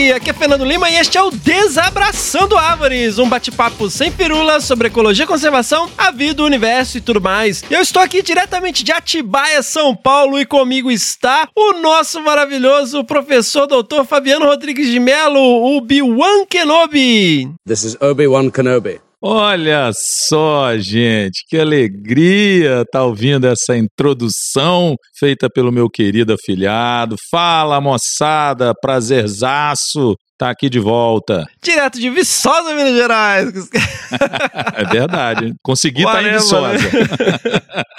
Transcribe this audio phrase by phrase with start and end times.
[0.00, 0.12] Howdy!
[0.12, 4.88] Aqui é Fernando Lima e este é o Desabraçando Árvores, um bate-papo sem pirula sobre
[4.88, 7.62] ecologia, conservação, a vida, o universo e tudo mais.
[7.70, 13.66] Eu estou aqui diretamente de Atibaia, São Paulo, e comigo está o nosso maravilhoso professor
[13.66, 17.50] doutor Fabiano Rodrigues de Mello, o Obi-Wan Kenobi.
[17.66, 19.09] This is Obi-Wan Kenobi.
[19.22, 27.16] Olha só, gente, que alegria estar tá ouvindo essa introdução feita pelo meu querido afilhado.
[27.30, 31.44] Fala, moçada, prazerzaço tá aqui de volta.
[31.62, 33.52] Direto de Viçosa, Minas Gerais.
[34.74, 35.54] é verdade.
[35.62, 36.78] Consegui estar tá em Viçosa.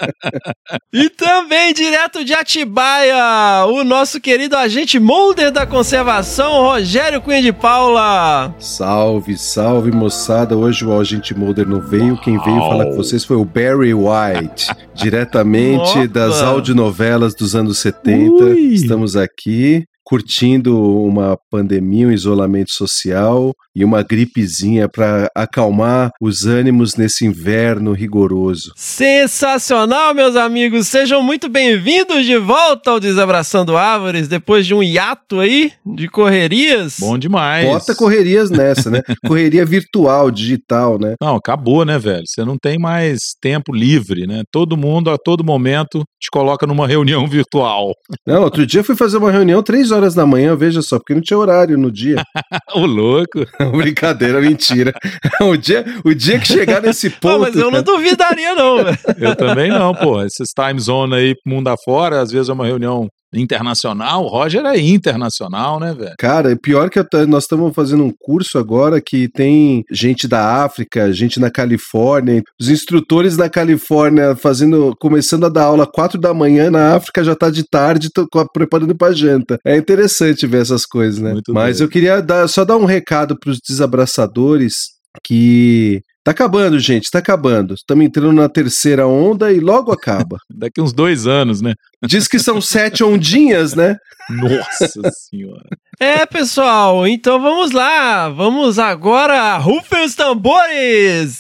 [0.91, 7.54] e também direto de Atibaia, o nosso querido agente molder da conservação, Rogério Cunha de
[7.54, 8.55] Paula.
[8.58, 10.58] Salve, salve, moçada.
[10.58, 12.18] Hoje o agente molder não veio.
[12.18, 16.08] Quem veio falar com vocês foi o Barry White, diretamente Nossa.
[16.08, 18.34] das audionovelas dos anos 70.
[18.46, 18.74] Ui.
[18.74, 26.98] Estamos aqui curtindo uma pandemia, um isolamento social e uma gripezinha para acalmar os ânimos
[26.98, 28.73] nesse inverno rigoroso.
[28.76, 30.90] Sensacional, meus amigos!
[30.90, 36.98] Sejam muito bem-vindos de volta ao Desabraçando Árvores, depois de um hiato aí de correrias.
[36.99, 37.65] Bom demais.
[37.65, 39.01] Bota correrias nessa, né?
[39.25, 41.15] Correria virtual, digital, né?
[41.21, 42.23] Não, acabou, né, velho?
[42.25, 44.41] Você não tem mais tempo livre, né?
[44.51, 47.94] Todo mundo, a todo momento, te coloca numa reunião virtual.
[48.27, 51.16] Não, outro dia eu fui fazer uma reunião três horas da manhã, veja só, porque
[51.16, 52.22] não tinha horário no dia.
[52.76, 53.40] Ô, louco!
[53.76, 54.94] Brincadeira, mentira.
[55.42, 57.32] o, dia, o dia que chegar nesse ponto.
[57.32, 58.98] Não, mas eu não duvidaria, não, velho.
[59.18, 60.22] Eu também não, pô.
[60.22, 64.24] Esses time zone aí, mundo afora, às vezes é uma reunião internacional.
[64.24, 66.16] O Roger é internacional, né, velho?
[66.18, 71.12] Cara, é pior que nós estamos fazendo um curso agora que tem gente da África,
[71.14, 76.69] gente na Califórnia, os instrutores da Califórnia fazendo, começando a dar aula quatro da manhã
[76.69, 79.59] na África já tá de tarde tô, preparando para janta.
[79.66, 81.34] É interessante ver essas coisas, né?
[81.34, 81.86] Muito Mas bem.
[81.86, 87.18] eu queria dar, só dar um recado para os desabraçadores que Tá acabando, gente, tá
[87.18, 87.74] acabando.
[87.74, 90.38] Estamos entrando na terceira onda e logo acaba.
[90.54, 91.74] Daqui uns dois anos, né?
[92.06, 93.98] Diz que são sete ondinhas, né?
[94.30, 95.68] Nossa senhora.
[96.00, 98.30] É, pessoal, então vamos lá.
[98.30, 101.40] Vamos agora, rufem os tambores!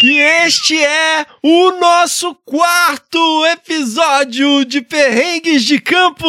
[0.00, 6.26] que este é o nosso quarto episódio de Perrengues de Campo,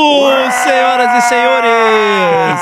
[0.63, 2.61] senhoras e senhores.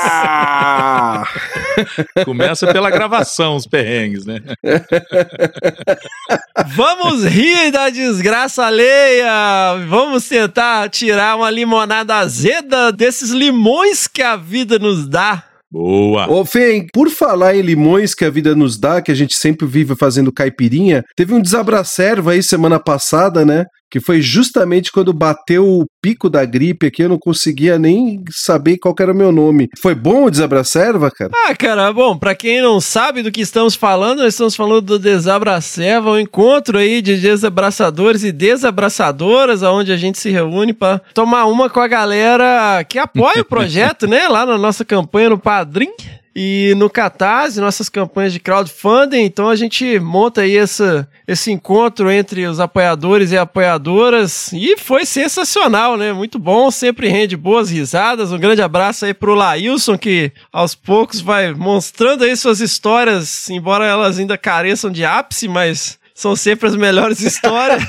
[2.24, 4.40] Começa pela gravação, os perrengues, né?
[6.74, 9.76] Vamos rir da desgraça alheia.
[9.88, 15.44] Vamos tentar tirar uma limonada azeda desses limões que a vida nos dá.
[15.72, 16.30] Boa!
[16.30, 19.66] Ô, Fê, por falar em limões que a vida nos dá, que a gente sempre
[19.66, 23.64] vive fazendo caipirinha, teve um desabracerva aí semana passada, né?
[23.92, 28.78] Que foi justamente quando bateu o pico da gripe aqui, eu não conseguia nem saber
[28.78, 29.68] qual era o meu nome.
[29.82, 31.30] Foi bom o Desabracerva, cara?
[31.46, 34.98] Ah, cara, bom, para quem não sabe do que estamos falando, nós estamos falando do
[34.98, 41.44] Desabracerva, um encontro aí de desabraçadores e desabraçadoras, onde a gente se reúne para tomar
[41.44, 45.92] uma com a galera que apoia o projeto, né, lá na nossa campanha no Padrim.
[46.34, 52.10] E no Catarse, nossas campanhas de crowdfunding, então a gente monta aí essa, esse encontro
[52.10, 54.50] entre os apoiadores e apoiadoras.
[54.52, 56.12] E foi sensacional, né?
[56.12, 58.32] Muito bom, sempre rende boas risadas.
[58.32, 63.84] Um grande abraço aí pro Lailson, que aos poucos vai mostrando aí suas histórias, embora
[63.84, 67.82] elas ainda careçam de ápice, mas são sempre as melhores histórias.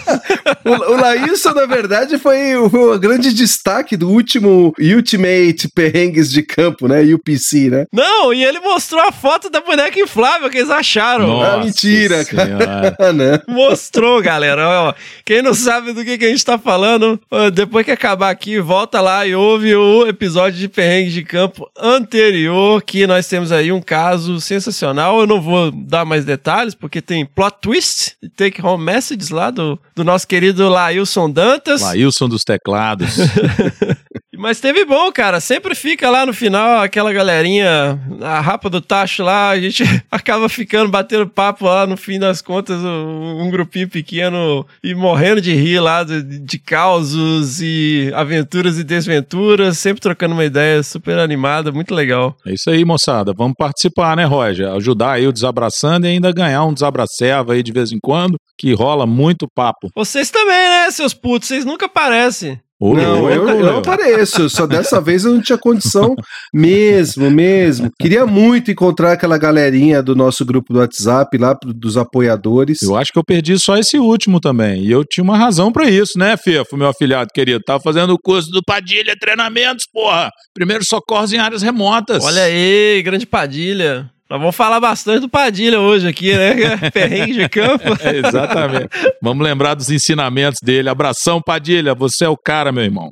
[0.65, 6.43] o, o Laílson, na verdade, foi o, o, grande destaque do último Ultimate Perrengues de
[6.43, 7.01] Campo, né?
[7.03, 7.85] UPC, né?
[7.91, 11.27] Não, e ele mostrou a foto da boneca inflável que eles acharam.
[11.27, 13.11] Nossa ah, mentira, cara.
[13.13, 13.41] né?
[13.47, 14.67] Mostrou, galera.
[14.67, 14.93] Ó,
[15.25, 17.19] quem não sabe do que, que a gente tá falando,
[17.53, 22.81] depois que acabar aqui, volta lá e ouve o episódio de Perrengues de Campo anterior,
[22.81, 25.19] que nós temos aí um caso sensacional.
[25.19, 29.79] Eu não vou dar mais detalhes, porque tem plot twist Take Home Messages lá do,
[29.95, 31.81] do nosso querido Lailson Dantas.
[31.81, 33.17] Lailson dos teclados.
[34.37, 35.39] Mas teve bom, cara.
[35.39, 40.49] Sempre fica lá no final aquela galerinha, a rapa do tacho lá, a gente acaba
[40.49, 45.53] ficando, batendo papo lá no fim das contas, um, um grupinho pequeno e morrendo de
[45.53, 51.71] rir lá de, de causos e aventuras e desventuras, sempre trocando uma ideia super animada,
[51.71, 52.35] muito legal.
[52.45, 53.33] É isso aí, moçada.
[53.35, 54.69] Vamos participar, né, Roger?
[54.71, 58.73] Ajudar aí o Desabraçando e ainda ganhar um Desabraceva aí de vez em quando, que
[58.73, 59.89] rola muito papo.
[59.95, 61.47] Vocês também, né, seus putos?
[61.47, 62.59] Vocês nunca aparecem.
[62.85, 63.59] Ô, Não, eu meu.
[63.61, 64.49] não apareço.
[64.49, 66.13] Só dessa vez eu não tinha condição
[66.53, 67.89] mesmo, mesmo.
[67.97, 72.81] Queria muito encontrar aquela galerinha do nosso grupo do WhatsApp lá, dos apoiadores.
[72.81, 74.83] Eu acho que eu perdi só esse último também.
[74.83, 77.63] E eu tinha uma razão pra isso, né, Fefo, meu afilhado querido?
[77.63, 80.29] Tava fazendo o curso do Padilha Treinamentos, porra.
[80.53, 82.21] Primeiro socorros em áreas remotas.
[82.25, 84.09] Olha aí, grande Padilha.
[84.33, 86.55] Nós vamos falar bastante do Padilha hoje aqui, né?
[86.91, 87.83] Perrengue de campo.
[88.01, 88.89] É, exatamente.
[89.21, 90.89] Vamos lembrar dos ensinamentos dele.
[90.89, 91.93] Abração, Padilha.
[91.93, 93.11] Você é o cara, meu irmão.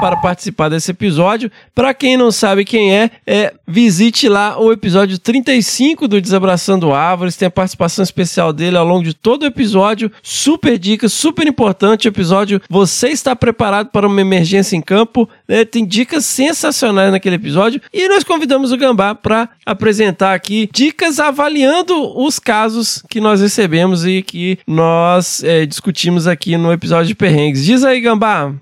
[0.00, 1.50] para participar desse episódio.
[1.74, 7.36] Para quem não sabe quem é, é, visite lá o episódio 35 do Desabraçando Árvores.
[7.36, 10.10] Tem a participação especial dele ao longo de todo o episódio.
[10.22, 12.60] Super dica, super importante episódio.
[12.68, 15.28] Você está preparado para uma emergência em campo?
[15.48, 15.64] né?
[15.64, 17.80] tem dicas sensacionais naquele episódio.
[17.92, 24.04] E nós convidamos o Gambá para apresentar aqui dicas avaliando os casos que nós recebemos
[24.04, 27.64] e que nós é, discutimos aqui no episódio de Perrengues.
[27.64, 28.52] Diz aí, Gambá.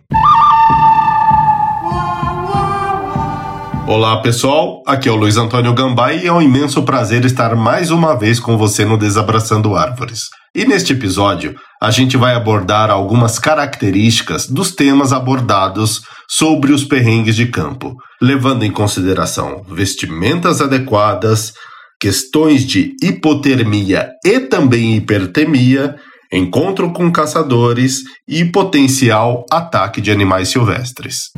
[3.88, 7.93] Olá pessoal, aqui é o Luiz Antônio Gambá e é um imenso prazer estar mais
[7.93, 10.23] uma vez com você no Desabraçando Árvores.
[10.52, 17.37] E neste episódio, a gente vai abordar algumas características dos temas abordados sobre os perrengues
[17.37, 21.52] de campo, levando em consideração vestimentas adequadas,
[22.00, 25.95] questões de hipotermia e também hipertermia,
[26.33, 31.31] encontro com caçadores e potencial ataque de animais silvestres.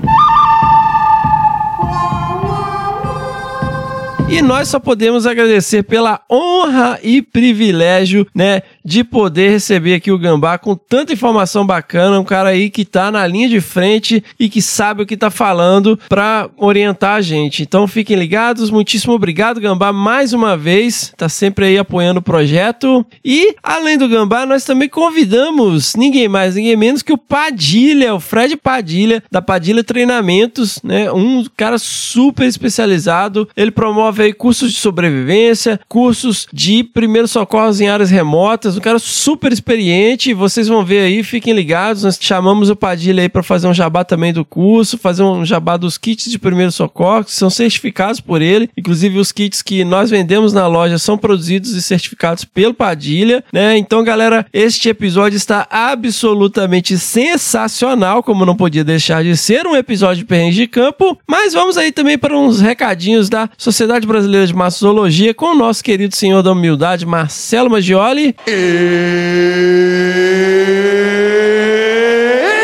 [4.30, 10.18] E nós só podemos agradecer pela honra e privilégio, né, de poder receber aqui o
[10.18, 14.48] Gambá com tanta informação bacana, um cara aí que tá na linha de frente e
[14.48, 17.62] que sabe o que tá falando para orientar a gente.
[17.62, 23.04] Então fiquem ligados, muitíssimo obrigado Gambá mais uma vez, tá sempre aí apoiando o projeto.
[23.22, 28.20] E além do Gambá, nós também convidamos ninguém mais, ninguém menos que o Padilha, o
[28.20, 33.46] Fred Padilha da Padilha Treinamentos, né, um cara super especializado.
[33.54, 38.98] Ele promove aí cursos de sobrevivência, cursos de primeiros socorros em áreas remotas, um cara
[38.98, 40.32] super experiente.
[40.32, 42.04] Vocês vão ver aí, fiquem ligados.
[42.04, 45.76] Nós chamamos o Padilha aí para fazer um jabá também do curso, fazer um jabá
[45.76, 48.70] dos kits de primeiro socorro, que são certificados por ele.
[48.76, 53.76] Inclusive, os kits que nós vendemos na loja são produzidos e certificados pelo Padilha, né?
[53.76, 60.22] Então, galera, este episódio está absolutamente sensacional, como não podia deixar de ser um episódio
[60.22, 61.18] de perrengue de campo.
[61.26, 65.82] Mas vamos aí também para uns recadinhos da Sociedade Brasileira de Massologia com o nosso
[65.82, 68.34] querido senhor da humildade, Marcelo Maggioli.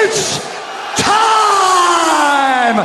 [0.05, 0.41] It's
[0.97, 2.85] time!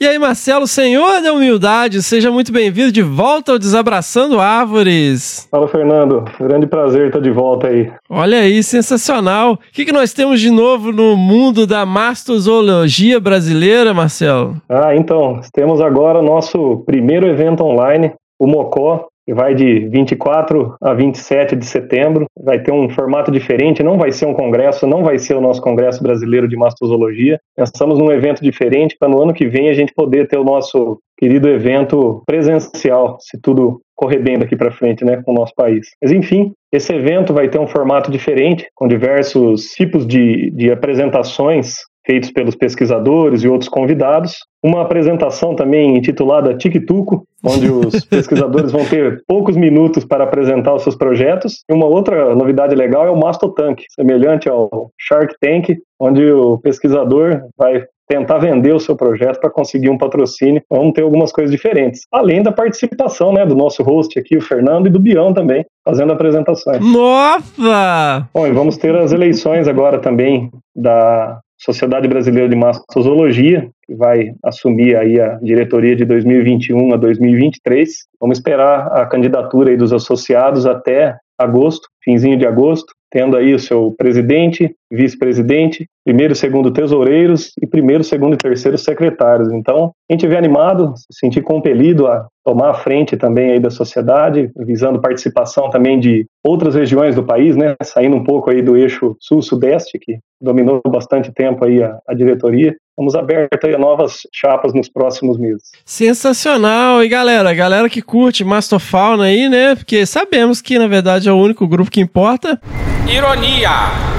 [0.00, 5.48] E aí, Marcelo, senhor da humildade, seja muito bem-vindo de volta ao Desabraçando Árvores.
[5.50, 6.24] Fala, Fernando.
[6.38, 7.90] Grande prazer estar de volta aí.
[8.08, 9.54] Olha aí, sensacional.
[9.54, 14.56] O que, que nós temos de novo no mundo da mastozoologia brasileira, Marcelo?
[14.68, 20.94] Ah, então, temos agora nosso primeiro evento online, o Mocó, que vai de 24 a
[20.94, 22.26] 27 de setembro.
[22.42, 25.62] Vai ter um formato diferente, não vai ser um congresso, não vai ser o nosso
[25.62, 27.40] Congresso Brasileiro de Mastozoologia.
[27.56, 30.98] Pensamos num evento diferente para no ano que vem a gente poder ter o nosso
[31.16, 35.86] querido evento presencial, se tudo correr bem daqui para frente, né, com o nosso país.
[36.02, 41.76] Mas enfim, esse evento vai ter um formato diferente, com diversos tipos de, de apresentações
[42.06, 44.36] feitos pelos pesquisadores e outros convidados.
[44.62, 50.82] Uma apresentação também intitulada Tic-Tuco, onde os pesquisadores vão ter poucos minutos para apresentar os
[50.82, 51.64] seus projetos.
[51.68, 57.42] E uma outra novidade legal é o Mastotank, semelhante ao Shark Tank, onde o pesquisador
[57.56, 60.62] vai tentar vender o seu projeto para conseguir um patrocínio.
[60.70, 62.02] Vamos ter algumas coisas diferentes.
[62.12, 66.12] Além da participação né, do nosso host aqui, o Fernando, e do Bião também, fazendo
[66.12, 66.80] apresentações.
[66.80, 68.28] Nossa!
[68.32, 74.32] Bom, e vamos ter as eleições agora também da Sociedade Brasileira de Mastozoologia, que vai
[74.44, 77.90] assumir aí a diretoria de 2021 a 2023.
[78.20, 83.94] Vamos esperar a candidatura dos associados até agosto, finzinho de agosto, tendo aí o seu
[83.96, 89.52] presidente, vice-presidente, primeiro segundo tesoureiros e primeiro, segundo e terceiro secretários.
[89.52, 94.50] Então, gente vê animado, se sentir compelido a tomar a frente também aí da sociedade,
[94.56, 99.16] visando participação também de outras regiões do país, né, saindo um pouco aí do eixo
[99.20, 102.76] sul-sudeste, que dominou bastante tempo aí a, a diretoria.
[102.96, 105.72] Vamos aberto aí a novas chapas nos próximos meses.
[105.84, 107.02] Sensacional!
[107.02, 109.74] E galera, galera que curte Mastofauna aí, né?
[109.74, 112.60] Porque sabemos que na verdade é o único grupo que importa.
[113.08, 113.70] Ironia!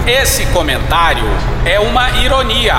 [0.05, 1.23] Esse comentário
[1.65, 2.75] é uma ironia.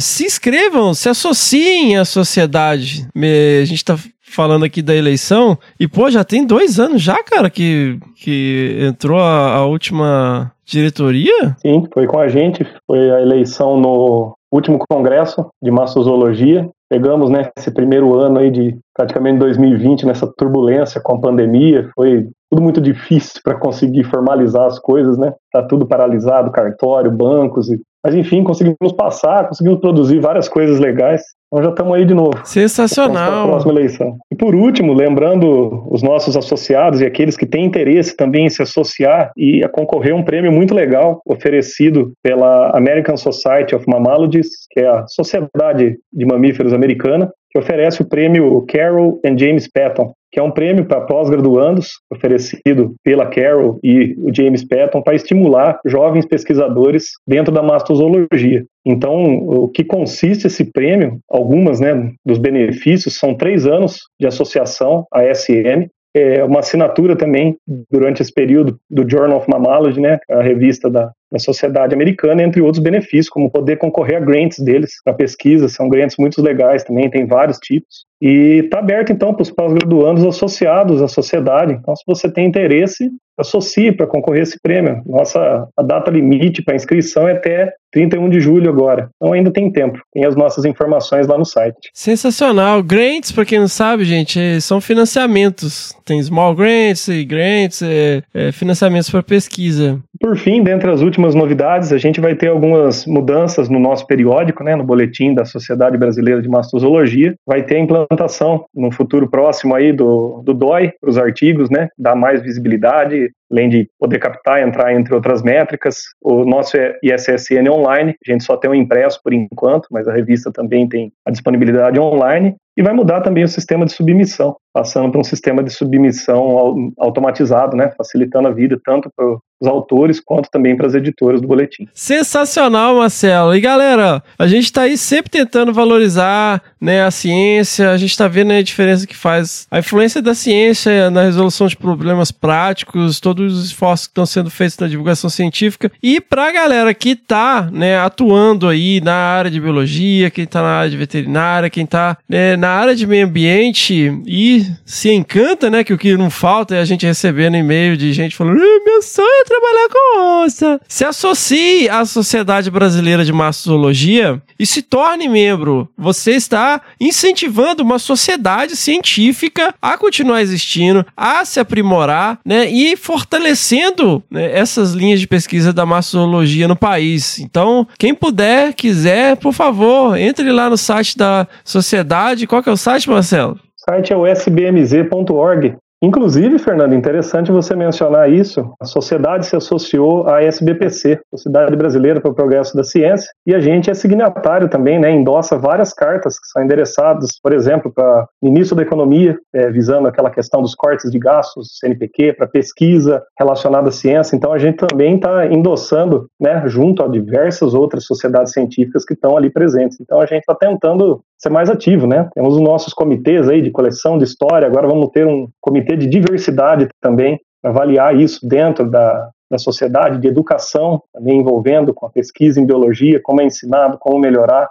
[0.00, 3.08] Se inscrevam, se associem à sociedade.
[3.14, 7.50] A gente tá falando aqui da eleição e, pô, já tem dois anos já, cara,
[7.50, 11.56] que, que entrou a, a última diretoria?
[11.58, 12.66] Sim, foi com a gente.
[12.86, 16.68] Foi a eleição no último congresso de mastozoologia.
[16.90, 22.28] Pegamos né, esse primeiro ano aí de praticamente 2020 nessa turbulência com a pandemia, foi
[22.50, 25.32] tudo muito difícil para conseguir formalizar as coisas, né?
[25.50, 31.22] Tá tudo paralisado, cartório, bancos e mas enfim, conseguimos passar, conseguimos produzir várias coisas legais.
[31.52, 32.40] Então já estamos aí de novo.
[32.44, 33.46] Sensacional.
[33.46, 34.16] Próxima eleição.
[34.30, 38.62] E por último, lembrando os nossos associados e aqueles que têm interesse também em se
[38.62, 44.66] associar e a concorrer a um prêmio muito legal oferecido pela American Society of Mammalogists,
[44.70, 50.14] que é a Sociedade de Mamíferos Americana, que oferece o prêmio Carol and James Patton,
[50.32, 55.78] que é um prêmio para pós-graduandos oferecido pela Carol e o James Patton para estimular
[55.84, 58.64] jovens pesquisadores dentro da mastozoologia.
[58.84, 61.18] Então, o que consiste esse prêmio?
[61.30, 67.56] Algumas, né, dos benefícios são três anos de associação à SM, é uma assinatura também
[67.90, 72.60] durante esse período do Journal of Mammalogy, né, a revista da da sociedade americana, entre
[72.60, 77.08] outros benefícios, como poder concorrer a grants deles para pesquisa, são grants muito legais também,
[77.08, 78.04] tem vários tipos.
[78.20, 81.72] E está aberto, então, para os pós-graduandos associados à sociedade.
[81.72, 85.02] Então, se você tem interesse, associe para concorrer a esse prêmio.
[85.06, 89.10] Nossa a data limite para inscrição é até 31 de julho agora.
[89.16, 89.98] Então ainda tem tempo.
[90.12, 91.90] Tem as nossas informações lá no site.
[91.92, 92.82] Sensacional.
[92.82, 95.94] Grants, para quem não sabe, gente, é, são financiamentos.
[96.04, 100.00] Tem small grants e grants, é, é, financiamentos para pesquisa.
[100.22, 104.62] Por fim, dentre as últimas novidades, a gente vai ter algumas mudanças no nosso periódico,
[104.62, 107.34] né, no boletim da Sociedade Brasileira de Mastozologia.
[107.44, 111.88] Vai ter a implantação no futuro próximo aí do, do DOI para os artigos, né,
[111.98, 116.00] dar mais visibilidade, além de poder captar e entrar entre outras métricas.
[116.20, 120.50] O nosso ISSN online, a gente só tem o impresso por enquanto, mas a revista
[120.50, 122.56] também tem a disponibilidade online.
[122.76, 127.76] E vai mudar também o sistema de submissão, passando para um sistema de submissão automatizado,
[127.76, 131.86] né, facilitando a vida tanto para os autores quanto também para as editoras do boletim.
[131.92, 133.54] Sensacional, Marcelo.
[133.54, 138.26] E galera, a gente está aí sempre tentando valorizar né, a ciência, a gente está
[138.26, 143.41] vendo a diferença que faz a influência da ciência na resolução de problemas práticos, todos
[143.46, 145.90] os esforços que estão sendo feitos na divulgação científica.
[146.02, 150.62] E para a galera que está né, atuando aí na área de biologia, quem está
[150.62, 155.70] na área de veterinária, quem está né, na área de meio ambiente e se encanta,
[155.70, 159.02] né, que o que não falta é a gente recebendo e-mail de gente falando, meu
[159.02, 160.80] sonho é trabalhar com onça.
[160.88, 165.88] Se associe à Sociedade Brasileira de Mastologia e se torne membro.
[165.96, 172.96] Você está incentivando uma sociedade científica a continuar existindo, a se aprimorar, né, e
[173.32, 177.38] fortalecendo né, essas linhas de pesquisa da mastologia no país.
[177.38, 182.46] Então, quem puder, quiser, por favor, entre lá no site da sociedade.
[182.46, 183.54] Qual que é o site, Marcelo?
[183.54, 185.76] O site é o sbmz.org.
[186.04, 188.74] Inclusive, Fernando, interessante você mencionar isso.
[188.80, 193.60] A sociedade se associou à SBPC, Sociedade Brasileira para o Progresso da Ciência, e a
[193.60, 195.12] gente é signatário também, né?
[195.12, 200.08] Endossa várias cartas que são endereçadas, por exemplo, para o ministro da Economia, é, visando
[200.08, 204.34] aquela questão dos cortes de gastos, CNPq, para pesquisa relacionada à ciência.
[204.34, 209.36] Então, a gente também está endossando, né, junto a diversas outras sociedades científicas que estão
[209.36, 210.00] ali presentes.
[210.00, 212.28] Então, a gente está tentando ser mais ativo, né?
[212.34, 216.06] Temos os nossos comitês aí de coleção de história, agora vamos ter um comitê de
[216.06, 222.10] diversidade também, para avaliar isso dentro da, da sociedade, de educação, também envolvendo com a
[222.10, 224.68] pesquisa em biologia, como é ensinado, como melhorar,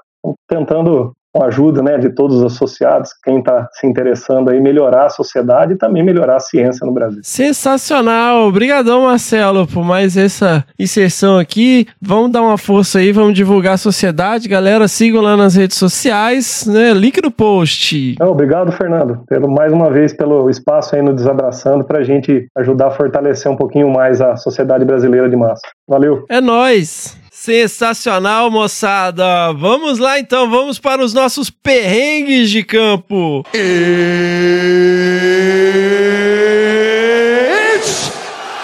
[0.48, 5.06] tentando com a ajuda né, de todos os associados, quem está se interessando aí, melhorar
[5.06, 7.22] a sociedade e também melhorar a ciência no Brasil.
[7.24, 8.48] Sensacional!
[8.48, 11.88] Obrigadão, Marcelo, por mais essa inserção aqui.
[12.02, 14.50] Vamos dar uma força aí, vamos divulgar a sociedade.
[14.50, 16.94] Galera, sigam lá nas redes sociais, né?
[16.94, 18.16] Link no post.
[18.20, 22.88] obrigado, Fernando, pelo, mais uma vez pelo espaço aí no Desabraçando para a gente ajudar
[22.88, 25.62] a fortalecer um pouquinho mais a sociedade brasileira de massa.
[25.88, 26.26] Valeu!
[26.30, 27.21] É nós.
[27.44, 29.52] Sensacional, moçada!
[29.54, 33.44] Vamos lá então, vamos para os nossos perrengues de campo.
[33.48, 33.72] It's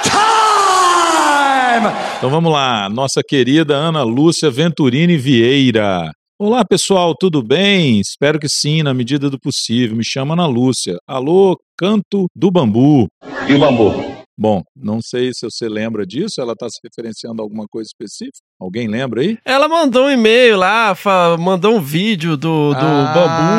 [0.03, 1.87] time!
[2.19, 6.11] Então vamos lá, nossa querida Ana Lúcia Venturini Vieira.
[6.39, 7.99] Olá pessoal, tudo bem?
[7.99, 9.97] Espero que sim, na medida do possível.
[9.97, 10.97] Me chama Ana Lúcia.
[11.07, 13.07] Alô, Canto do Bambu.
[13.49, 14.16] E o bambu?
[14.39, 18.37] Bom, não sei se você lembra disso, ela está se referenciando a alguma coisa específica?
[18.61, 19.35] Alguém lembra aí?
[19.43, 20.95] Ela mandou um e-mail lá,
[21.39, 23.57] mandou um vídeo do, do Ah, bambu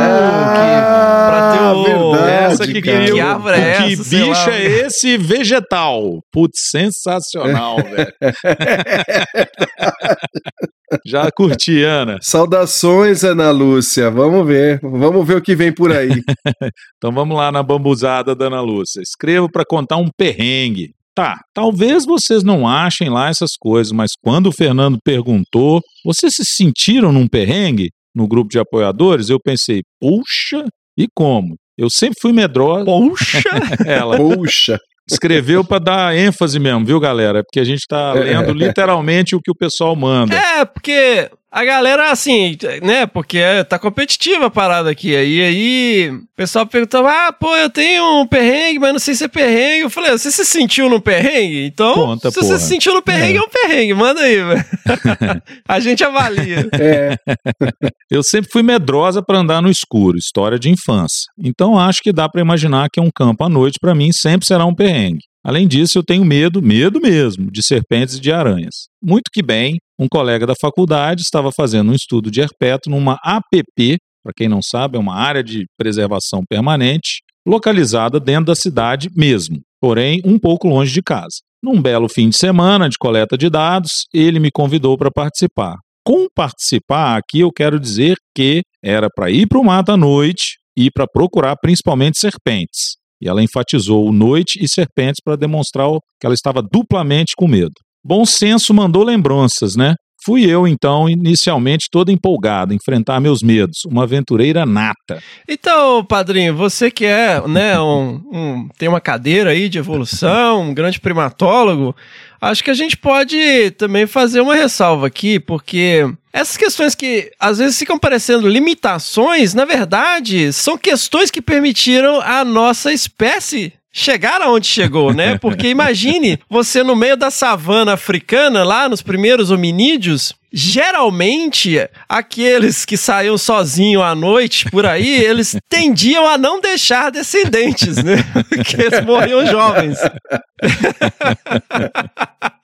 [0.55, 1.83] que, pra ter o...
[2.13, 3.11] verdade, essa que cara.
[3.13, 4.57] Que árvore é que essa, sei bicho lá.
[4.57, 6.21] é esse vegetal?
[6.33, 8.13] Putz, sensacional, velho.
[11.07, 12.19] Já curti, Ana.
[12.23, 14.11] Saudações, Ana Lúcia.
[14.11, 14.81] Vamos ver.
[14.81, 16.11] Vamos ver o que vem por aí.
[16.97, 19.01] Então vamos lá na bambuzada da Ana Lúcia.
[19.01, 20.91] Escrevo para contar um perrengue.
[21.15, 26.45] Tá, talvez vocês não achem lá essas coisas, mas quando o Fernando perguntou, vocês se
[26.45, 29.29] sentiram num perrengue no grupo de apoiadores?
[29.29, 30.65] Eu pensei, puxa,
[30.97, 31.57] e como?
[31.77, 32.85] Eu sempre fui medrosa.
[32.85, 33.41] Poxa!
[33.87, 34.79] Ela Puxa.
[35.11, 37.43] Escreveu para dar ênfase mesmo, viu, galera?
[37.43, 40.35] Porque a gente tá lendo literalmente o que o pessoal manda.
[40.35, 43.07] É, porque a galera, assim, né?
[43.07, 45.17] Porque é- tá competitiva a parada aqui.
[45.17, 49.25] Aí, aí o pessoal perguntava: ah, pô, eu tenho um perrengue, mas não sei se
[49.25, 49.81] é perrengue.
[49.85, 51.65] Eu falei: você se sentiu no perrengue?
[51.65, 52.59] Então, Conta, se você porra.
[52.59, 53.95] se sentiu no perrengue, é, um perrengue.
[53.95, 54.65] Manda aí, velho.
[55.67, 56.69] a gente avalia.
[56.79, 57.17] É,
[58.11, 61.27] Eu sempre fui medrosa para andar no escuro, história de infância.
[61.39, 64.65] Então acho que dá para imaginar que um campo à noite para mim sempre será
[64.65, 65.21] um perrengue.
[65.45, 68.89] Além disso, eu tenho medo, medo mesmo, de serpentes e de aranhas.
[69.03, 73.99] Muito que bem, um colega da faculdade estava fazendo um estudo de herpeto numa APP,
[74.23, 79.61] para quem não sabe, é uma área de preservação permanente, localizada dentro da cidade mesmo,
[79.81, 81.39] porém um pouco longe de casa.
[81.63, 85.77] Num belo fim de semana de coleta de dados, ele me convidou para participar.
[86.05, 90.59] Com participar, aqui eu quero dizer que era para ir para o mato à noite
[90.77, 92.97] e para procurar principalmente serpentes.
[93.21, 95.89] E ela enfatizou noite e serpentes para demonstrar
[96.21, 97.73] que ela estava duplamente com medo.
[98.05, 99.95] Bom senso mandou lembranças, né?
[100.29, 105.23] Fui eu, então, inicialmente todo empolgado, enfrentar meus medos, uma aventureira nata.
[105.49, 110.75] Então, padrinho, você que é, né, um, um- tem uma cadeira aí de evolução, um
[110.75, 111.97] grande primatólogo,
[112.43, 117.57] acho que a gente pode também fazer uma ressalva aqui, porque essas questões que às
[117.57, 124.67] vezes ficam parecendo limitações, na verdade, são questões que permitiram a nossa espécie chegar aonde
[124.67, 125.39] chegou, né?
[125.39, 132.97] Porque imagine você no meio da savana africana, lá nos primeiros hominídeos, geralmente aqueles que
[132.97, 138.25] saíam sozinhos à noite por aí, eles tendiam a não deixar descendentes, né?
[138.49, 139.99] Porque eles morriam jovens.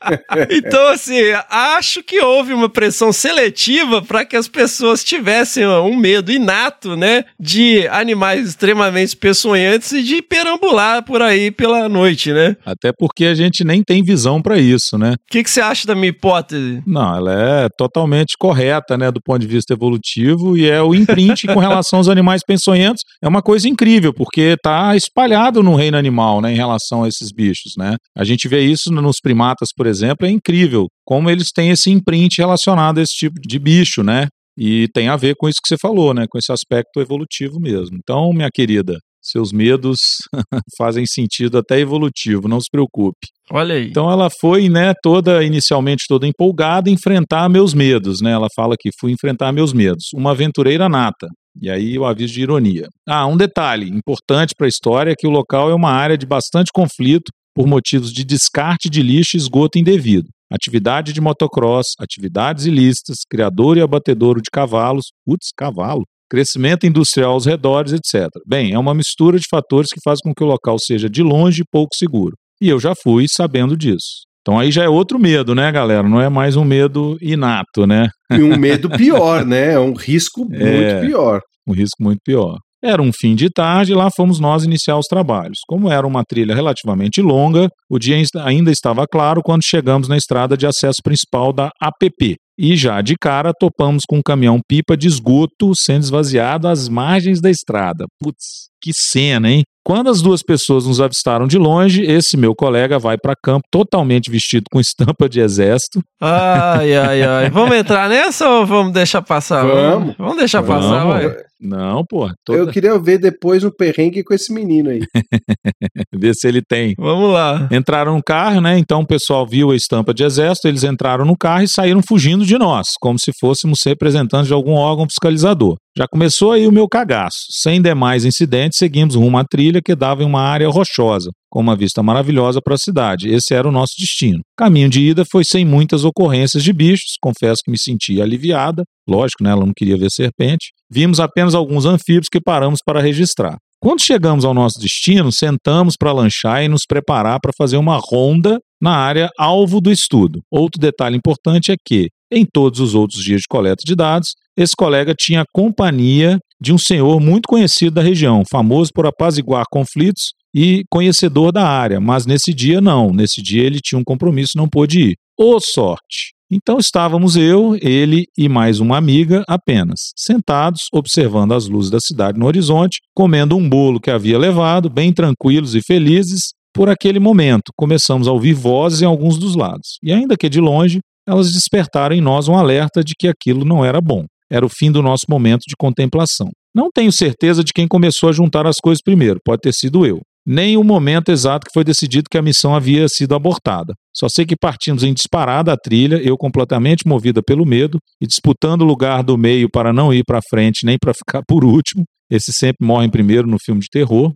[0.50, 6.30] Então, assim, acho que houve uma pressão seletiva para que as pessoas tivessem um medo
[6.30, 12.56] inato, né, de animais extremamente peçonhantes e de perambular por aí pela noite, né?
[12.64, 15.12] Até porque a gente nem tem visão para isso, né?
[15.12, 16.82] O que, que você acha da minha hipótese?
[16.86, 21.46] Não, ela é totalmente correta, né, do ponto de vista evolutivo, e é o imprint
[21.46, 23.02] com relação aos animais peçonhentos.
[23.22, 27.30] É uma coisa incrível, porque está espalhado no reino animal, né, em relação a esses
[27.32, 27.96] bichos, né?
[28.16, 32.38] A gente vê isso nos primatas, por exemplo, é incrível como eles têm esse imprint
[32.38, 34.28] relacionado a esse tipo de bicho, né?
[34.56, 37.98] E tem a ver com isso que você falou, né, com esse aspecto evolutivo mesmo.
[38.00, 39.98] Então, minha querida, seus medos
[40.78, 43.26] fazem sentido até evolutivo, não se preocupe.
[43.50, 43.88] Olha aí.
[43.88, 48.30] Então ela foi, né, toda inicialmente toda empolgada enfrentar meus medos, né?
[48.30, 51.28] Ela fala que fui enfrentar meus medos, uma aventureira nata.
[51.60, 52.88] E aí o aviso de ironia.
[53.08, 56.26] Ah, um detalhe importante para a história é que o local é uma área de
[56.26, 60.28] bastante conflito por motivos de descarte de lixo e esgoto indevido.
[60.52, 67.46] Atividade de motocross, atividades ilícitas, criador e abatedouro de cavalos, putz, cavalo, crescimento industrial aos
[67.46, 68.28] redores, etc.
[68.46, 71.62] Bem, é uma mistura de fatores que faz com que o local seja de longe
[71.70, 72.34] pouco seguro.
[72.60, 74.24] E eu já fui sabendo disso.
[74.42, 76.06] Então aí já é outro medo, né, galera?
[76.08, 78.08] Não é mais um medo inato, né?
[78.30, 79.72] E um medo pior, né?
[79.72, 81.00] É um risco muito É.
[81.00, 81.40] pior.
[81.66, 82.58] um risco muito pior.
[82.84, 85.60] Era um fim de tarde e lá fomos nós iniciar os trabalhos.
[85.66, 90.54] Como era uma trilha relativamente longa, o dia ainda estava claro quando chegamos na estrada
[90.54, 92.36] de acesso principal da APP.
[92.58, 97.50] E já de cara topamos com um caminhão-pipa de esgoto sendo esvaziado às margens da
[97.50, 98.04] estrada.
[98.20, 99.62] Putz, que cena, hein?
[99.82, 104.30] Quando as duas pessoas nos avistaram de longe, esse meu colega vai para campo totalmente
[104.30, 106.00] vestido com estampa de exército.
[106.20, 107.50] Ai, ai, ai.
[107.50, 109.64] Vamos entrar nessa ou vamos deixar passar?
[109.64, 110.14] Vamos.
[110.18, 111.24] Vamos deixar passar, Vamos.
[111.24, 111.36] vai.
[111.60, 112.72] Não, pô, Eu toda...
[112.72, 115.00] queria ver depois um perrengue com esse menino aí.
[116.14, 116.94] ver se ele tem.
[116.98, 117.68] Vamos lá.
[117.72, 118.78] Entraram no carro, né?
[118.78, 122.44] Então o pessoal viu a estampa de exército, eles entraram no carro e saíram fugindo
[122.44, 125.76] de nós, como se fôssemos representantes de algum órgão fiscalizador.
[125.96, 127.46] Já começou aí o meu cagaço.
[127.50, 131.76] Sem demais incidentes, seguimos rumo à trilha que dava em uma área rochosa, com uma
[131.76, 133.28] vista maravilhosa para a cidade.
[133.28, 134.40] Esse era o nosso destino.
[134.58, 138.82] Caminho de ida foi sem muitas ocorrências de bichos, confesso que me senti aliviada.
[139.08, 139.50] Lógico, né?
[139.50, 140.72] Ela não queria ver serpente.
[140.90, 143.56] Vimos apenas alguns anfíbios que paramos para registrar.
[143.80, 148.58] Quando chegamos ao nosso destino, sentamos para lanchar e nos preparar para fazer uma ronda
[148.82, 150.40] na área alvo do estudo.
[150.50, 154.74] Outro detalhe importante é que, em todos os outros dias de coleta de dados, esse
[154.76, 160.32] colega tinha a companhia de um senhor muito conhecido da região, famoso por apaziguar conflitos
[160.54, 163.10] e conhecedor da área, mas nesse dia não.
[163.10, 165.16] Nesse dia ele tinha um compromisso não pôde ir.
[165.36, 166.32] Ô sorte!
[166.50, 172.38] Então estávamos eu, ele e mais uma amiga apenas, sentados, observando as luzes da cidade
[172.38, 176.52] no horizonte, comendo um bolo que havia levado, bem tranquilos e felizes.
[176.72, 180.60] Por aquele momento, começamos a ouvir vozes em alguns dos lados, e ainda que de
[180.60, 184.24] longe, elas despertaram em nós um alerta de que aquilo não era bom.
[184.50, 186.50] Era o fim do nosso momento de contemplação.
[186.74, 190.20] Não tenho certeza de quem começou a juntar as coisas primeiro, pode ter sido eu.
[190.46, 193.94] Nem o momento exato que foi decidido que a missão havia sido abortada.
[194.14, 198.82] Só sei que partimos em disparada a trilha, eu completamente movida pelo medo e disputando
[198.82, 202.04] o lugar do meio para não ir para frente nem para ficar por último.
[202.30, 204.32] Esse sempre morre primeiro no filme de terror.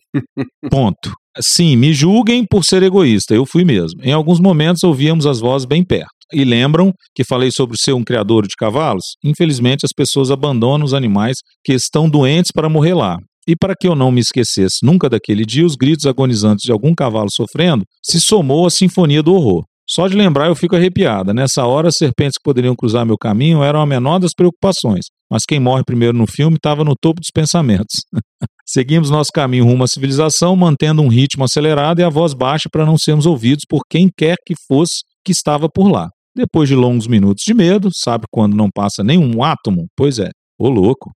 [0.70, 1.12] Ponto.
[1.40, 4.00] Sim, me julguem por ser egoísta, eu fui mesmo.
[4.02, 6.08] Em alguns momentos ouvíamos as vozes bem perto.
[6.32, 9.04] E lembram que falei sobre ser um criador de cavalos?
[9.24, 13.16] Infelizmente, as pessoas abandonam os animais que estão doentes para morrer lá.
[13.46, 16.94] E para que eu não me esquecesse nunca daquele dia, os gritos agonizantes de algum
[16.94, 19.64] cavalo sofrendo se somou à sinfonia do horror.
[19.90, 21.32] Só de lembrar eu fico arrepiada.
[21.32, 25.06] Nessa hora, as serpentes que poderiam cruzar meu caminho eram a menor das preocupações.
[25.30, 28.04] Mas quem morre primeiro no filme estava no topo dos pensamentos.
[28.66, 32.84] Seguimos nosso caminho rumo à civilização, mantendo um ritmo acelerado e a voz baixa para
[32.84, 36.10] não sermos ouvidos por quem quer que fosse que estava por lá.
[36.36, 39.86] Depois de longos minutos de medo, sabe quando não passa nenhum átomo?
[39.96, 41.12] Pois é, ô louco.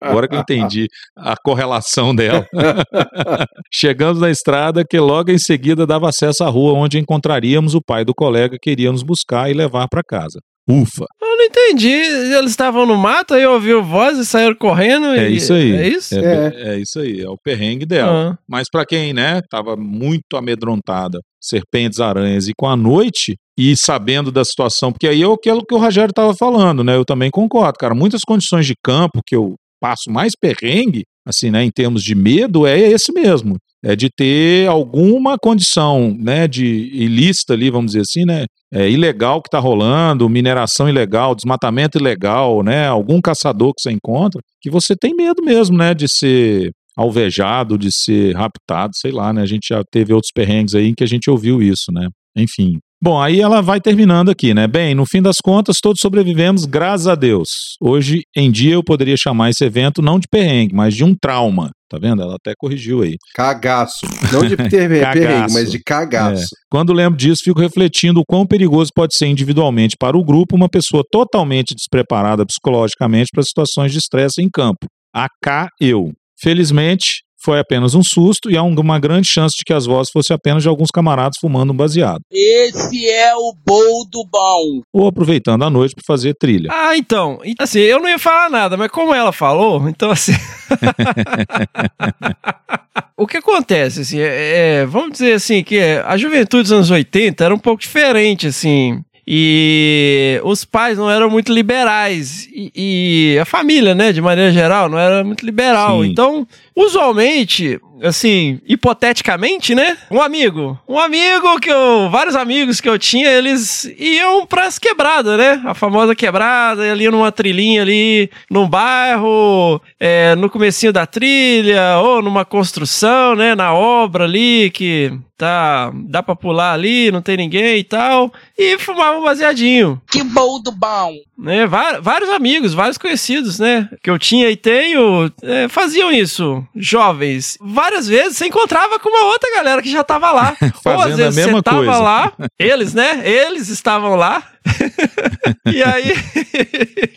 [0.00, 0.86] Agora que eu entendi
[1.16, 2.46] a correlação dela.
[3.72, 8.04] Chegamos na estrada que logo em seguida dava acesso à rua onde encontraríamos o pai
[8.04, 10.40] do colega que iria nos buscar e levar para casa.
[10.68, 11.06] Ufa!
[11.40, 11.88] Eu não entendi.
[11.88, 15.06] Eles estavam no mato, aí ouviu voz e saíram correndo.
[15.06, 15.72] É e- isso aí.
[15.72, 16.14] É isso?
[16.18, 18.32] É, é isso aí, é o perrengue dela.
[18.32, 18.38] Ah.
[18.48, 24.30] Mas pra quem, né, tava muito amedrontada, serpentes, aranhas e com a noite e sabendo
[24.30, 26.96] da situação, porque aí é aquilo que o Rogério tava falando, né?
[26.96, 27.94] Eu também concordo, cara.
[27.94, 32.66] Muitas condições de campo que eu passo mais perrengue, assim, né, em termos de medo,
[32.66, 33.56] é esse mesmo.
[33.82, 39.40] É de ter alguma condição, né, de ilícita ali, vamos dizer assim, né, é, ilegal
[39.42, 44.94] que tá rolando, mineração ilegal, desmatamento ilegal, né, algum caçador que você encontra, que você
[44.94, 49.68] tem medo mesmo, né, de ser alvejado, de ser raptado, sei lá, né, a gente
[49.70, 52.78] já teve outros perrengues aí em que a gente ouviu isso, né, enfim.
[53.02, 54.66] Bom, aí ela vai terminando aqui, né?
[54.66, 57.48] Bem, no fim das contas, todos sobrevivemos, graças a Deus.
[57.80, 61.70] Hoje em dia eu poderia chamar esse evento não de perrengue, mas de um trauma.
[61.88, 62.20] Tá vendo?
[62.20, 63.16] Ela até corrigiu aí.
[63.34, 64.06] Cagaço.
[64.30, 65.54] Não de perrengue, Cagaço.
[65.54, 66.42] mas de cagaço.
[66.42, 66.46] É.
[66.70, 70.68] Quando lembro disso, fico refletindo o quão perigoso pode ser individualmente para o grupo uma
[70.68, 74.86] pessoa totalmente despreparada psicologicamente para situações de estresse em campo.
[75.14, 76.12] AK eu.
[76.40, 80.12] Felizmente, foi apenas um susto e há um- uma grande chance de que as vozes
[80.12, 82.20] fossem apenas de alguns camaradas fumando um baseado.
[82.30, 84.82] Esse é o boldo bom.
[84.92, 86.68] Ou aproveitando a noite para fazer trilha.
[86.72, 87.38] Ah, então.
[87.58, 90.32] Assim, eu não ia falar nada, mas como ela falou, então assim.
[93.16, 97.44] o que acontece, assim, é, é, vamos dizer assim, que a juventude dos anos 80
[97.44, 99.02] era um pouco diferente, assim.
[99.32, 102.48] E os pais não eram muito liberais.
[102.52, 106.02] E, e a família, né, de maneira geral, não era muito liberal.
[106.02, 106.08] Sim.
[106.10, 109.96] Então, usualmente, assim, hipoteticamente, né?
[110.10, 110.78] Um amigo.
[110.88, 112.08] Um amigo que eu.
[112.10, 115.60] Vários amigos que eu tinha, eles iam pras quebradas, né?
[115.64, 122.22] A famosa quebrada, ali numa trilhinha ali, num bairro, é, no comecinho da trilha, ou
[122.22, 123.54] numa construção, né?
[123.54, 125.90] Na obra ali, que tá.
[125.94, 128.32] dá pra pular ali, não tem ninguém e tal.
[128.56, 131.12] E fumava um baseadinho Que boldo bom.
[131.40, 131.66] Né?
[131.66, 133.88] Vá- Vários amigos, vários conhecidos, né?
[134.02, 137.56] Que eu tinha e tenho, é, faziam isso, jovens.
[137.60, 140.56] Várias vezes você encontrava com uma outra galera que já tava lá.
[140.84, 141.98] Ou às vezes você mesma tava coisa.
[141.98, 143.22] lá, eles, né?
[143.24, 144.42] Eles estavam lá.
[145.66, 146.14] e aí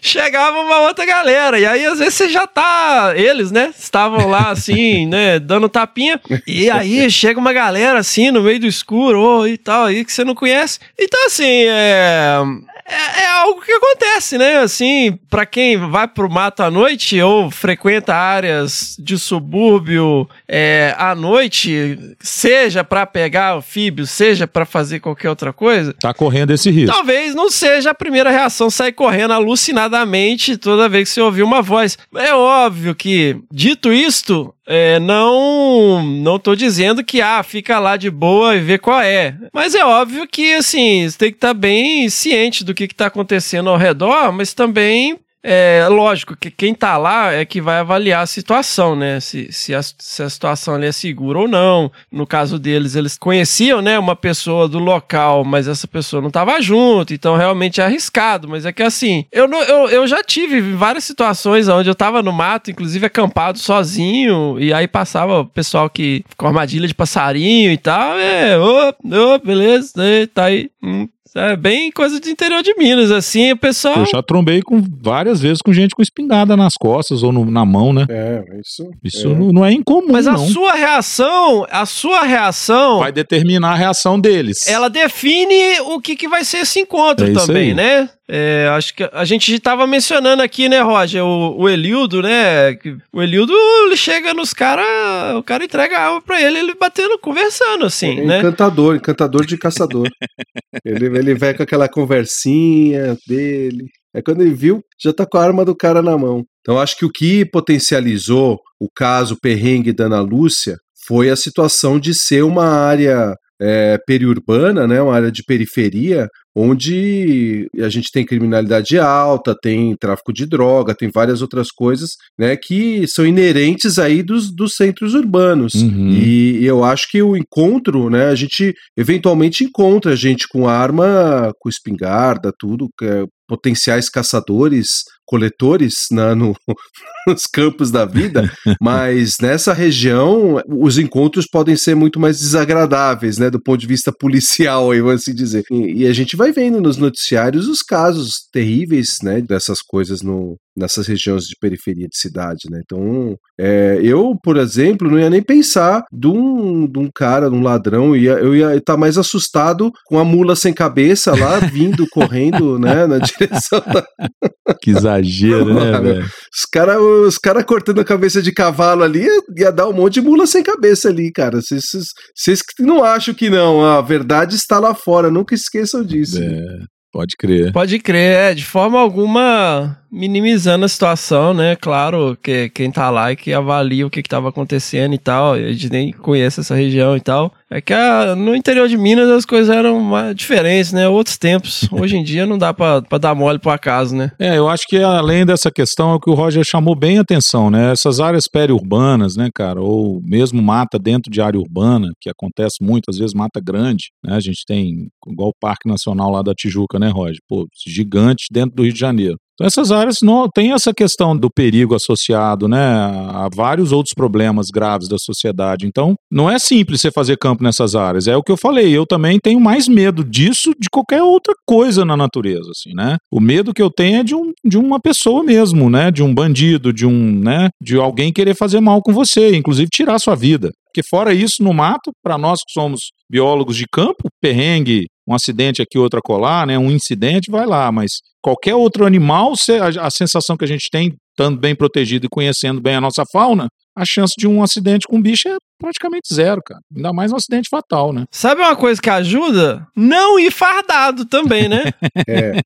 [0.01, 1.59] chegava uma outra galera.
[1.59, 3.13] E aí, às vezes, você já tá.
[3.15, 3.73] Eles, né?
[3.77, 5.39] Estavam lá assim, né?
[5.39, 6.19] Dando tapinha.
[6.47, 10.13] E aí chega uma galera assim, no meio do escuro, ô, e tal, aí que
[10.13, 10.79] você não conhece.
[10.97, 12.37] Então, assim, é.
[12.85, 14.57] É, é algo que acontece, né?
[14.57, 21.15] Assim, pra quem vai pro mato à noite ou frequenta áreas de subúrbio é, à
[21.15, 26.93] noite, seja pra pegar anfíbio, seja pra fazer qualquer outra coisa, Tá correndo esse risco.
[26.93, 31.61] Talvez não seja a primeira reação sair correndo alucinadamente toda vez que você ouvir uma
[31.61, 31.97] voz.
[32.15, 38.09] É óbvio que, dito isto, é, não não tô dizendo que ah, fica lá de
[38.09, 39.35] boa e vê qual é.
[39.53, 43.69] Mas é óbvio que assim, você tem que estar bem ciente do que está acontecendo
[43.69, 48.25] ao redor, mas também é lógico que quem tá lá é que vai avaliar a
[48.27, 49.19] situação, né?
[49.19, 51.91] Se, se, a, se a situação ali é segura ou não.
[52.09, 56.61] No caso deles, eles conheciam, né, uma pessoa do local, mas essa pessoa não tava
[56.61, 58.47] junto, então realmente é arriscado.
[58.47, 62.23] Mas é que assim, eu, não, eu, eu já tive várias situações onde eu tava
[62.23, 67.71] no mato, inclusive acampado sozinho, e aí passava o pessoal que com armadilha de passarinho
[67.71, 68.17] e tal.
[68.17, 70.69] É, ô, ô, beleza, né, tá aí.
[70.81, 73.97] Hum, é bem coisa do interior de Minas, assim, o pessoal.
[73.99, 77.65] Eu já trombei com várias vezes com gente com espingarda nas costas ou no- na
[77.65, 78.05] mão, né?
[78.09, 78.89] É, isso.
[79.03, 80.47] Isso Não, não é incomum, Mas a não.
[80.47, 84.67] sua reação, a sua reação, Vai determinar a reação deles.
[84.67, 88.09] ela define o que, que vai ser esse encontro É também, né?
[88.35, 92.75] É, acho que a gente estava mencionando aqui, né, Roger, o, o Elildo, né?
[93.13, 93.53] O Elildo,
[93.85, 98.21] ele chega nos caras, o cara entrega a arma pra ele, ele batendo, conversando, assim,
[98.21, 98.39] É né?
[98.39, 100.07] encantador, encantador de caçador.
[100.83, 103.85] ele, ele vai com aquela conversinha dele.
[104.15, 106.43] É quando ele viu, já tá com a arma do cara na mão.
[106.61, 111.99] Então acho que o que potencializou o caso perrengue da Ana Lúcia foi a situação
[111.99, 118.25] de ser uma área é, periurbana, né, uma área de periferia, onde a gente tem
[118.25, 124.21] criminalidade alta, tem tráfico de droga, tem várias outras coisas, né, que são inerentes aí
[124.21, 125.73] dos, dos centros urbanos.
[125.73, 126.09] Uhum.
[126.11, 131.69] E eu acho que o encontro, né, a gente eventualmente encontra gente com arma, com
[131.69, 136.55] espingarda, tudo, que é potenciais caçadores, coletores na, no,
[137.27, 138.51] nos campos da vida,
[138.81, 144.11] mas nessa região os encontros podem ser muito mais desagradáveis, né, do ponto de vista
[144.11, 145.63] policial, vamos assim dizer.
[145.71, 150.57] E, e a gente vai vendo nos noticiários os casos terríveis, né, dessas coisas no,
[150.75, 152.81] nessas regiões de periferia de cidade, né?
[152.83, 157.55] Então, é, eu, por exemplo, não ia nem pensar de um, de um cara, de
[157.55, 162.07] um ladrão, ia, eu ia estar mais assustado com a mula sem cabeça lá, vindo,
[162.09, 164.03] correndo, né, na direção da...
[164.81, 166.23] Que exagero, né, velho?
[166.23, 170.15] Os caras os cara cortando a cabeça de cavalo ali, ia, ia, dar um monte
[170.15, 171.59] de mula sem cabeça ali, cara.
[171.61, 176.41] Vocês que não acham que não, a verdade está lá fora, nunca esqueçam disso.
[176.41, 176.79] É,
[177.11, 177.73] pode crer.
[177.73, 181.75] Pode crer, é, de forma alguma minimizando a situação, né?
[181.75, 185.53] Claro que quem tá lá e que avalia o que, que tava acontecendo e tal,
[185.53, 187.51] a gente nem conhece essa região e tal.
[187.67, 191.07] É que a, no interior de Minas as coisas eram mais diferentes, né?
[191.07, 191.89] Outros tempos.
[191.91, 194.31] Hoje em dia não dá pra dar mole pro acaso, né?
[194.37, 197.21] É, eu acho que além dessa questão, é o que o Roger chamou bem a
[197.21, 197.91] atenção, né?
[197.91, 199.81] Essas áreas periurbanas, né, cara?
[199.81, 204.35] Ou mesmo mata dentro de área urbana, que acontece muito, às vezes mata grande, né?
[204.35, 207.39] A gente tem, igual o Parque Nacional lá da Tijuca, né, Roger?
[207.49, 209.37] Pô, gigante dentro do Rio de Janeiro.
[209.53, 214.67] Então, essas áreas não têm essa questão do perigo associado, né, a vários outros problemas
[214.73, 215.85] graves da sociedade.
[215.85, 218.27] Então, não é simples você fazer campo nessas áreas.
[218.27, 218.91] É o que eu falei.
[218.91, 223.17] Eu também tenho mais medo disso de qualquer outra coisa na natureza, assim, né?
[223.31, 226.33] O medo que eu tenho é de, um, de uma pessoa mesmo, né, de um
[226.33, 230.71] bandido, de um, né, de alguém querer fazer mal com você, inclusive tirar sua vida.
[230.93, 235.81] Porque fora isso, no mato, para nós que somos biólogos de campo, perrengue, um acidente
[235.81, 236.77] aqui, outra colar, né?
[236.77, 241.15] Um incidente, vai lá, mas qualquer outro animal, a, a sensação que a gente tem,
[241.33, 245.21] estando bem protegido e conhecendo bem a nossa fauna, a chance de um acidente com
[245.21, 246.79] bicho é praticamente zero, cara.
[246.95, 248.23] Ainda mais um acidente fatal, né?
[248.31, 249.85] Sabe uma coisa que ajuda?
[249.95, 251.83] Não ir fardado também, né?
[252.27, 252.59] é.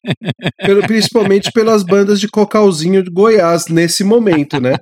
[0.65, 4.75] Pelo, principalmente pelas bandas de cocalzinho de Goiás nesse momento, né?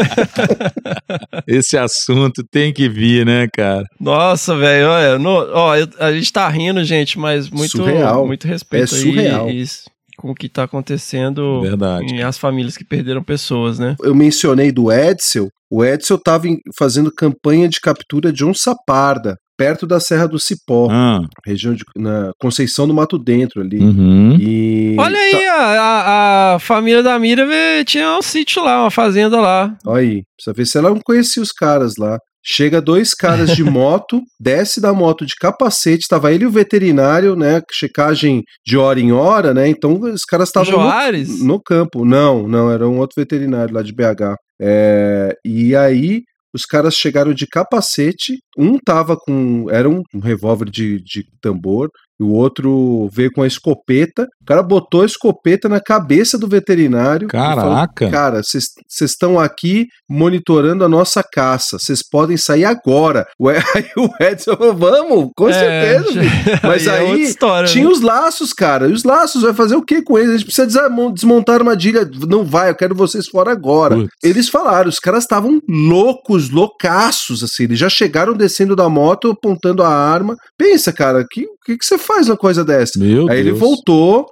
[1.46, 3.84] Esse assunto tem que vir, né, cara?
[4.00, 8.26] Nossa, velho, olha, no, ó, a gente tá rindo, gente, mas muito, surreal.
[8.26, 9.46] muito respeito é surreal.
[9.46, 9.60] aí.
[9.60, 12.14] Isso com o que está acontecendo Verdade.
[12.14, 13.96] em as famílias que perderam pessoas, né?
[14.02, 15.48] Eu mencionei do Edsel.
[15.70, 20.88] O Edsel estava fazendo campanha de captura de onça parda, perto da Serra do Cipó,
[20.90, 21.20] ah.
[21.46, 23.78] região de na Conceição do Mato Dentro ali.
[23.78, 24.36] Uhum.
[24.40, 25.54] E Olha aí, tá...
[25.54, 27.46] a, a, família da Mira
[27.84, 29.76] tinha um sítio lá, uma fazenda lá.
[29.86, 32.18] Olha aí, precisa ver se ela não conhecia os caras lá.
[32.42, 37.36] Chega dois caras de moto, desce da moto de capacete, tava ele e o veterinário,
[37.36, 37.60] né?
[37.70, 39.68] Checagem de hora em hora, né?
[39.68, 42.04] Então os caras estavam no, no, campo.
[42.04, 44.36] Não, não, era um outro veterinário lá de BH.
[44.60, 46.22] É, e aí
[46.52, 49.66] os caras chegaram de capacete, um tava com.
[49.70, 51.88] Era um, um revólver de, de tambor,
[52.20, 54.28] e o outro veio com a escopeta.
[54.42, 57.28] O cara botou a escopeta na cabeça do veterinário.
[57.28, 57.94] Caraca!
[57.98, 61.78] Falou, cara, vocês estão aqui monitorando a nossa caça.
[61.78, 63.26] Vocês podem sair agora.
[63.74, 66.20] Aí o Edson falou: vamos, com é, certeza.
[66.62, 67.90] Mas aí, aí é história, tinha né?
[67.90, 68.88] os laços, cara.
[68.88, 70.30] E os laços, vai fazer o que com eles?
[70.30, 72.08] A gente precisa desmontar a armadilha.
[72.28, 73.94] Não vai, eu quero vocês fora agora.
[73.94, 74.10] Putz.
[74.22, 77.64] Eles falaram, os caras estavam loucos, loucaços, assim.
[77.64, 80.36] Eles já chegaram descendo da moto, apontando a arma.
[80.58, 82.98] Pensa, cara, que que, que você faz uma coisa dessa?
[82.98, 83.46] Meu Aí Deus.
[83.46, 84.26] ele voltou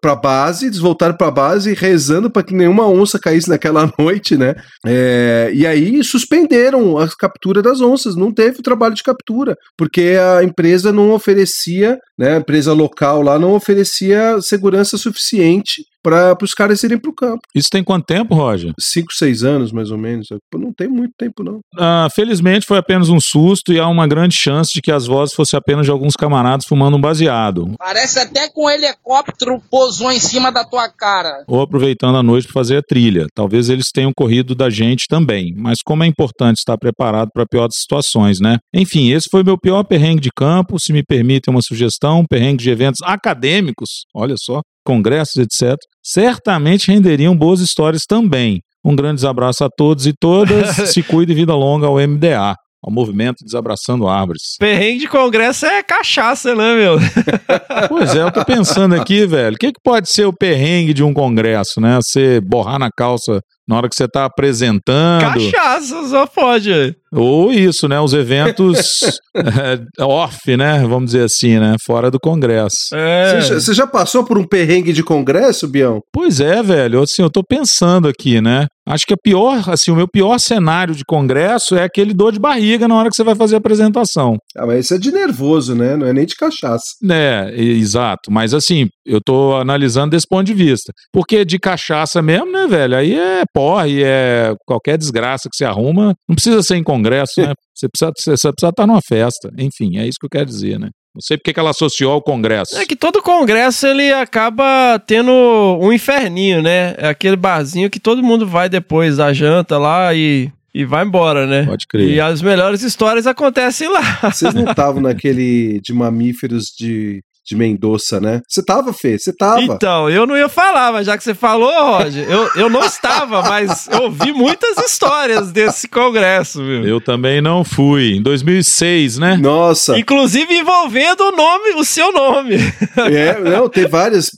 [0.00, 4.54] pra base, eles voltaram pra base rezando para que nenhuma onça caísse naquela noite, né?
[4.86, 10.16] É, e aí suspenderam a captura das onças, não teve o trabalho de captura, porque
[10.38, 12.36] a empresa não oferecia, né?
[12.36, 17.40] A empresa local lá não oferecia segurança suficiente para os caras irem para o campo.
[17.54, 18.72] Isso tem quanto tempo, Roger?
[18.78, 20.26] Cinco, seis anos, mais ou menos.
[20.54, 21.60] Não tem muito tempo, não.
[21.76, 25.34] Ah, felizmente foi apenas um susto e há uma grande chance de que as vozes
[25.34, 27.74] fossem apenas de alguns camaradas fumando um baseado.
[27.78, 31.44] Parece até com um helicóptero pousou em cima da tua cara.
[31.46, 33.26] Ou aproveitando a noite para fazer a trilha.
[33.34, 35.54] Talvez eles tenham corrido da gente também.
[35.56, 38.58] Mas como é importante estar preparado para piores situações, né?
[38.74, 40.78] Enfim, esse foi meu pior perrengue de campo.
[40.80, 44.04] Se me permitem uma sugestão, perrengue de eventos acadêmicos.
[44.14, 48.60] Olha só congressos, etc., certamente renderiam boas histórias também.
[48.82, 50.76] Um grande abraço a todos e todas.
[50.90, 52.54] Se cuide vida longa ao MDA.
[52.80, 54.54] Ao movimento Desabraçando Árvores.
[54.58, 56.96] Perrengue de congresso é cachaça, né, meu?
[57.88, 59.56] pois é, eu tô pensando aqui, velho.
[59.56, 61.98] O que, que pode ser o perrengue de um congresso, né?
[62.00, 65.20] Você borrar na calça Na hora que você tá apresentando.
[65.20, 66.96] Cachaça, só pode.
[67.12, 67.98] Ou isso, né?
[68.00, 69.00] Os eventos
[69.34, 70.80] é, off, né?
[70.86, 71.76] Vamos dizer assim, né?
[71.86, 72.94] Fora do Congresso.
[72.94, 73.40] É.
[73.40, 76.00] Você já- Você já passou por um perrengue de congresso, Bião?
[76.12, 77.02] Pois é, velho.
[77.02, 78.66] Assim, eu tô pensando aqui, né?
[78.86, 82.38] Acho que a pior, assim, o meu pior cenário de congresso é aquele dor de
[82.38, 84.36] barriga na hora que você vai fazer a apresentação.
[84.56, 85.94] Ah, mas isso é de nervoso, né?
[85.94, 86.84] Não é nem de cachaça.
[87.10, 88.30] É, exato.
[88.30, 90.90] Mas assim, eu tô analisando desse ponto de vista.
[91.12, 92.96] Porque de cachaça mesmo, né, velho?
[92.96, 96.14] Aí é porre, é qualquer desgraça que você arruma.
[96.28, 97.54] Não precisa ser em congresso, né?
[97.74, 99.50] Você precisa, você precisa estar numa festa.
[99.58, 100.90] Enfim, é isso que eu quero dizer, né?
[101.12, 102.76] Não sei porque que ela associou ao congresso.
[102.78, 105.32] É que todo congresso ele acaba tendo
[105.80, 106.94] um inferninho, né?
[106.96, 111.44] É aquele barzinho que todo mundo vai depois da janta lá e, e vai embora,
[111.44, 111.64] né?
[111.66, 112.10] Pode crer.
[112.10, 114.20] E as melhores histórias acontecem lá.
[114.22, 118.42] Vocês não estavam naquele de mamíferos de, de Mendoza, né?
[118.46, 119.18] Você tava, Fê?
[119.18, 119.62] Você tava.
[119.62, 123.42] Então, eu não ia falar, mas já que você falou, Roger, eu, eu não estava,
[123.42, 126.86] mas eu ouvi muitas histórias desse congresso, viu?
[126.86, 128.16] Eu também não fui.
[128.16, 129.36] Em 2006, né?
[129.36, 129.98] Nossa.
[129.98, 132.56] Inclusive envolvendo o nome, o seu nome.
[132.96, 134.30] É, não, tem várias.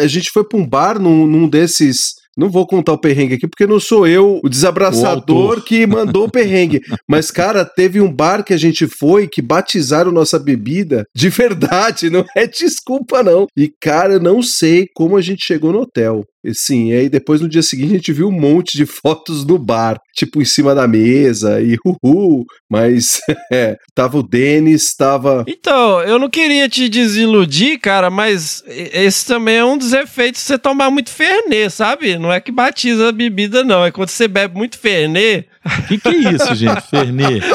[0.00, 2.16] A gente foi pra um bar num, num desses.
[2.36, 5.64] Não vou contar o perrengue aqui, porque não sou eu o O desabraçador autor.
[5.64, 6.80] que mandou o perrengue.
[7.08, 12.10] Mas, cara, teve um bar que a gente foi que batizaram nossa bebida de verdade,
[12.10, 13.46] não é desculpa, não.
[13.56, 16.24] E, cara, eu não sei como a gente chegou no hotel.
[16.52, 19.58] Sim, e aí depois no dia seguinte a gente viu um monte de fotos no
[19.58, 22.44] bar, tipo em cima da mesa e uhul.
[22.70, 23.20] Mas,
[23.52, 25.44] é, tava o Denis, tava.
[25.46, 30.46] Então, eu não queria te desiludir, cara, mas esse também é um dos efeitos de
[30.46, 32.18] você tomar muito Fernet, sabe?
[32.18, 33.84] Não é que batiza a bebida, não.
[33.84, 35.48] É quando você bebe muito Fernet.
[35.64, 36.80] O que, que é isso, gente?
[36.82, 37.46] Fernet.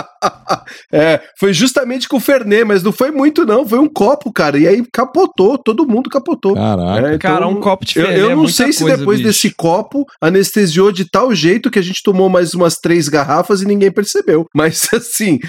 [0.92, 3.68] É, foi justamente com o Fernet, mas não foi muito, não.
[3.68, 4.58] Foi um copo, cara.
[4.58, 6.56] E aí capotou, todo mundo capotou.
[6.56, 7.08] Caraca.
[7.08, 8.98] É, então, Cara, um copo de eu, Fernet eu é não muita sei se coisa,
[8.98, 9.30] depois bicho.
[9.30, 13.66] desse copo anestesiou de tal jeito que a gente tomou mais umas três garrafas e
[13.66, 14.46] ninguém percebeu.
[14.54, 15.40] Mas assim,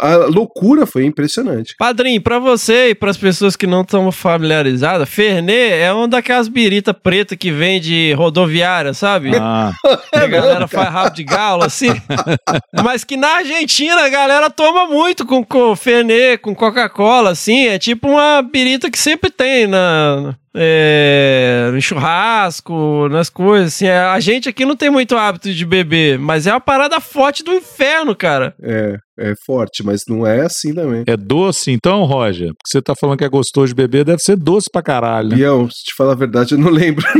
[0.00, 1.74] a, a loucura foi impressionante.
[1.78, 6.92] Padrinho, pra você e pras pessoas que não estão familiarizadas, Fernet é uma daquelas birita
[6.92, 9.32] preta que vende rodoviária, sabe?
[9.36, 9.72] Ah,
[10.12, 11.90] Que a galera faz rabo de galo, assim.
[12.84, 17.66] Mas que na Argentina a galera toma muito com, com Fernet, com Coca-Cola, assim.
[17.66, 20.34] É tipo uma birita que sempre tem na.
[20.56, 23.86] É, no churrasco, nas coisas, assim.
[23.86, 27.42] É, A gente aqui não tem muito hábito de beber, mas é uma parada forte
[27.42, 28.54] do inferno, cara.
[28.62, 31.04] É, é forte, mas não é assim também.
[31.06, 32.48] é doce então, Roger?
[32.48, 35.36] Porque você tá falando que é gostoso de beber, deve ser doce pra caralho, né?
[35.36, 37.04] Bião, se te falar a verdade, eu não lembro.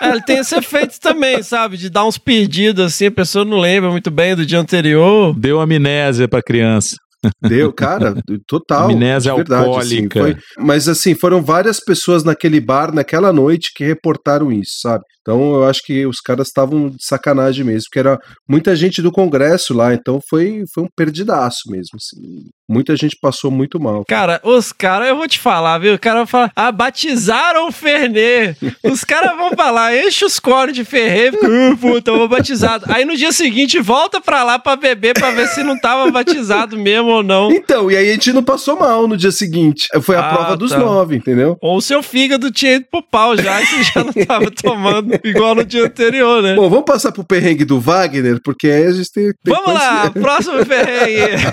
[0.00, 1.76] É, ele tem esse efeito também, sabe?
[1.76, 5.34] De dar uns pedidos, assim, a pessoa não lembra muito bem do dia anterior.
[5.38, 6.96] Deu amnésia pra criança.
[7.42, 8.14] Deu, cara,
[8.46, 8.90] total.
[8.90, 10.20] Amnésia de verdade, alcoólica.
[10.26, 15.04] Assim, foi- mas assim, foram várias pessoas naquele bar naquela noite que reportaram isso, sabe?
[15.28, 18.18] Então eu acho que os caras estavam de sacanagem mesmo, porque era
[18.48, 21.96] muita gente do Congresso lá, então foi, foi um perdidaço mesmo.
[21.96, 22.46] assim.
[22.70, 24.04] Muita gente passou muito mal.
[24.06, 25.94] Cara, os caras, eu vou te falar, viu?
[25.94, 28.56] O cara vai falar, ah, batizaram o Fernet.
[28.84, 32.84] Os caras vão falar, enche os cones de "Ah, puta, eu vou batizado.
[32.88, 36.78] Aí no dia seguinte volta pra lá pra beber pra ver se não tava batizado
[36.78, 37.50] mesmo ou não.
[37.50, 39.88] Então, e aí a gente não passou mal no dia seguinte.
[40.02, 40.78] Foi a Ah, prova dos tá.
[40.78, 41.56] nove, entendeu?
[41.62, 45.17] Ou o seu fígado tinha ido pro pau já, e você já não tava tomando
[45.24, 46.54] igual no dia anterior, né?
[46.54, 49.32] Bom, vamos passar pro perrengue do Wagner, porque aí a gente tem.
[49.44, 51.38] tem Vamos lá, próximo perrengue.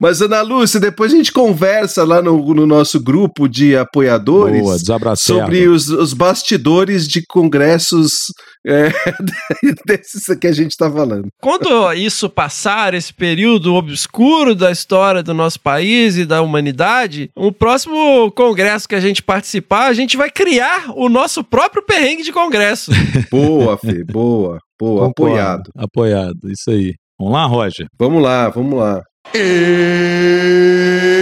[0.00, 5.16] Mas, Ana Lúcia, depois a gente conversa lá no, no nosso grupo de apoiadores Boa,
[5.16, 8.32] sobre os, os bastidores de congressos
[8.66, 8.90] é,
[9.86, 11.26] desses que a gente tá falando.
[11.40, 17.50] Quando isso passar, esse período obscuro da história do nosso país e da humanidade, o
[17.52, 22.32] próximo congresso que a gente participar, a gente vai criar o nosso próprio perrengue de
[22.32, 22.90] congresso.
[23.30, 25.32] Boa, Fê, boa, boa, Concordo.
[25.32, 25.70] apoiado.
[25.76, 26.94] Apoiado, isso aí.
[27.18, 27.86] Vamos lá, Roger.
[27.98, 29.02] Vamos lá, vamos lá.
[29.34, 31.21] O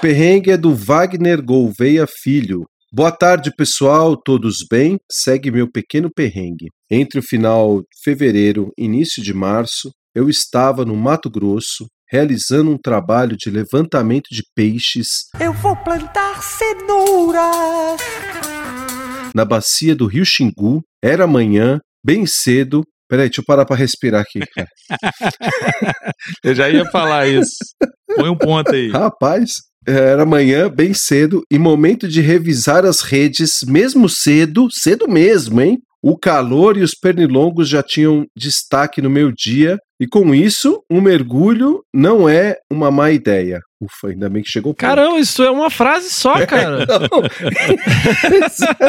[0.00, 2.64] perrengue é do Wagner Gouveia Filho.
[2.92, 4.98] Boa tarde, pessoal, todos bem?
[5.10, 6.68] Segue meu pequeno perrengue.
[6.90, 12.70] Entre o final de fevereiro e início de março, eu estava no Mato Grosso realizando
[12.72, 15.06] um trabalho de levantamento de peixes
[15.38, 18.00] Eu vou plantar cenouras.
[19.32, 20.82] na bacia do Rio Xingu.
[21.02, 22.82] Era manhã, bem cedo.
[23.08, 24.40] Peraí, deixa eu parar para respirar aqui.
[24.54, 24.68] cara.
[26.44, 27.56] Eu já ia falar isso.
[28.16, 28.88] Põe um ponto aí.
[28.90, 29.50] Rapaz,
[29.86, 35.78] era manhã, bem cedo, e momento de revisar as redes, mesmo cedo, cedo mesmo, hein?
[36.02, 40.98] O calor e os pernilongos já tinham destaque no meu dia, e com isso, um
[40.98, 43.60] mergulho não é uma má ideia.
[43.82, 44.72] Ufa, ainda bem que chegou.
[44.72, 44.80] o ponto.
[44.80, 46.86] Caramba, isso é uma frase só, cara.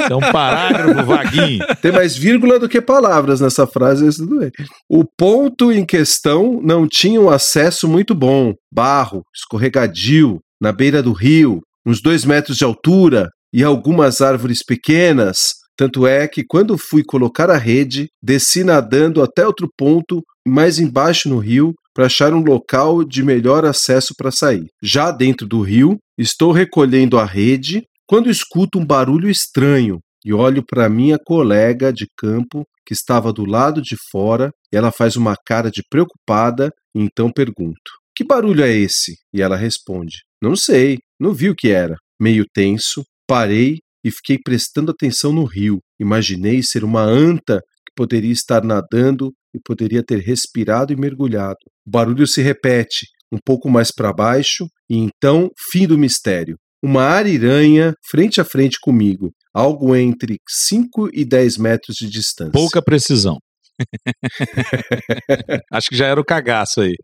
[0.10, 1.66] É um parágrafo vaguinho.
[1.82, 4.52] Tem mais vírgula do que palavras nessa frase, isso tudo bem.
[4.90, 8.54] O ponto em questão não tinha um acesso muito bom.
[8.74, 15.56] Barro, escorregadio, na beira do rio, uns dois metros de altura e algumas árvores pequenas.
[15.76, 21.28] Tanto é que quando fui colocar a rede, desci nadando até outro ponto, mais embaixo
[21.28, 24.68] no rio, para achar um local de melhor acesso para sair.
[24.82, 30.64] Já dentro do rio, estou recolhendo a rede quando escuto um barulho estranho e olho
[30.64, 34.52] para minha colega de campo que estava do lado de fora.
[34.72, 39.16] Ela faz uma cara de preocupada e então pergunto: Que barulho é esse?
[39.34, 41.96] E ela responde: Não sei, não vi o que era.
[42.20, 45.80] Meio tenso, parei e fiquei prestando atenção no rio.
[46.00, 51.60] Imaginei ser uma anta que poderia estar nadando e poderia ter respirado e mergulhado.
[51.86, 56.58] O barulho se repete, um pouco mais para baixo, e então, fim do mistério.
[56.84, 62.52] Uma ariranha frente a frente comigo, algo entre 5 e 10 metros de distância.
[62.52, 63.38] Pouca precisão.
[65.72, 66.96] Acho que já era o cagaço aí.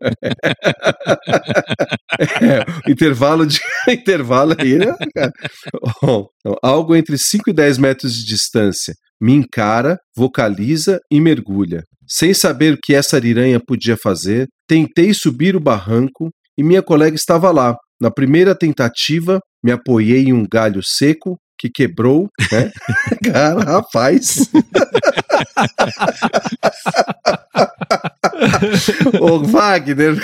[2.42, 4.94] É, intervalo de intervalo aí, né?
[5.06, 6.28] então,
[6.62, 8.94] algo entre 5 e 10 metros de distância.
[9.20, 11.82] Me encara, vocaliza e mergulha.
[12.06, 17.14] Sem saber o que essa ariranha podia fazer, tentei subir o barranco e minha colega
[17.14, 17.76] estava lá.
[18.00, 22.70] Na primeira tentativa, me apoiei em um galho seco que quebrou, né?
[23.32, 24.48] Cara, rapaz.
[29.20, 30.16] Ô, Wagner,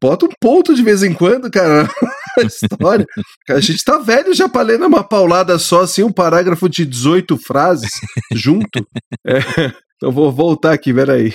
[0.00, 1.88] bota um ponto de vez em quando, cara,
[2.36, 3.06] na história.
[3.48, 7.36] A gente tá velho já pra ler numa paulada só, assim, um parágrafo de 18
[7.38, 7.90] frases
[8.32, 8.86] junto.
[9.26, 9.38] É,
[9.96, 11.32] então vou voltar aqui, peraí.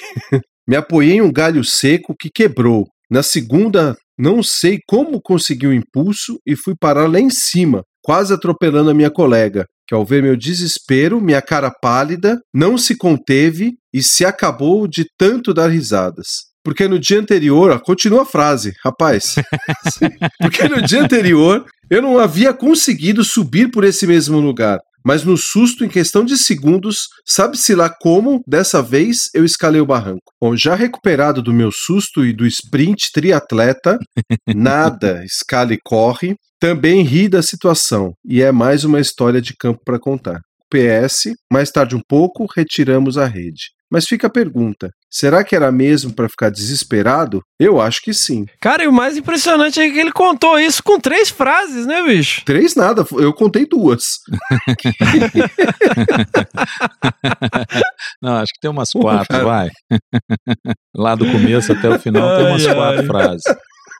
[0.68, 2.88] Me apoiei em um galho seco que quebrou.
[3.10, 8.34] Na segunda, não sei como consegui o impulso e fui parar lá em cima, quase
[8.34, 13.74] atropelando a minha colega, que ao ver meu desespero, minha cara pálida, não se conteve
[13.94, 16.50] e se acabou de tanto dar risadas.
[16.64, 19.36] Porque no dia anterior, continua a frase, rapaz.
[20.40, 24.80] Porque no dia anterior eu não havia conseguido subir por esse mesmo lugar.
[25.06, 29.86] Mas no susto, em questão de segundos, sabe-se lá como, dessa vez, eu escalei o
[29.86, 30.32] barranco.
[30.42, 33.98] Bom, já recuperado do meu susto e do sprint triatleta,
[34.56, 38.14] nada, escala e corre, também ri da situação.
[38.26, 40.42] E é mais uma história de campo para contar.
[40.70, 43.79] PS, mais tarde um pouco, retiramos a rede.
[43.92, 47.42] Mas fica a pergunta: será que era mesmo para ficar desesperado?
[47.60, 48.46] Eu acho que sim.
[48.62, 52.44] Cara, e o mais impressionante é que ele contou isso com três frases, né, bicho?
[52.46, 54.04] Três nada, eu contei duas.
[58.22, 59.44] Não, acho que tem umas quatro, cara.
[59.44, 59.70] vai.
[60.96, 63.06] Lá do começo até o final tem umas Ai, quatro ai.
[63.08, 63.44] frases.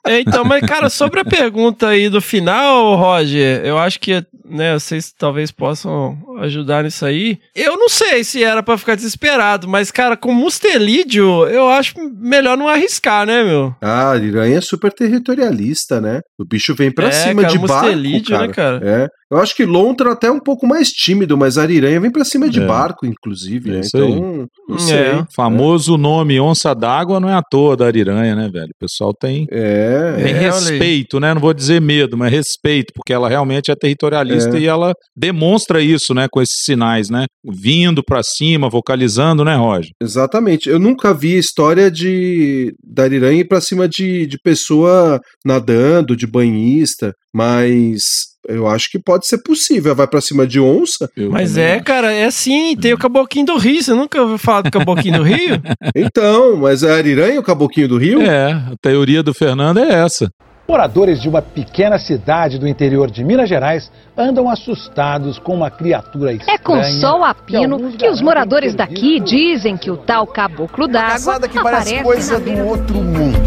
[0.06, 4.72] É, então, mas cara, sobre a pergunta aí do final, Roger, eu acho que, né,
[4.78, 7.38] vocês talvez possam ajudar nisso aí.
[7.54, 12.56] Eu não sei se era pra ficar desesperado, mas, cara, com mustelídeo, eu acho melhor
[12.56, 13.74] não arriscar, né, meu?
[13.80, 16.20] Ah, a Ariranha é super territorialista, né?
[16.38, 18.46] O bicho vem pra É, cima cara, de barco, mustelídeo, cara.
[18.46, 18.80] né, cara?
[18.82, 19.08] É.
[19.32, 22.24] Eu acho que Lontra até é um pouco mais tímido, mas a Ariranha vem pra
[22.24, 22.66] cima de É.
[22.66, 23.80] barco, inclusive, É né?
[23.80, 24.02] isso aí.
[24.10, 24.78] Então, não É.
[24.80, 25.24] sei.
[25.36, 28.70] Famoso nome onça d'água não é à toa da ariranha, né, velho?
[28.74, 29.89] O pessoal tem, É.
[29.90, 30.44] tem É, olha aí.
[30.44, 31.34] respeito, né?
[31.34, 34.60] Não vou dizer medo, mas respeito, porque ela realmente é territorialista É.
[34.60, 37.26] e ela demonstra isso, né, com esses sinais, né?
[37.44, 39.90] Vindo pra cima, vocalizando, né, Roger?
[40.02, 40.68] Exatamente.
[40.68, 46.26] Eu nunca vi história de da Ariranha ir pra cima de, de pessoa nadando, de
[46.26, 48.00] banhista, mas
[48.48, 49.94] eu acho que pode ser possível.
[49.94, 51.10] Vai pra cima de onça?
[51.16, 51.84] Eu Mas é, acho.
[51.84, 55.22] cara, é assim, tem o Caboquinho do Rio, você nunca ouviu falar do Caboquinho do
[55.22, 55.60] Rio?
[55.94, 58.22] Então, mas é Ariranha o caboquinho do rio?
[58.22, 60.30] É, a teoria do Fernando é essa.
[60.68, 66.32] Moradores de uma pequena cidade do interior de Minas Gerais andam assustados com uma criatura
[66.32, 66.54] estranha.
[66.54, 70.26] É com sol a pino alguns que os moradores ter daqui dizem que o tal
[70.26, 73.38] caboclo d'água que aparece coisa na do outro mundo.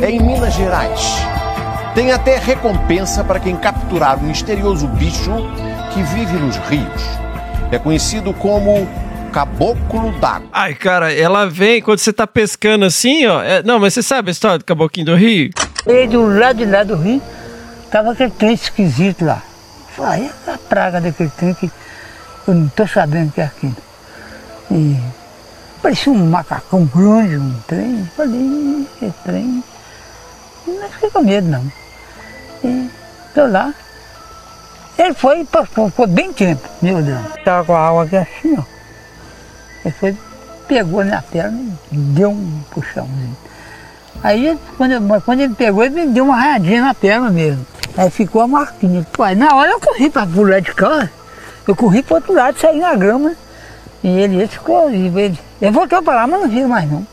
[0.00, 1.33] É em Minas Gerais.
[1.94, 5.30] Tem até recompensa para quem capturar o misterioso bicho
[5.92, 7.02] que vive nos rios.
[7.70, 8.86] É conhecido como
[9.32, 10.48] caboclo d'água.
[10.52, 13.40] Ai, cara, ela vem quando você tá pescando assim, ó.
[13.42, 15.50] é- não, mas você sabe a história do Caboquinho do Rio?
[15.86, 17.22] E do lado de lá do rio,
[17.90, 19.42] tava aquele trem esquisito lá.
[19.96, 21.70] Falei, é a praga daquele trem que
[22.48, 23.76] eu não tô sabendo que é aquilo.
[24.70, 24.96] E
[25.82, 28.08] parecia um macacão grande, um trem.
[28.16, 29.62] Falei, "Ih, esse trem.
[30.66, 31.70] Não fiquei com medo não.
[32.64, 33.72] E lá.
[34.96, 37.20] Ele foi e passou, ficou bem tempo, meu Deus.
[37.44, 38.62] Tava com a água aqui assim, ó.
[39.84, 40.16] Ele foi,
[40.68, 41.60] pegou na perna
[41.92, 43.36] e deu um puxãozinho.
[44.22, 47.66] Aí, quando, quando ele pegou, ele me deu uma raiadinha na perna mesmo.
[47.96, 49.06] Aí ficou a marquinha.
[49.12, 51.10] Pô, aí na hora eu corri para pular de cá.
[51.66, 53.34] Eu corri pro outro lado, saí na grama.
[54.02, 54.88] E ele, ele ficou.
[54.90, 57.06] Ele, ele voltou para lá, mas não viu mais não.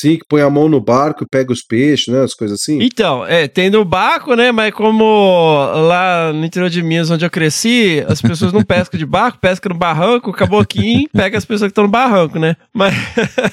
[0.00, 2.22] Sim, que põe a mão no barco e pega os peixes, né?
[2.22, 2.80] As coisas assim.
[2.80, 4.50] Então, é, tem no barco, né?
[4.50, 5.52] Mas como
[5.88, 9.74] lá no interior de Minas, onde eu cresci, as pessoas não pescam de barco, pescam
[9.74, 12.56] no barranco, o caboquinho pega as pessoas que estão no barranco, né?
[12.72, 12.94] Mas.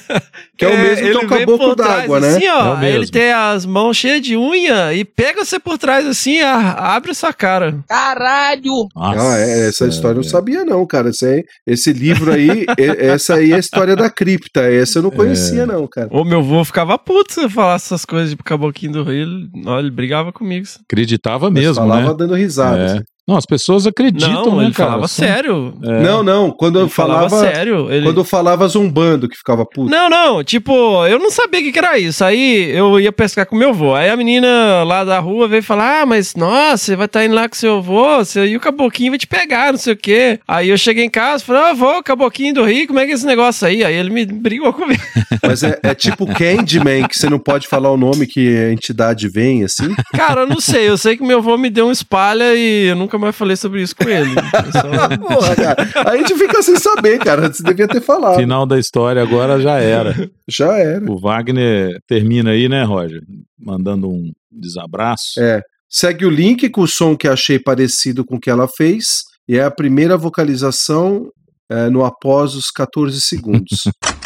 [0.58, 2.28] Que é o mesmo que ele é o vem caboclo por trás, d'água, né?
[2.30, 2.96] Assim, É ó, o mesmo.
[2.96, 7.12] ele tem as mãos cheias de unha e pega você por trás assim, a- abre
[7.12, 7.78] essa cara.
[7.88, 8.88] Caralho!
[8.96, 11.10] ah, é, essa história eu não sabia, não, cara.
[11.10, 12.66] Esse, esse livro aí,
[12.98, 14.62] essa aí é a história da cripta.
[14.62, 16.08] Essa eu não conhecia, não, cara.
[16.10, 19.22] Ô, meu avô ficava puto se eu falasse essas coisas de caboclinho do rio.
[19.22, 20.66] Ele, olha, ele brigava comigo.
[20.84, 22.14] Acreditava Mas mesmo, falava né?
[22.18, 23.04] dando risada.
[23.28, 23.32] Assim.
[23.32, 24.90] Não, as pessoas acreditam, Não, né, ele cara?
[24.90, 25.74] falava São- sério.
[25.82, 26.00] É.
[26.02, 26.50] Não, não.
[26.50, 27.50] Quando eu Ele falava falava.
[27.52, 29.90] sério, ele- Quando eu falava zombando, que ficava puto.
[29.90, 30.72] Não, não, tipo,
[31.06, 32.24] eu não sabia o que, que era isso.
[32.24, 33.94] Aí eu ia pescar com meu avô.
[33.94, 37.34] Aí a menina lá da rua veio falar: Ah, mas nossa, você vai estar indo
[37.34, 40.40] lá com seu avô, você, e o caboclinho vai te pegar, não sei o quê.
[40.48, 43.12] Aí eu cheguei em casa e falei: Ah, avô, caboclinho do Rio, como é que
[43.12, 43.84] é esse negócio aí?
[43.84, 45.02] Aí ele me brigou comigo.
[45.42, 49.28] Mas é, é tipo Candyman, que você não pode falar o nome que a entidade
[49.28, 49.94] vem, assim.
[50.14, 52.96] Cara, eu não sei, eu sei que meu avô me deu um espalha e eu
[52.96, 54.30] nunca mais falei sobre isso com ele.
[54.30, 56.10] Eu só- Porra, cara.
[56.10, 57.52] A gente fica sem saber, cara.
[57.52, 58.36] Você devia ter falado.
[58.36, 60.14] Final da história agora já era.
[60.48, 61.10] Já era.
[61.10, 63.22] O Wagner termina aí, né, Roger?
[63.58, 65.38] Mandando um desabraço.
[65.38, 65.60] É.
[65.88, 69.22] Segue o link com o som que achei parecido com o que ela fez.
[69.48, 71.28] E é a primeira vocalização
[71.70, 73.78] é, no após os 14 segundos.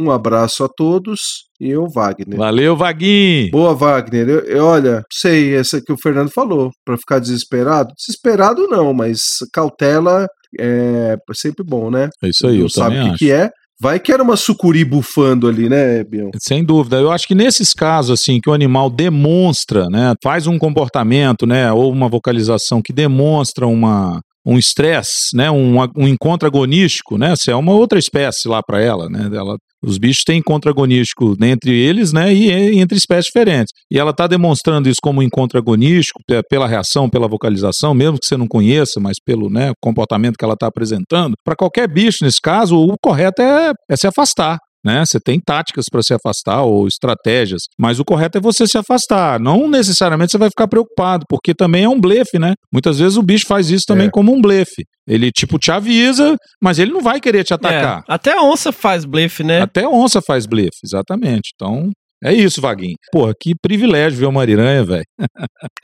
[0.00, 1.20] Um abraço a todos
[1.60, 2.38] e eu, Wagner.
[2.38, 3.50] Valeu, Vaguinho!
[3.50, 4.28] Boa, Wagner.
[4.28, 7.92] Eu, eu- olha, sei, essa que o Fernando falou, pra ficar desesperado.
[7.96, 9.20] Desesperado não, mas
[9.52, 10.26] cautela
[10.58, 12.08] é sempre bom, né?
[12.22, 13.50] É isso aí, não eu sabe o que, que é.
[13.80, 16.30] Vai que era uma sucuri bufando ali, né, Bion?
[16.42, 16.96] Sem dúvida.
[16.96, 21.72] Eu acho que nesses casos, assim, que o animal demonstra, né, faz um comportamento, né,
[21.72, 27.50] ou uma vocalização que demonstra uma um estresse, né, um, um encontro agonístico, né, se
[27.50, 31.70] é uma outra espécie lá para ela, né, ela, os bichos têm encontro agonístico entre
[31.76, 33.72] eles, né, e, entre espécies diferentes.
[33.90, 38.26] E ela está demonstrando isso como encontro agonístico pe- pela reação, pela vocalização, mesmo que
[38.26, 41.34] você não conheça, mas pelo, né, comportamento que ela está apresentando.
[41.44, 45.04] Para qualquer bicho nesse caso, o correto é, é se afastar né?
[45.04, 49.38] Você tem táticas para se afastar ou estratégias, mas o correto é você se afastar.
[49.40, 52.54] Não necessariamente você vai ficar preocupado, porque também é um blefe, né?
[52.72, 54.10] Muitas vezes o bicho faz isso também É.
[54.10, 54.84] como um blefe.
[55.06, 58.00] Ele tipo te avisa, mas ele não vai querer te atacar.
[58.00, 59.62] É, até a onça faz blefe, né?
[59.62, 61.50] Até onça faz blefe, exatamente.
[61.54, 61.90] Então,
[62.22, 62.96] é isso, Vaguinho.
[63.12, 65.04] Porra, que privilégio ver uma ariranha, velho.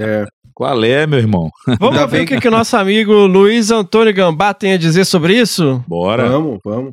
[0.00, 0.24] É.
[0.56, 1.48] Qual é, meu irmão?
[1.80, 5.36] Vamos ver o que, que o nosso amigo Luiz Antônio Gambá tem a dizer sobre
[5.36, 5.82] isso?
[5.88, 6.28] Bora.
[6.28, 6.92] Vamos, vamos.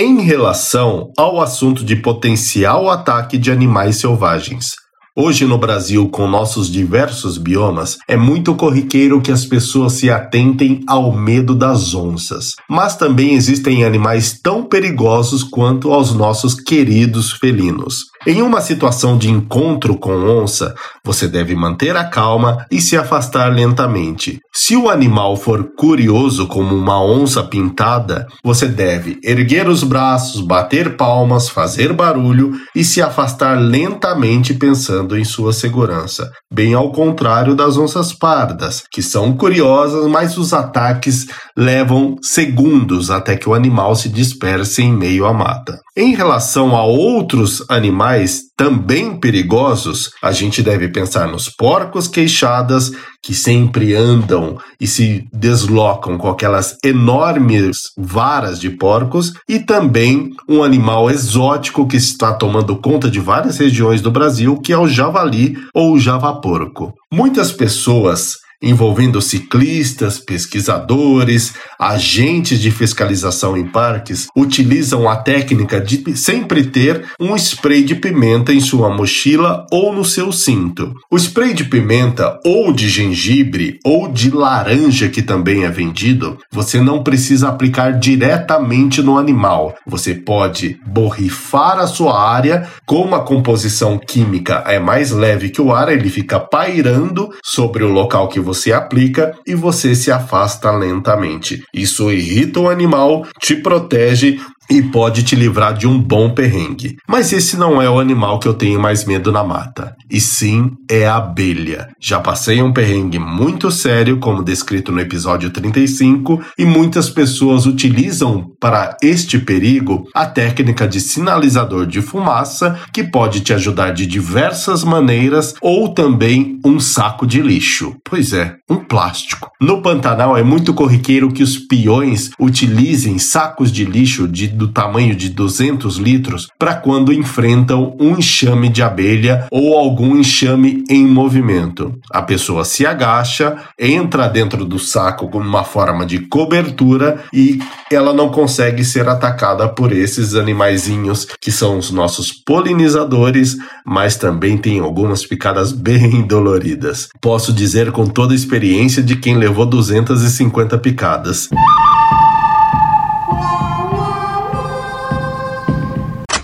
[0.00, 4.76] Em relação ao assunto de potencial ataque de animais selvagens.
[5.20, 10.84] Hoje no Brasil, com nossos diversos biomas, é muito corriqueiro que as pessoas se atentem
[10.86, 12.54] ao medo das onças.
[12.70, 18.04] Mas também existem animais tão perigosos quanto aos nossos queridos felinos.
[18.26, 23.52] Em uma situação de encontro com onça, você deve manter a calma e se afastar
[23.52, 24.38] lentamente.
[24.52, 30.96] Se o animal for curioso como uma onça pintada, você deve erguer os braços, bater
[30.96, 36.30] palmas, fazer barulho e se afastar lentamente pensando em sua segurança.
[36.52, 43.36] Bem ao contrário das onças pardas, que são curiosas, mas os ataques levam segundos até
[43.36, 45.78] que o animal se disperse em meio à mata.
[45.96, 52.90] Em relação a outros animais também perigosos, a gente deve pensar nos porcos queixadas
[53.22, 60.64] que sempre andam e se deslocam com aquelas enormes varas de porcos e também um
[60.64, 65.56] animal exótico que está tomando conta de várias regiões do Brasil, que é o javali
[65.72, 66.92] ou javaporco.
[67.12, 76.64] Muitas pessoas envolvendo ciclistas, pesquisadores, agentes de fiscalização em parques, utilizam a técnica de sempre
[76.64, 80.92] ter um spray de pimenta em sua mochila ou no seu cinto.
[81.10, 86.80] O spray de pimenta ou de gengibre ou de laranja que também é vendido, você
[86.80, 89.74] não precisa aplicar diretamente no animal.
[89.86, 95.72] Você pode borrifar a sua área, como a composição química é mais leve que o
[95.72, 101.62] ar, ele fica pairando sobre o local que você aplica e você se afasta lentamente.
[101.72, 104.40] Isso irrita o animal, te protege
[104.70, 106.96] e pode te livrar de um bom perrengue.
[107.06, 110.72] Mas esse não é o animal que eu tenho mais medo na mata, e sim
[110.90, 111.88] é a abelha.
[112.00, 118.50] Já passei um perrengue muito sério, como descrito no episódio 35, e muitas pessoas utilizam
[118.60, 124.84] para este perigo a técnica de sinalizador de fumaça, que pode te ajudar de diversas
[124.84, 127.96] maneiras, ou também um saco de lixo.
[128.04, 129.50] Pois é, um plástico.
[129.60, 135.14] No Pantanal é muito corriqueiro que os peões utilizem sacos de lixo de, do tamanho
[135.14, 141.94] de 200 litros para quando enfrentam um enxame de abelha ou algum enxame em movimento.
[142.12, 148.12] A pessoa se agacha, entra dentro do saco como uma forma de cobertura e ela
[148.12, 153.56] não consegue ser atacada por esses animaizinhos que são os nossos polinizadores,
[153.86, 157.08] mas também tem algumas picadas bem doloridas.
[157.20, 161.48] Posso dizer com toda a experiência de quem levou 250 picadas.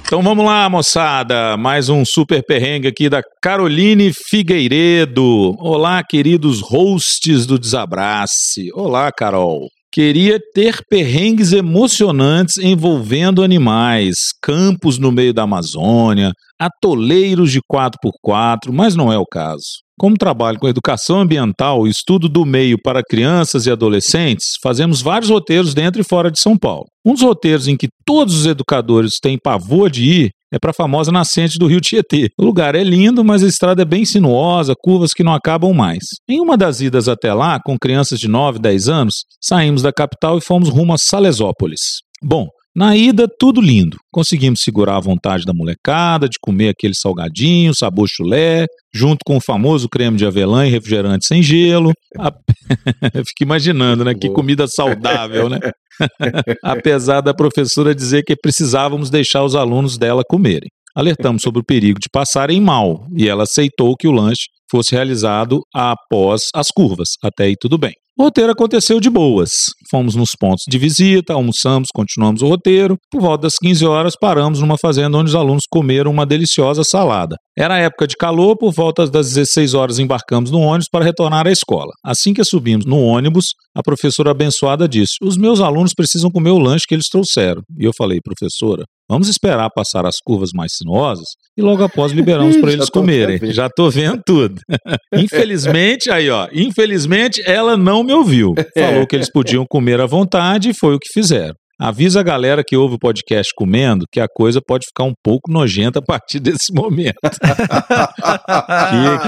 [0.06, 1.56] Então vamos lá, moçada.
[1.56, 5.56] Mais um super perrengue aqui da Caroline Figueiredo.
[5.58, 8.70] Olá, queridos hosts do Desabrace.
[8.74, 9.66] Olá, Carol.
[9.94, 18.96] Queria ter perrengues emocionantes envolvendo animais, campos no meio da Amazônia, atoleiros de 4x4, mas
[18.96, 19.84] não é o caso.
[19.96, 25.30] Como trabalho com educação ambiental e estudo do meio para crianças e adolescentes, fazemos vários
[25.30, 26.86] roteiros dentro e fora de São Paulo.
[27.06, 30.74] Um dos roteiros em que todos os educadores têm pavor de ir é para a
[30.74, 32.30] famosa nascente do Rio Tietê.
[32.38, 36.04] O lugar é lindo, mas a estrada é bem sinuosa, curvas que não acabam mais.
[36.28, 40.38] Em uma das idas até lá, com crianças de 9, 10 anos, saímos da capital
[40.38, 42.02] e fomos rumo a Salesópolis.
[42.22, 43.96] Bom, na ida, tudo lindo.
[44.12, 49.40] Conseguimos segurar a vontade da molecada, de comer aquele salgadinho, sabor chulé, junto com o
[49.40, 51.92] famoso creme de avelã e refrigerante sem gelo.
[52.18, 52.32] A...
[53.24, 54.12] Fico imaginando, né?
[54.14, 55.60] Que comida saudável, né?
[56.62, 60.70] Apesar da professora dizer que precisávamos deixar os alunos dela comerem.
[60.94, 65.60] Alertamos sobre o perigo de passarem mal e ela aceitou que o lanche fosse realizado
[65.74, 67.10] após as curvas.
[67.22, 67.92] Até aí tudo bem.
[68.16, 69.50] O roteiro aconteceu de boas.
[69.90, 72.96] Fomos nos pontos de visita, almoçamos, continuamos o roteiro.
[73.10, 77.34] Por volta das 15 horas, paramos numa fazenda onde os alunos comeram uma deliciosa salada.
[77.58, 81.50] Era época de calor, por volta das 16 horas embarcamos no ônibus para retornar à
[81.50, 81.90] escola.
[82.04, 86.58] Assim que subimos no ônibus, a professora abençoada disse: Os meus alunos precisam comer o
[86.58, 87.62] lanche que eles trouxeram.
[87.76, 91.26] E eu falei, professora, Vamos esperar passar as curvas mais sinuosas
[91.56, 93.38] e logo após liberamos para eles comerem.
[93.52, 94.60] Já tô vendo tudo.
[95.14, 98.54] infelizmente, aí ó, infelizmente ela não me ouviu.
[98.76, 101.54] Falou que eles podiam comer à vontade e foi o que fizeram.
[101.78, 105.50] Avisa a galera que ouve o podcast comendo que a coisa pode ficar um pouco
[105.50, 107.18] nojenta a partir desse momento.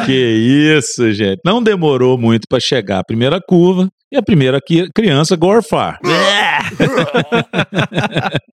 [0.00, 1.40] que que é isso, gente?
[1.44, 4.60] Não demorou muito para chegar a primeira curva e a primeira
[4.94, 5.98] criança gorfar.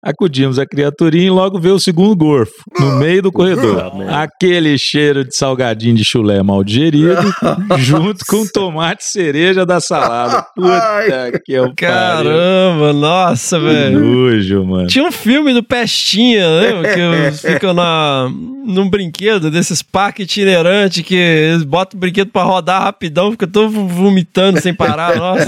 [0.02, 3.92] Acudimos a criaturinha e logo veio o segundo gorfo, no meio do corredor.
[4.08, 7.22] Aquele cheiro de salgadinho de chulé mal digerido,
[7.78, 10.44] junto com tomate cereja da salada.
[10.54, 14.00] Puta que eu Caramba, nossa, velho.
[14.00, 14.86] Nojo, mano.
[14.86, 16.82] Tinha um filme do Pestinha, né?
[16.94, 18.28] Que ficam na,
[18.64, 23.70] num brinquedo desses parques itinerantes que eles botam o brinquedo pra rodar rapidão, fica todo
[23.70, 25.16] vomitando sem parar.
[25.16, 25.41] Nossa.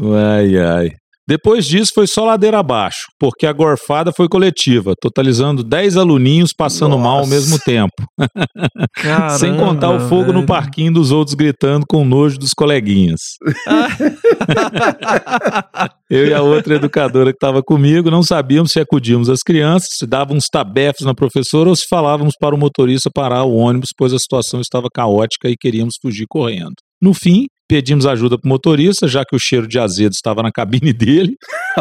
[0.00, 0.90] Ai, ai.
[1.26, 6.96] Depois disso foi só ladeira abaixo, porque a gorfada foi coletiva, totalizando 10 aluninhos passando
[6.96, 7.02] Nossa.
[7.02, 7.92] mal ao mesmo tempo.
[8.96, 10.40] Caramba, Sem contar o fogo velho.
[10.40, 13.20] no parquinho dos outros gritando com nojo dos coleguinhas.
[16.10, 20.06] Eu e a outra educadora que estava comigo não sabíamos se acudíamos às crianças, se
[20.06, 24.12] davam uns tabefes na professora ou se falávamos para o motorista parar o ônibus, pois
[24.12, 26.74] a situação estava caótica e queríamos fugir correndo.
[27.00, 30.52] No fim, pedimos ajuda para o motorista, já que o cheiro de azedo estava na
[30.52, 31.36] cabine dele.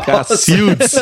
[0.06, 0.96] Cacildes.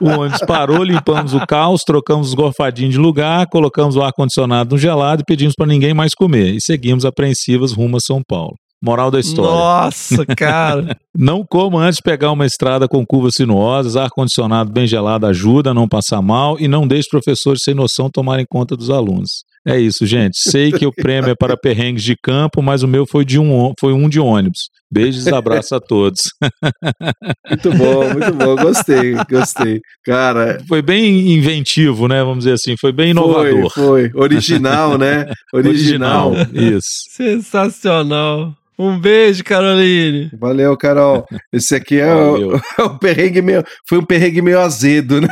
[0.00, 4.78] O ônibus parou, limpamos o caos, trocamos os gorfadinhos de lugar, colocamos o ar-condicionado no
[4.78, 6.54] gelado e pedimos para ninguém mais comer.
[6.54, 8.56] E seguimos apreensivas rumo a São Paulo.
[8.84, 9.50] Moral da história.
[9.50, 10.94] Nossa, cara.
[11.16, 15.74] Não coma antes de pegar uma estrada com curvas sinuosas, ar-condicionado bem gelado ajuda a
[15.74, 19.44] não passar mal e não deixe professores sem noção tomarem conta dos alunos.
[19.66, 20.36] É isso, gente.
[20.36, 23.72] Sei que o prêmio é para perrengues de campo, mas o meu foi, de um,
[23.78, 24.68] foi um de ônibus.
[24.90, 26.20] Beijos e abraços a todos.
[27.48, 28.56] Muito bom, muito bom.
[28.56, 29.80] Gostei, gostei.
[30.04, 30.58] Cara.
[30.68, 32.22] Foi bem inventivo, né?
[32.22, 32.76] Vamos dizer assim.
[32.76, 33.70] Foi bem inovador.
[33.70, 34.20] Foi, foi.
[34.20, 35.32] Original, né?
[35.52, 36.32] Original.
[36.32, 36.76] Original.
[36.76, 36.88] Isso.
[37.10, 38.54] Sensacional.
[38.76, 40.30] Um beijo, Caroline.
[40.36, 41.24] Valeu, Carol.
[41.52, 43.64] Esse aqui é, o, é o perrengue meio.
[43.88, 45.28] Foi um perrengue meio azedo, né?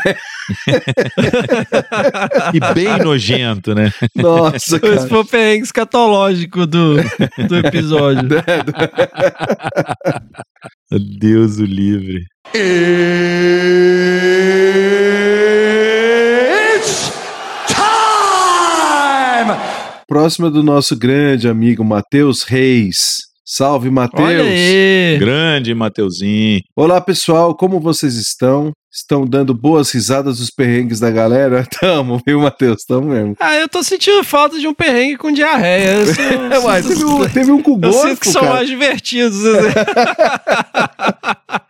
[2.55, 3.90] e bem nojento, né?
[4.14, 4.95] Nossa, cara.
[4.95, 6.95] Esse foi o perrengue escatológico do,
[7.49, 8.28] do episódio.
[10.93, 12.24] É, Deus o livre.
[12.55, 12.62] It's
[17.66, 19.51] time!
[20.07, 23.32] Próxima é do nosso grande amigo Matheus Reis.
[23.55, 25.19] Salve, Matheus!
[25.19, 26.63] Grande Mateuzinho.
[26.75, 28.73] Olá, pessoal, como vocês estão?
[28.91, 31.67] Estão dando boas risadas dos perrengues da galera?
[31.79, 32.83] Tamo, viu, Matheus?
[32.89, 33.37] Tamo mesmo.
[33.39, 35.97] Ah, eu tô sentindo falta de um perrengue com diarreia.
[35.99, 36.25] Eu sou-
[36.65, 38.55] Uai, teve, um, teve um com Eu gosto, sinto que são cara.
[38.55, 39.43] mais divertidos.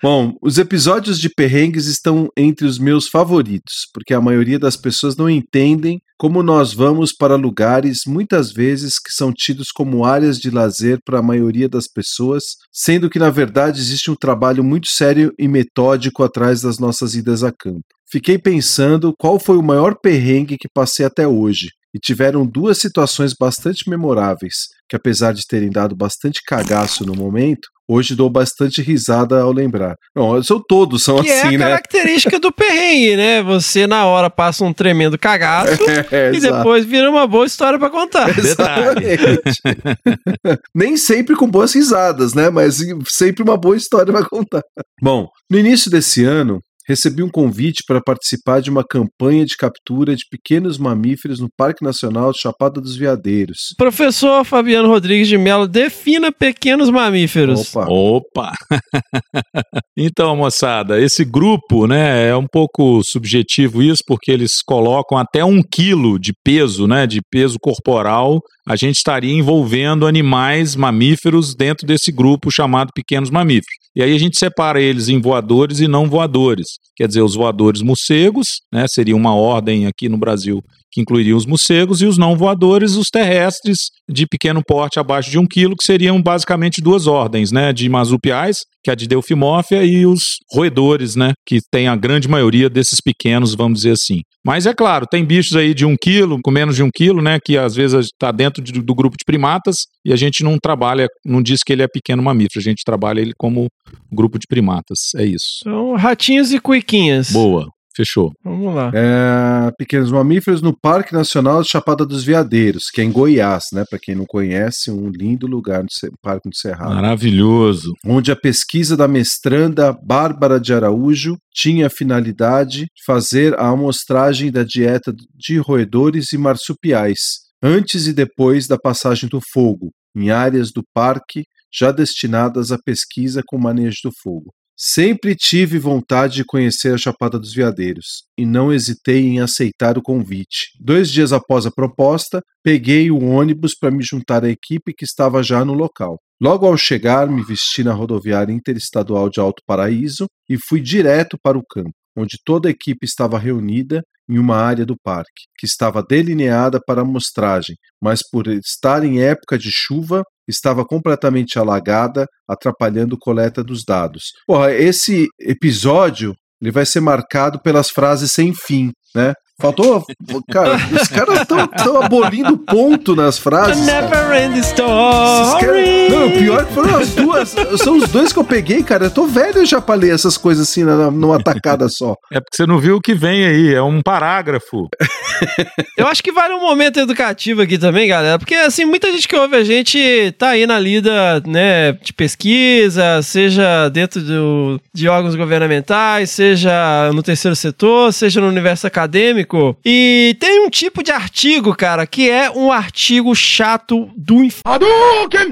[0.01, 5.17] Bom, os episódios de perrengues estão entre os meus favoritos, porque a maioria das pessoas
[5.17, 10.53] não entendem como nós vamos para lugares muitas vezes que são tidos como áreas de
[10.53, 15.35] lazer para a maioria das pessoas, sendo que na verdade existe um trabalho muito sério
[15.37, 17.83] e metódico atrás das nossas idas a campo.
[18.09, 21.71] Fiquei pensando qual foi o maior perrengue que passei até hoje.
[21.95, 24.55] E tiveram duas situações bastante memoráveis,
[24.89, 29.97] que apesar de terem dado bastante cagaço no momento, hoje dou bastante risada ao lembrar.
[30.17, 31.65] Não, são todos são que é assim, a né?
[31.67, 33.43] característica do perrengue, né?
[33.43, 36.57] Você na hora passa um tremendo cagaço É, e exato.
[36.57, 38.31] depois vira uma boa história pra contar.
[38.39, 39.61] Exatamente.
[40.75, 42.49] Nem sempre com boas risadas, né?
[42.51, 42.79] Mas
[43.09, 44.63] sempre uma boa história pra contar.
[45.03, 50.15] Bom, no início desse ano, recebi um convite para participar de uma campanha de captura
[50.15, 53.75] de pequenos mamíferos no Parque Nacional Chapada dos Veadeiros.
[53.77, 57.75] Professor Fabiano Rodrigues de Mello, defina pequenos mamíferos.
[57.75, 57.87] Opa.
[57.89, 58.53] Opa!
[59.97, 65.63] então, moçada, esse grupo, né, é um pouco subjetivo isso, porque eles colocam até um
[65.63, 68.41] quilo de peso, né, de peso corporal.
[68.67, 73.75] A gente estaria envolvendo animais mamíferos dentro desse grupo chamado pequenos mamíferos.
[73.95, 76.69] E aí a gente separa eles em voadores e não voadores.
[76.97, 81.47] Quer dizer, os voadores morcegos, né, seria uma ordem aqui no Brasil que incluiria os
[81.47, 85.85] morcegos, e os não voadores, os terrestres, de pequeno porte abaixo de um quilo, que
[85.85, 87.73] seriam basicamente duas ordens, né?
[87.73, 90.21] De marsupiais, que é a de Delfimorphia, e os
[90.53, 91.33] roedores, né?
[91.47, 94.21] Que tem a grande maioria desses pequenos, vamos dizer assim.
[94.45, 97.39] Mas é claro, tem bichos aí de um quilo, com menos de um quilo, né?
[97.43, 101.07] Que às vezes está dentro de- do grupo de primatas, e a gente não trabalha,
[101.25, 103.69] não diz que ele é pequeno mamífero, a gente trabalha ele como
[104.13, 104.99] grupo de primatas.
[105.17, 105.61] É isso.
[105.61, 107.31] Então, ratinhos e cuiquinhas.
[107.33, 108.33] Boa, fechou.
[108.45, 108.91] Vamos lá.
[108.95, 113.85] É, pequenos mamíferos no Parque Nacional de Chapada dos Veadeiros, que é em Goiás, né?
[113.89, 115.89] Para quem não conhece, um lindo lugar no
[116.23, 116.95] Parque do Cerrado.
[116.95, 117.93] Maravilhoso.
[118.07, 124.51] onde a pesquisa da mestranda Bárbara de Araújo tinha a finalidade de fazer a amostragem
[124.51, 127.19] da dieta de roedores e marsupiais,
[127.63, 133.43] antes e depois da passagem do fogo, em áreas do parque já destinadas à pesquisa
[133.47, 134.53] com manejo do fogo.
[134.77, 140.03] Sempre tive vontade de conhecer a Chapada dos Veadeiros e não hesitei em aceitar o
[140.03, 140.71] convite.
[140.81, 145.43] Dois dias após a proposta, peguei o ônibus para me juntar à equipe que estava
[145.43, 146.19] já no local.
[146.43, 151.57] Logo ao chegar, me vesti na rodoviária interestadual de Alto Paraíso e fui direto para
[151.57, 156.03] o campo, onde toda a equipe estava reunida em uma área do parque, que estava
[156.03, 163.19] delineada para amostragem, mas por estar em época de chuva, estava completamente alagada, atrapalhando a
[163.21, 164.25] coleta dos dados.
[164.47, 169.35] Porra, esse episódio ele vai ser marcado pelas frases sem fim, né?
[169.63, 170.05] Faltou.
[170.51, 173.87] Cara, os caras estão abolindo ponto nas frases.
[173.87, 176.09] Never end story.
[176.11, 177.55] Não, o pior é que foram as duas.
[177.79, 179.05] São os dois que eu peguei, cara.
[179.07, 182.17] Eu tô velho já pra ler essas coisas assim na- numa tacada só.
[182.33, 184.89] É porque você não viu o que vem aí, é um parágrafo.
[185.97, 189.37] Eu acho que vale um momento educativo aqui também, galera, porque assim, muita gente que
[189.37, 195.35] ouve a gente tá aí na lida, né, de pesquisa, seja dentro do, de órgãos
[195.37, 199.52] governamentais, seja no terceiro setor, seja no universo acadêmico,
[199.85, 204.87] e tem um tipo de artigo, cara, que é um artigo chato do inferno,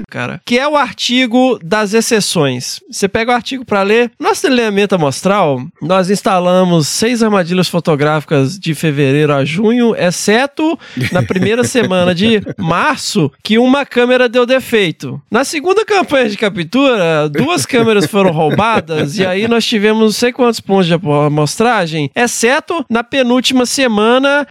[0.09, 2.79] cara, que é o artigo das exceções.
[2.89, 8.73] Você pega o artigo pra ler, nosso treinamento amostral, nós instalamos seis armadilhas fotográficas de
[8.73, 10.77] fevereiro a junho, exceto
[11.11, 15.21] na primeira semana de março, que uma câmera deu defeito.
[15.29, 20.31] Na segunda campanha de captura, duas câmeras foram roubadas e aí nós tivemos não sei
[20.31, 23.90] quantos pontos de amostragem, exceto na penúltima semana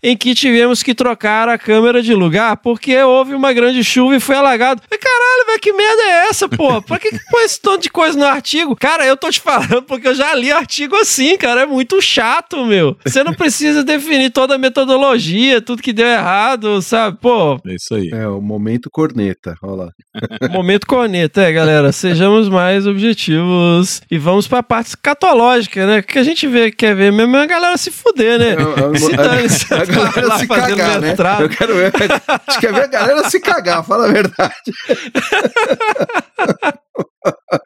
[0.03, 4.21] em que tivemos que trocar a câmera de lugar porque houve uma grande chuva e
[4.21, 4.83] foi alagado.
[4.89, 6.81] Falei, Caralho, velho, que merda é essa, pô?
[6.83, 8.77] Pra que, que põe esse tanto de coisa no artigo?
[8.77, 11.63] Cara, eu tô te falando porque eu já li artigo assim, cara.
[11.63, 12.97] É muito chato, meu.
[13.05, 17.19] Você não precisa definir toda a metodologia, tudo que deu errado, sabe?
[17.21, 18.11] Pô, É isso aí.
[18.13, 19.55] É, o momento corneta.
[19.63, 19.91] Olha lá.
[20.51, 21.93] Momento corneta, é, galera.
[21.93, 25.99] Sejamos mais objetivos e vamos pra parte escatológica, né?
[26.01, 28.57] O que a gente vê, quer ver mesmo é a galera se fuder, né?
[28.97, 31.15] Se a galera lá se cagar, né?
[31.41, 31.93] Eu quero ver.
[32.61, 34.55] Quer ver a galera se cagar, fala a verdade.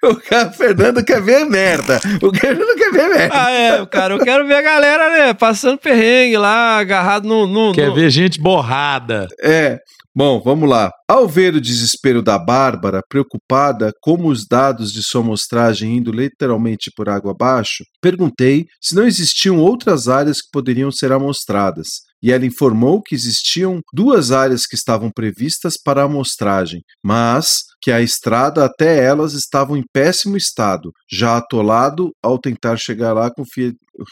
[0.03, 2.01] O cara, Fernando quer ver merda.
[2.23, 3.35] O Fernando quer ver merda.
[3.35, 7.47] Ah, é, cara, eu quero ver a galera, né, passando perrengue lá, agarrado no.
[7.47, 9.29] no Quer no- ver gente borrada.
[9.41, 9.79] É.
[10.17, 10.93] Bom, vamos lá.
[11.09, 16.89] Ao ver o desespero da Bárbara, preocupada como os dados de sua amostragem indo literalmente
[16.95, 21.89] por água abaixo, perguntei se não existiam outras áreas que poderiam ser amostradas.
[22.23, 27.91] E ela informou que existiam duas áreas que estavam previstas para a amostragem, mas que
[27.91, 33.43] a estrada até elas estavam em péssimo estado, já atolado ao tentar chegar lá com.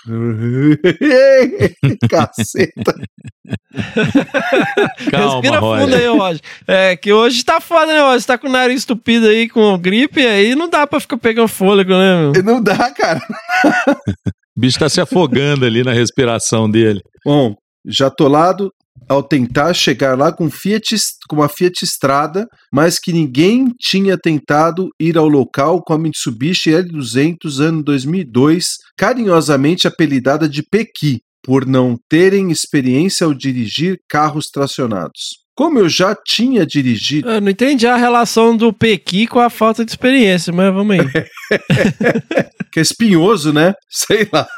[2.09, 2.95] Caceta!
[5.11, 5.85] Calma, Respira Roger.
[5.85, 6.41] fundo aí, Roger.
[6.66, 8.24] É, que hoje tá foda, né, Roger?
[8.24, 11.91] Tá com o nariz estupido aí, com gripe, aí não dá pra ficar pegando fôlego,
[11.91, 12.43] né, meu?
[12.43, 13.20] Não dá, cara.
[14.55, 17.01] O bicho tá se afogando ali na respiração dele.
[17.24, 17.55] Bom,
[17.87, 18.70] já atolado
[19.09, 20.97] ao tentar chegar lá com, Fiat,
[21.29, 26.71] com uma Fiat Strada, mas que ninguém tinha tentado ir ao local com a Mitsubishi
[26.71, 35.41] L200 ano 2002, carinhosamente apelidada de Pequi, por não terem experiência ao dirigir carros tracionados.
[35.55, 37.29] Como eu já tinha dirigido.
[37.29, 41.07] Eu não entendi a relação do Pequi com a falta de experiência, mas vamos aí.
[42.73, 43.75] que é espinhoso, né?
[43.89, 44.49] Sei lá.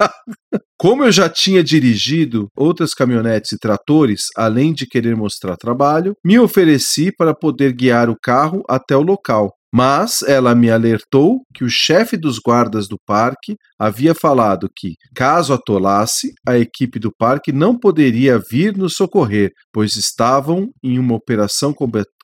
[0.78, 6.38] Como eu já tinha dirigido outras caminhonetes e tratores, além de querer mostrar trabalho, me
[6.38, 9.52] ofereci para poder guiar o carro até o local.
[9.74, 15.52] Mas ela me alertou que o chefe dos guardas do parque havia falado que, caso
[15.52, 21.74] atolasse, a equipe do parque não poderia vir nos socorrer, pois estavam em uma operação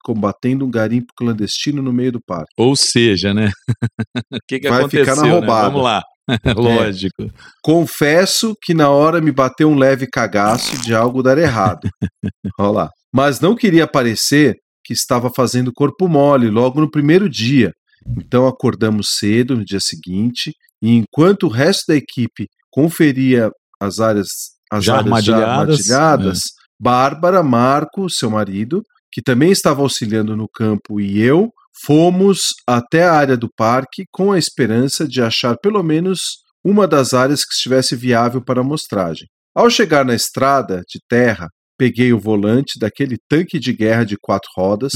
[0.04, 2.52] combatendo um garimpo clandestino no meio do parque.
[2.56, 3.50] Ou seja, né?
[4.32, 5.04] o que, que Vai aconteceu?
[5.04, 5.62] ficar na roubada.
[5.62, 5.70] Né?
[5.70, 6.02] Vamos lá.
[6.56, 7.22] Lógico.
[7.24, 7.28] É.
[7.64, 11.88] Confesso que na hora me bateu um leve cagaço de algo dar errado.
[12.60, 12.90] Olha lá.
[13.12, 14.56] Mas não queria parecer
[14.90, 17.72] que estava fazendo corpo mole logo no primeiro dia.
[18.18, 24.28] Então acordamos cedo no dia seguinte e enquanto o resto da equipe conferia as áreas,
[24.68, 26.40] as Já áreas armadilhadas, já armadilhadas,
[26.80, 28.82] Bárbara, Marco, seu marido,
[29.12, 31.50] que também estava auxiliando no campo, e eu
[31.84, 36.20] fomos até a área do parque com a esperança de achar pelo menos
[36.64, 39.28] uma das áreas que estivesse viável para a amostragem.
[39.54, 41.48] Ao chegar na estrada de terra,
[41.80, 44.92] peguei o volante daquele tanque de guerra de quatro rodas,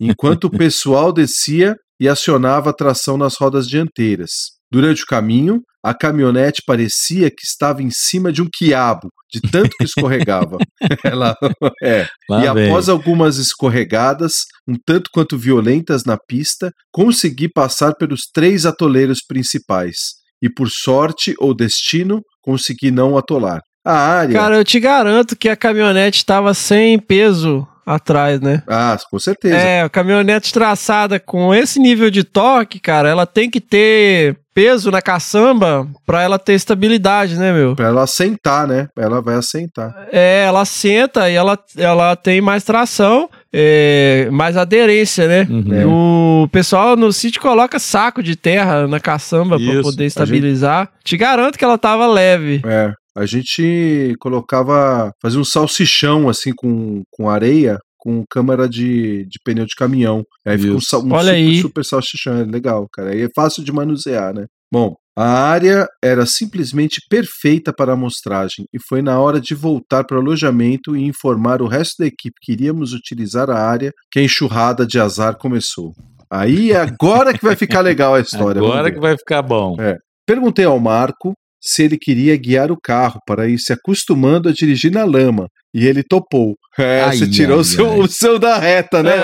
[0.00, 4.30] enquanto o pessoal descia e acionava a tração nas rodas dianteiras.
[4.72, 9.68] Durante o caminho, a caminhonete parecia que estava em cima de um quiabo, de tanto
[9.76, 10.56] que escorregava.
[11.04, 11.36] Ela,
[11.82, 12.06] é.
[12.30, 12.68] Lá e vem.
[12.68, 14.32] após algumas escorregadas,
[14.66, 19.96] um tanto quanto violentas na pista, consegui passar pelos três atoleiros principais.
[20.40, 23.60] E por sorte ou destino, consegui não atolar.
[23.84, 24.34] A área.
[24.34, 28.62] Cara, eu te garanto que a caminhonete tava sem peso atrás, né?
[28.68, 29.56] Ah, com certeza.
[29.56, 34.90] É, a caminhonete traçada com esse nível de torque, cara, ela tem que ter peso
[34.90, 37.74] na caçamba pra ela ter estabilidade, né, meu?
[37.74, 38.86] Pra ela assentar, né?
[38.96, 39.94] Ela vai assentar.
[40.12, 45.46] É, ela senta e ela, ela tem mais tração, é, mais aderência, né?
[45.50, 46.42] Uhum.
[46.44, 50.88] O pessoal no sítio coloca saco de terra na caçamba pra Isso, poder estabilizar.
[51.02, 52.62] Te garanto que ela tava leve.
[52.64, 52.92] É.
[53.16, 59.66] A gente colocava, fazia um salsichão assim com, com areia, com câmara de, de pneu
[59.66, 60.24] de caminhão.
[60.46, 61.60] Aí fica um, um Olha super, aí.
[61.60, 63.10] super salsichão, é legal, cara.
[63.10, 64.46] Aí é fácil de manusear, né?
[64.72, 70.04] Bom, a área era simplesmente perfeita para a amostragem e foi na hora de voltar
[70.04, 74.18] para o alojamento e informar o resto da equipe que iríamos utilizar a área que
[74.18, 75.92] a enxurrada de azar começou.
[76.32, 78.58] Aí é agora que vai ficar legal a história.
[78.62, 79.76] Agora que vai ficar bom.
[79.78, 79.98] É.
[80.26, 84.90] Perguntei ao Marco se ele queria guiar o carro para ir se acostumando a dirigir
[84.90, 85.46] na lama.
[85.74, 86.54] E ele topou.
[86.78, 87.98] É, Ai, você tirou ai, o, seu, ai.
[88.00, 89.20] o seu da reta, né, É,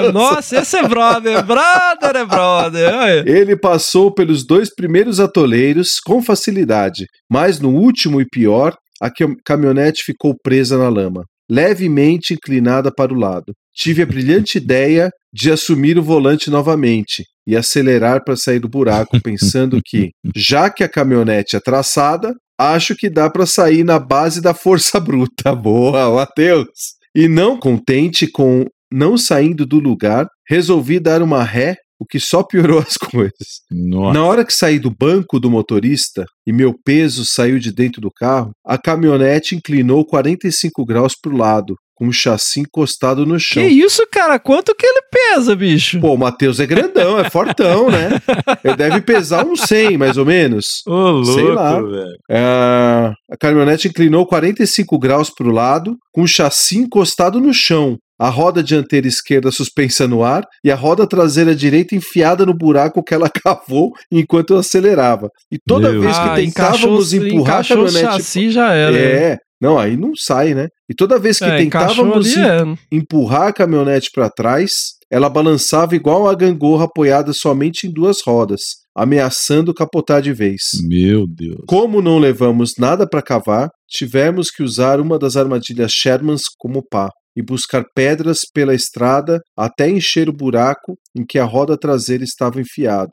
[0.00, 0.14] Matheus?
[0.14, 3.24] nossa, esse é brother, brother é brother.
[3.28, 9.36] Ele passou pelos dois primeiros atoleiros com facilidade, mas no último e pior, a cam-
[9.44, 13.52] caminhonete ficou presa na lama, levemente inclinada para o lado.
[13.74, 19.20] Tive a brilhante ideia de assumir o volante novamente e acelerar para sair do buraco,
[19.20, 24.40] pensando que, já que a caminhonete é traçada, acho que dá para sair na base
[24.40, 25.54] da força bruta.
[25.54, 26.68] Boa, Matheus!
[27.14, 32.42] E não contente com não saindo do lugar, resolvi dar uma ré, o que só
[32.42, 33.62] piorou as coisas.
[33.70, 34.18] Nossa.
[34.18, 38.10] Na hora que saí do banco do motorista e meu peso saiu de dentro do
[38.10, 43.62] carro, a caminhonete inclinou 45 graus para o lado, com o chassi encostado no chão.
[43.62, 44.36] Que isso, cara?
[44.36, 46.00] Quanto que ele pesa, bicho?
[46.00, 48.20] Pô, o Matheus é grandão, é fortão, né?
[48.64, 50.82] Ele deve pesar uns 100, mais ou menos.
[50.84, 51.78] Ô, Sei lá.
[51.78, 52.16] louco, velho.
[52.28, 57.96] É, a caminhonete inclinou 45 graus para o lado, com o chassi encostado no chão,
[58.20, 63.00] a roda dianteira esquerda suspensa no ar e a roda traseira direita enfiada no buraco
[63.02, 65.28] que ela cavou enquanto eu acelerava.
[65.52, 68.00] E toda Meu vez que Ah, tentávamos empurrar a o caminhonete.
[68.00, 68.96] chassi, já era.
[68.98, 69.38] É.
[69.62, 70.66] Não, aí não sai, né?
[70.90, 74.72] E toda vez que É, tentávamos ali, em- empurrar a caminhonete para trás,
[75.08, 78.60] ela balançava igual uma gangorra apoiada somente em duas rodas,
[78.96, 80.62] ameaçando capotar de vez.
[80.88, 81.60] Meu Deus.
[81.68, 87.08] Como não levamos nada para cavar, tivemos que usar uma das armadilhas Shermans como pá
[87.36, 92.60] e buscar pedras pela estrada até encher o buraco em que a roda traseira estava
[92.60, 93.10] enfiado,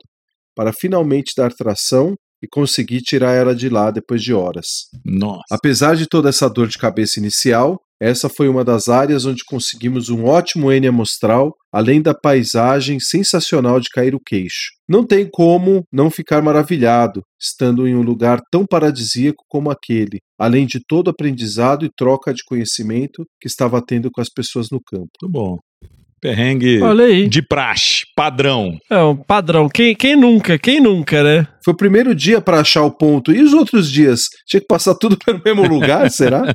[0.56, 4.88] para finalmente dar tração e conseguir tirar ela de lá depois de horas.
[5.04, 5.44] Nossa.
[5.50, 10.08] Apesar de toda essa dor de cabeça inicial, essa foi uma das áreas onde conseguimos
[10.08, 14.70] um ótimo N amostral, além da paisagem sensacional de cair o queixo.
[14.88, 20.66] Não tem como não ficar maravilhado, estando em um lugar tão paradisíaco como aquele, além
[20.66, 24.80] de todo o aprendizado e troca de conhecimento que estava tendo com as pessoas no
[24.82, 25.10] campo.
[25.20, 25.58] Muito bom.
[26.20, 26.80] Perrengue
[27.28, 28.78] de praxe, padrão.
[28.90, 29.68] É um padrão.
[29.68, 30.58] Quem, quem nunca?
[30.58, 31.46] Quem nunca, né?
[31.64, 33.32] Foi o primeiro dia para achar o ponto.
[33.32, 34.28] E os outros dias?
[34.46, 36.52] Tinha que passar tudo pelo mesmo lugar, será?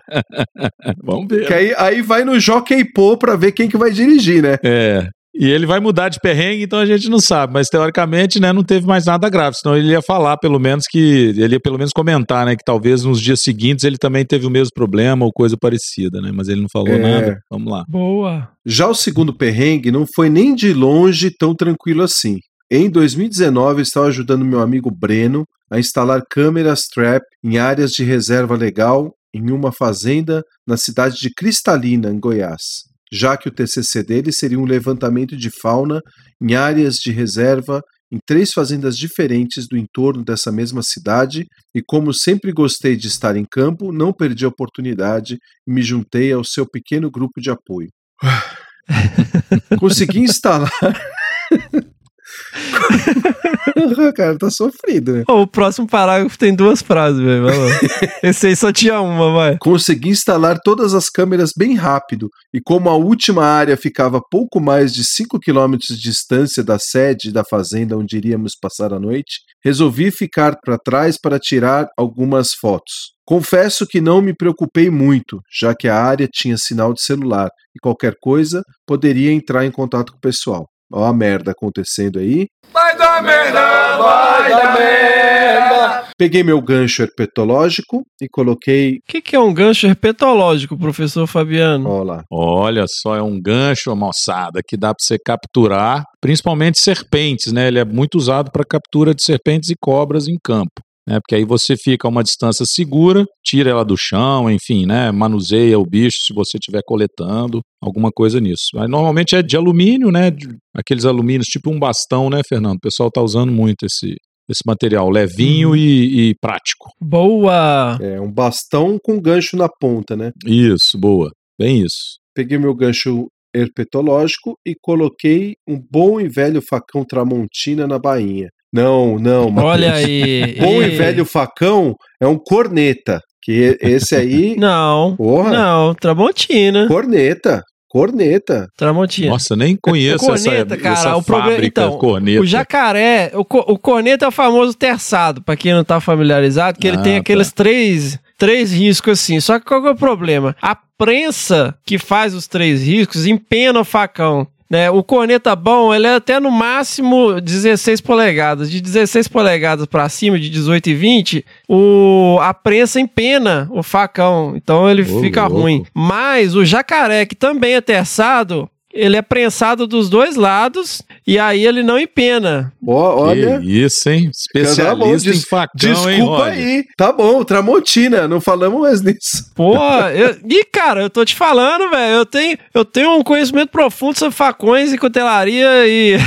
[1.04, 1.48] Vamos ver.
[1.48, 4.58] Que aí, aí vai no Jockey Pô pra ver quem que vai dirigir, né?
[4.64, 5.10] É.
[5.38, 7.52] E ele vai mudar de perrengue, então a gente não sabe.
[7.52, 9.58] Mas teoricamente, né, não teve mais nada grave.
[9.58, 11.34] Senão ele ia falar, pelo menos, que.
[11.38, 12.56] Ele ia pelo menos comentar, né?
[12.56, 16.32] Que talvez nos dias seguintes ele também teve o mesmo problema ou coisa parecida, né?
[16.34, 16.98] Mas ele não falou É.
[16.98, 17.40] nada.
[17.52, 17.84] Vamos lá.
[17.88, 18.48] Boa.
[18.66, 22.38] Já o segundo perrengue não foi nem de longe tão tranquilo assim.
[22.72, 28.04] Em 2019, eu estava ajudando meu amigo Breno a instalar câmeras trap em áreas de
[28.04, 32.86] reserva legal em uma fazenda na cidade de Cristalina, em Goiás.
[33.16, 36.02] Já que o TCC dele seria um levantamento de fauna
[36.42, 42.14] em áreas de reserva em três fazendas diferentes do entorno dessa mesma cidade, e como
[42.14, 45.38] sempre gostei de estar em campo, não perdi a oportunidade
[45.68, 47.90] e me juntei ao seu pequeno grupo de apoio.
[49.80, 50.72] Consegui instalar.
[54.16, 55.24] Cara, tá sofrido, né?
[55.28, 57.46] Ó, o próximo parágrafo tem duas frases, velho.
[58.24, 59.58] Esse aí só tinha uma, vai.
[59.60, 64.60] Consegui instalar todas as câmeras bem rápido, e como a última área ficava a pouco
[64.60, 69.42] mais de 5 km de distância da sede da fazenda onde iríamos passar a noite,
[69.64, 73.16] resolvi ficar para trás para tirar algumas fotos.
[73.28, 77.80] Confesso que não me preocupei muito, já que a área tinha sinal de celular e
[77.82, 80.68] qualquer coisa poderia entrar em contato com o pessoal.
[80.92, 82.48] Ó a merda acontecendo aí.
[82.72, 86.06] Vai dar merda, vai dar merda.
[86.18, 88.98] Peguei meu gancho herpetológico e coloquei.
[88.98, 91.90] O que, que é um gancho herpetológico, professor Fabiano?
[91.90, 92.24] Olha lá.
[92.32, 97.68] Olha só, é um gancho, moçada, que dá para você capturar, principalmente serpentes, né?
[97.68, 100.85] Ele é muito usado para captura de serpentes e cobras em campo.
[101.08, 105.12] Né, porque aí você fica a uma distância segura, tira ela do chão, enfim, né?
[105.12, 108.70] Manuseia o bicho se você estiver coletando, alguma coisa nisso.
[108.74, 110.32] Mas normalmente é de alumínio, né?
[110.32, 112.78] de- aqueles alumínios, tipo um bastão, né, Fernando?
[112.78, 114.16] O pessoal tá usando muito esse,
[114.50, 116.90] esse material, levinho e, e prático.
[117.00, 117.98] Boa!
[118.02, 120.32] É um bastão com gancho na ponta, né?
[120.46, 121.30] Isso, boa.
[121.60, 122.18] Bem isso.
[122.36, 128.50] Peguei meu gancho herpetológico e coloquei um bom e velho facão Tramontina na bainha.
[128.76, 129.74] Não, não, Matheus.
[129.74, 130.56] Olha aí.
[130.60, 130.98] Bom e Ei.
[130.98, 133.22] velho facão é um corneta.
[133.42, 134.56] Que esse aí.
[134.58, 135.16] Não.
[135.16, 135.52] Porra.
[135.52, 136.88] Não, Tramontina.
[136.88, 137.62] Corneta.
[137.88, 138.68] Corneta.
[138.78, 139.30] Tramontina.
[139.30, 142.42] Nossa, nem conheço essa, corneta, cara, essa o problema, fábrica então, corneta.
[142.42, 146.86] o jacaré, o, o corneta é o famoso terçado, pra quem não tá familiarizado, que
[146.86, 147.20] ele Ah, tem tá.
[147.22, 149.40] aqueles três, três riscos assim.
[149.40, 150.54] Só que qual que é o problema?
[150.62, 154.46] A prensa que faz os três riscos empena o facão.
[154.68, 158.70] Né, o corneta bom, ele é até no máximo 16 polegadas.
[158.72, 164.54] De 16 polegadas pra cima, de 18 e 20, o, a prensa empena o facão.
[164.56, 165.62] Então ele Ô, fica louco.
[165.62, 165.86] ruim.
[165.94, 171.66] Mas o jacaré, que também é terçado, ele é prensado dos dois lados e aí
[171.66, 172.72] ele não empena.
[172.88, 173.60] Ó, olha.
[173.60, 174.30] Que isso, hein?
[174.54, 176.84] Tá bom, Especialista des- em facão, Desculpa hein, aí.
[176.98, 178.28] Tá bom, Tramontina.
[178.28, 179.52] Não falamos mais nisso.
[179.56, 179.76] Pô,
[180.14, 184.18] eu, e cara, eu tô te falando, velho, eu tenho, eu tenho um conhecimento profundo
[184.18, 186.18] sobre facões e cutelaria e.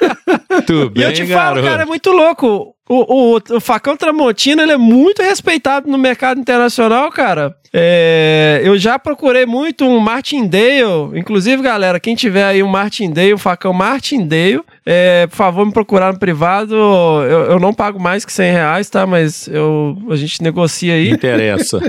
[0.66, 1.66] Tudo e eu bem, te falo, garoto.
[1.66, 2.74] cara, é muito louco.
[2.88, 7.54] O, o, o facão Tramontina, ele é muito respeitado no mercado internacional, cara.
[7.72, 11.10] É, eu já procurei muito um Martindale.
[11.14, 16.12] Inclusive, galera, quem tiver aí um Martindale, um facão Martindale, é, por favor, me procurar
[16.14, 16.74] no privado.
[16.74, 19.06] Eu, eu não pago mais que 100 reais, tá?
[19.06, 21.08] Mas eu, a gente negocia aí.
[21.08, 21.78] Não interessa.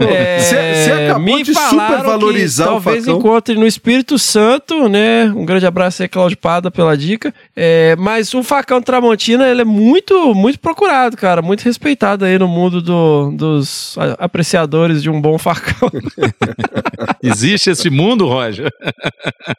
[0.00, 3.18] É, Você- você acabou me de falaram supervalorizar que o talvez facão.
[3.18, 5.24] encontre no Espírito Santo, né?
[5.34, 7.34] Um grande abraço aí, Claudio Pada, pela dica.
[7.56, 11.42] É, mas o facão Tramontina, ele é muito, muito procurado, cara.
[11.42, 15.90] Muito respeitado aí no mundo do- dos a- apreciadores de um bom facão.
[17.22, 18.70] Existe esse mundo, Roger?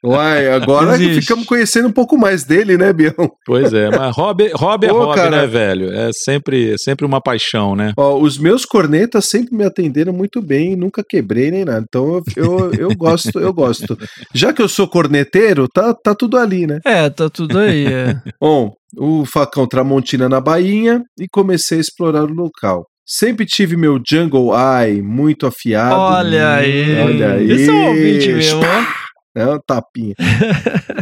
[0.04, 3.14] Uai, agora ficamos conhecendo um pouco mais dele, ele, né, Bião?
[3.46, 5.42] Pois é, mas hobby, hobby é Ô, hobby, cara.
[5.42, 5.92] né, velho?
[5.92, 7.94] É sempre, sempre uma paixão, né?
[7.98, 11.84] Ó, os meus cornetas sempre me atenderam muito bem, nunca quebrei nem nada.
[11.88, 13.98] Então eu, eu, eu gosto, eu gosto.
[14.34, 16.80] Já que eu sou corneteiro, tá, tá tudo ali, né?
[16.86, 17.86] É, tá tudo aí.
[17.88, 18.16] É.
[18.40, 22.86] Bom, o facão Tramontina na bainha e comecei a explorar o local.
[23.06, 25.96] Sempre tive meu Jungle Eye muito afiado.
[25.96, 27.00] Olha aí.
[27.02, 27.52] Olha aí.
[27.52, 29.09] Esse é um ouvinte mesmo, ó.
[29.36, 30.16] É um tapinha.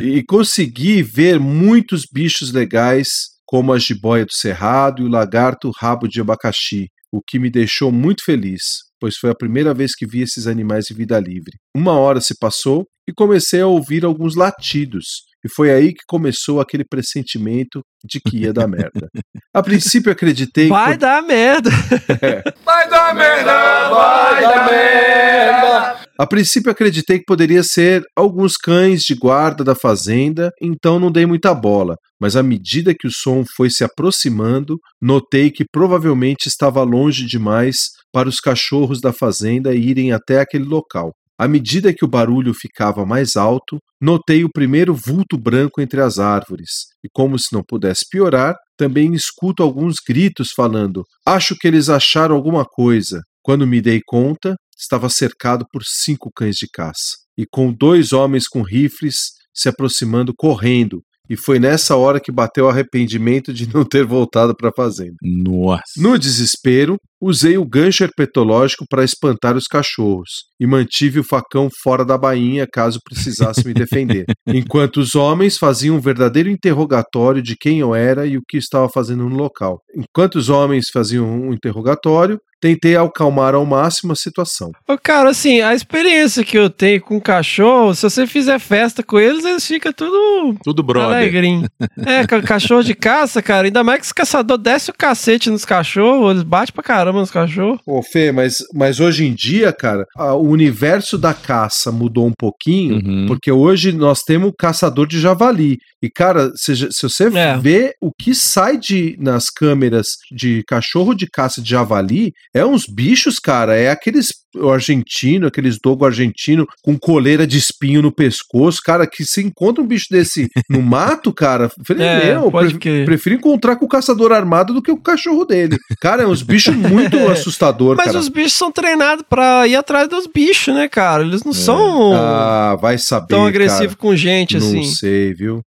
[0.02, 3.08] e consegui ver muitos bichos legais,
[3.45, 7.91] como a jiboia do cerrado e o lagarto rabo de abacaxi, o que me deixou
[7.91, 8.62] muito feliz,
[8.99, 11.58] pois foi a primeira vez que vi esses animais em vida livre.
[11.76, 16.60] Uma hora se passou e comecei a ouvir alguns latidos, e foi aí que começou
[16.60, 19.08] aquele pressentimento de que ia dar merda.
[19.54, 20.98] A princípio acreditei Vai que...
[20.98, 21.70] dar merda.
[22.66, 26.07] Vai dar merda, vai dar merda.
[26.19, 31.27] A princípio acreditei que poderia ser alguns cães de guarda da fazenda, então não dei
[31.27, 31.95] muita bola.
[32.19, 37.89] Mas à medida que o som foi se aproximando, notei que provavelmente estava longe demais
[38.11, 41.11] para os cachorros da fazenda irem até aquele local.
[41.39, 46.18] À medida que o barulho ficava mais alto, notei o primeiro vulto branco entre as
[46.18, 51.89] árvores, e como se não pudesse piorar, também escuto alguns gritos falando: Acho que eles
[51.89, 53.22] acharam alguma coisa.
[53.44, 58.48] Quando me dei conta, estava cercado por cinco cães de caça, e com dois homens
[58.48, 63.84] com rifles se aproximando correndo, e foi nessa hora que bateu o arrependimento de não
[63.84, 65.16] ter voltado para a fazenda.
[65.22, 65.84] Nossa.
[65.98, 70.30] No desespero, usei o gancho herpetológico para espantar os cachorros
[70.60, 75.95] e mantive o facão fora da bainha caso precisasse me defender, enquanto os homens faziam
[75.95, 79.80] um verdadeiro interrogatório de quem eu era e o que estava fazendo no local.
[79.95, 84.72] Enquanto os homens faziam um interrogatório, tentei acalmar ao máximo a situação.
[84.89, 89.19] Ô, cara, assim, a experiência que eu tenho com cachorro, se você fizer festa com
[89.19, 90.57] eles, eles ficam tudo.
[90.64, 91.18] Tudo brother.
[91.18, 91.68] Alegrinho.
[92.03, 93.68] É, ca- cachorro de caça, cara.
[93.68, 97.32] Ainda mais que os caçadores descem o cacete nos cachorros, eles batem pra caramba nos
[97.32, 97.80] cachorros.
[97.86, 102.34] Ô, Fê, mas, mas hoje em dia, cara, a- o universo da caça mudou um
[102.38, 103.26] pouquinho, Uhum.
[103.28, 105.78] porque hoje nós temos caçador de javali.
[106.02, 107.58] E, cara, se, se você É.
[107.58, 112.84] vê o que sai de, nas câmeras de cachorro de caça de javali, é uns
[112.88, 113.76] bichos, cara.
[113.76, 114.28] É aqueles
[114.62, 119.84] o argentino, aqueles dogo argentino com coleira de espinho no pescoço, cara, que se encontra
[119.84, 123.06] um bicho desse no mato, cara, falei, É, meu, pode pre- crer.
[123.06, 125.78] prefiro encontrar com o caçador armado do que o cachorro dele.
[126.02, 128.20] Cara, é uns bichos muito assustador, Mas cara.
[128.20, 131.24] os bichos são treinados pra ir atrás dos bichos, né, cara?
[131.24, 133.28] Eles não são Ah, vai saber.
[133.28, 134.84] tão agressivos com gente Não assim.
[134.84, 135.62] sei, viu?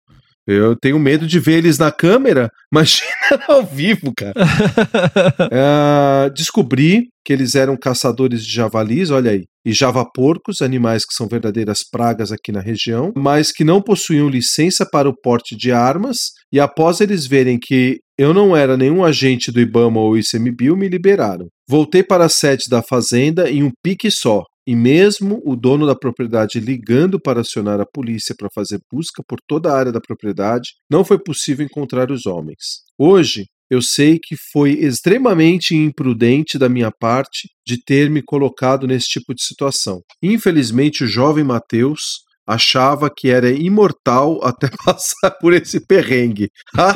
[0.48, 4.34] Eu tenho medo de ver eles na câmera, imagina ao vivo, cara.
[5.52, 11.28] Ah, descobri que eles eram caçadores de javalis, olha aí, e javaporcos, animais que são
[11.28, 16.18] verdadeiras pragas aqui na região, mas que não possuíam licença para o porte de armas,
[16.52, 20.88] e após eles verem que eu não era nenhum agente do Ibama ou ICMBio, me
[20.88, 21.48] liberaram.
[21.70, 25.96] Voltei para a sede da fazenda em um pique só, e mesmo o dono da
[25.96, 30.72] propriedade ligando para acionar a polícia para fazer busca por toda a área da propriedade,
[30.92, 32.84] não foi possível encontrar os homens.
[33.00, 39.08] Hoje, eu sei que foi extremamente imprudente da minha parte de ter me colocado nesse
[39.08, 40.02] tipo de situação.
[40.22, 46.50] Infelizmente, o jovem Mateus achava que era imortal até passar por esse perrengue.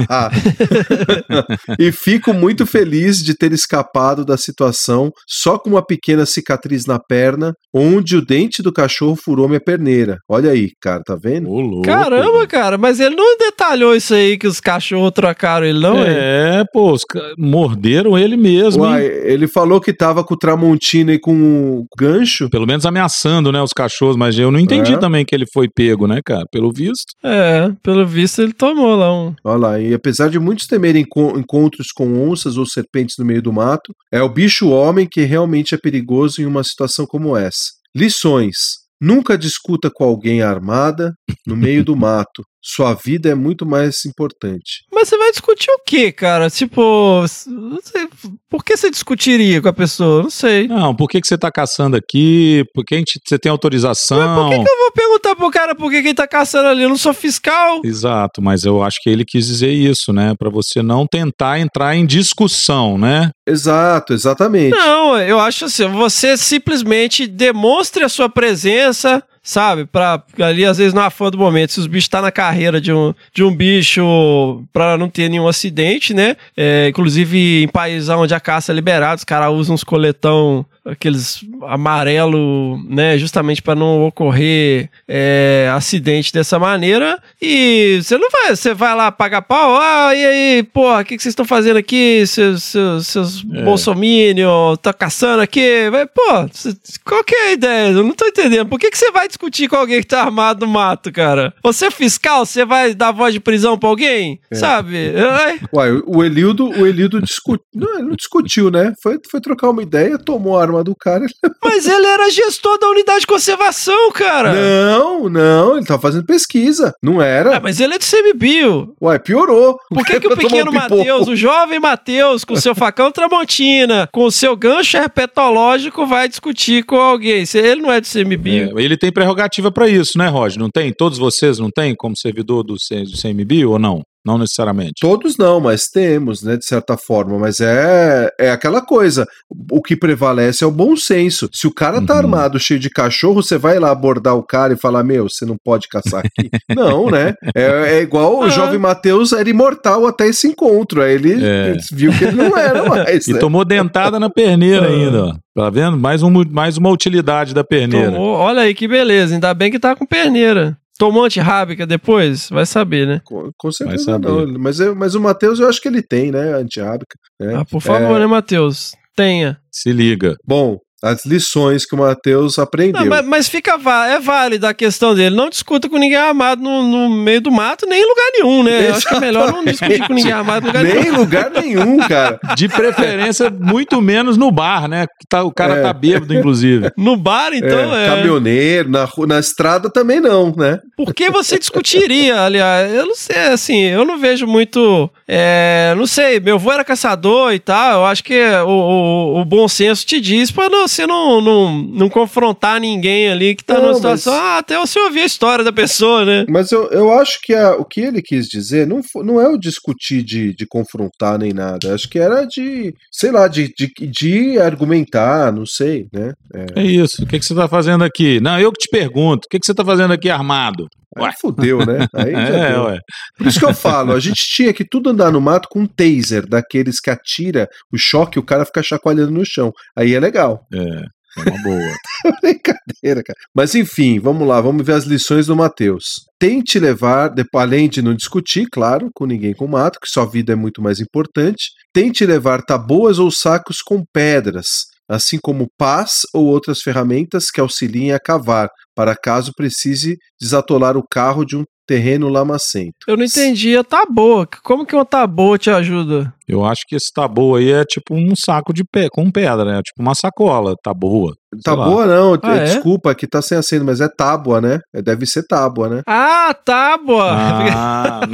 [1.80, 7.00] E fico muito feliz de ter escapado da situação só com uma pequena cicatriz na
[7.00, 10.18] perna, onde o dente do cachorro furou minha perneira.
[10.30, 11.50] Olha aí, cara, tá vendo?
[11.50, 11.82] Ô, louco.
[11.84, 16.06] Caramba, cara, mas ele não detalhou isso aí que os cachorros trocaram ele, não, hein?
[16.08, 19.12] É, pô, os ca- morderam ele mesmo, Uai, hein?
[19.24, 21.34] ele falou que tava com o Tramontina e com
[21.80, 22.50] o gancho.
[22.50, 24.98] Pelo menos ameaçando, né, os cachorros, mas eu não entendi É.
[24.98, 26.46] também que ele foi pego, né, cara?
[26.52, 27.14] Pelo visto.
[27.24, 29.34] É, pelo visto ele tomou lá um.
[29.44, 33.42] Olha lá, e apesar de muitos temerem enco- encontros com onças ou serpentes no meio
[33.42, 37.72] do mato, é o bicho-homem que realmente é perigoso em uma situação como essa.
[37.96, 38.56] Lições.
[39.00, 41.14] Nunca discuta com alguém armada
[41.48, 42.44] no meio do mato.
[42.64, 44.84] Sua vida é muito mais importante.
[44.94, 46.50] Mas você vai discutir o quê, cara?
[46.50, 48.08] Tipo, não sei,
[48.50, 50.22] por que você discutiria com a pessoa?
[50.24, 50.68] Não sei.
[50.68, 52.64] Não, por que, que você tá caçando aqui?
[52.74, 54.36] Por que a gente- você tem autorização?
[54.36, 56.84] Por que, que eu vou perguntar pro cara por que, que ele tá caçando ali?
[56.84, 57.82] Eu não sou fiscal.
[57.84, 60.34] Exato, mas eu acho que ele quis dizer isso, né?
[60.38, 63.32] Pra você não tentar entrar em discussão, né?
[63.48, 64.72] Exato, exatamente.
[64.78, 69.86] Não, eu acho assim, você simplesmente demonstre a sua presença, sabe?
[69.86, 71.72] Pra ali, às vezes, não afã do momento.
[71.74, 75.48] Se os bichos tá na carreira de um, de um bicho pra não ter nenhum
[75.48, 76.36] acidente, né?
[76.56, 81.46] É, inclusive, em países onde a caça é liberada, os caras usam uns coletão aqueles
[81.68, 87.22] amarelo, né, justamente para não ocorrer é, acidente dessa maneira.
[87.40, 91.18] E você não vai, você vai lá pagar pau, ah, e aí, porra, o que,
[91.18, 93.62] que vocês estão fazendo aqui, seus, seus, seus É.
[93.62, 95.88] bolsominion, tá caçando aqui?
[95.92, 97.92] Vai, pô, cê- qual que é a ideia?
[97.92, 98.68] Eu não tô entendendo.
[98.68, 101.54] Por que, que você vai discutir com alguém que tá armado no mato, cara?
[101.64, 104.40] Você é fiscal, você vai dar voz de prisão pra alguém?
[104.52, 104.56] É.
[104.56, 105.14] Sabe?
[105.18, 107.66] Ai, Uai, o Elildo, o Elildo discutiu.
[107.74, 108.94] Não, ele não discutiu, né?
[109.02, 111.26] Foi, foi trocar uma ideia, tomou a arma do cara.
[111.64, 114.54] Mas ele era gestor da unidade de conservação, cara.
[114.54, 116.94] Não, não, ele tava fazendo pesquisa.
[117.02, 117.58] Não era.
[117.58, 118.94] Ah, mas ele é do CMBio.
[119.02, 119.78] Uai, piorou.
[119.90, 120.74] Por que, que o pequeno um.
[120.74, 126.84] Matheus, o jovem Matheus, com seu facão Tramontina, com o seu gancho herpetológico, vai discutir
[126.84, 127.46] com alguém?
[127.46, 128.80] Se ele não é do CMBio.
[128.80, 130.60] É, ele tem prerrogativa pra isso, né, Roger?
[130.60, 130.92] Não tem?
[130.92, 134.02] Todos vocês não têm como servidor do, C- do CMB ou não?
[134.24, 134.94] Não necessariamente.
[135.02, 137.40] Todos não, mas temos, né, de certa forma.
[137.40, 139.26] Mas é, é aquela coisa.
[139.72, 141.50] O que prevalece é o bom senso.
[141.52, 142.06] Se o cara Uhum.
[142.06, 145.44] tá armado, cheio de cachorro, você vai lá abordar o cara e falar: Meu, você
[145.44, 146.50] não pode caçar aqui.
[146.70, 147.34] não, né?
[147.56, 151.02] É, é igual o jovem Matheus era imortal até esse encontro.
[151.02, 151.78] Aí ele É.
[151.92, 153.28] viu que ele não era mais.
[153.28, 153.40] E né?
[153.40, 155.34] tomou dentada na perneira ainda, ó.
[155.56, 155.98] Tá vendo?
[155.98, 158.12] Mais, um, mais uma utilidade da perneira.
[158.12, 160.78] Tomou, olha aí que beleza, ainda bem que tá com perneira.
[160.98, 162.48] Tomou antirrábica depois?
[162.50, 163.22] Vai saber, né?
[163.26, 164.28] Com, com certeza saber.
[164.28, 164.60] não.
[164.60, 166.54] Mas, eu- mas o Matheus eu acho que ele tem, né?
[166.54, 167.18] Antiábica.
[167.40, 167.56] Né?
[167.56, 168.94] Ah, por favor, É, né, Matheus?
[169.16, 169.58] Tenha.
[169.72, 170.36] Se liga.
[170.46, 173.02] Bom, as lições que o Matheus aprendeu.
[173.02, 173.72] Não, mas, mas fica
[174.08, 175.36] é válida a questão dele.
[175.36, 178.90] Não discuta com ninguém armado no, no meio do mato, nem em lugar nenhum, né?
[178.90, 181.18] Eu acho que é melhor não discutir com ninguém armado em lugar Nem em nenhum.
[181.18, 182.40] lugar nenhum, cara.
[182.56, 185.08] De preferência, muito menos no bar, né?
[185.28, 185.82] Tá, o cara É.
[185.82, 186.92] tá bêbado, inclusive.
[186.98, 188.08] No bar, então, é.
[188.08, 190.80] Caminhoneiro, na, na estrada também não, né?
[190.96, 192.94] Por que você discutiria, aliás?
[192.94, 195.10] Eu não sei, assim, eu não vejo muito.
[195.28, 198.02] é, não sei, meu avô era caçador e tal.
[198.02, 201.82] Eu acho que o, o, o bom senso te diz pra não- você não, não,
[201.82, 204.34] não confrontar ninguém ali que tá Não, numa situação.
[204.34, 206.46] mas- Ah, até você ouvir a história da pessoa, né?
[206.50, 209.58] Mas eu, eu acho que a- o que ele quis dizer não, não é o
[209.58, 211.94] discutir de, de confrontar nem nada.
[211.94, 216.34] Acho que era de, sei lá, de, de, de argumentar, não sei, né?
[216.76, 217.24] É, É isso.
[217.24, 218.40] O que, que você tá fazendo aqui?
[218.40, 219.46] Não, eu que te pergunto.
[219.46, 220.88] O que, que você tá fazendo aqui armado?
[221.18, 222.08] Aí fudeu, né?
[222.16, 222.84] Aí já É, deu.
[222.84, 223.00] ué.
[223.38, 225.88] Por isso que eu falo, a gente tinha que tudo andar no mato com um
[225.88, 229.72] taser, daqueles que atira o choque e o cara fica chacoalhando no chão.
[229.96, 230.66] Aí é legal.
[230.74, 231.96] É, é uma boa.
[232.42, 233.38] Brincadeira, cara.
[233.56, 236.26] Mas enfim, vamos lá, vamos ver as lições do Matheus.
[236.40, 240.56] Tente levar, além de não discutir, claro, com ninguém com mato, que sua vida é
[240.56, 246.80] muito mais importante, tente levar taboas ou sacos com pedras, assim como pás ou outras
[246.82, 252.94] ferramentas que auxiliem a cavar, para caso precise desatolar o carro de um terreno lamacento.
[253.06, 254.48] Eu não entendi a taboa.
[254.64, 256.34] Como que uma taboa te ajuda?
[256.48, 259.82] Eu acho que esse tabu aí é tipo um saco de pé com pedra, né?
[259.84, 261.36] Tipo uma sacola, tá boa.
[261.64, 262.64] Tá boa não, Ah, é?
[262.66, 264.80] desculpa, aqui tá sem aceno, mas é tábua, né?
[264.94, 266.02] É, Deve ser tábua, né?
[266.08, 267.30] Ah, tábua!
[267.34, 268.22] Ah,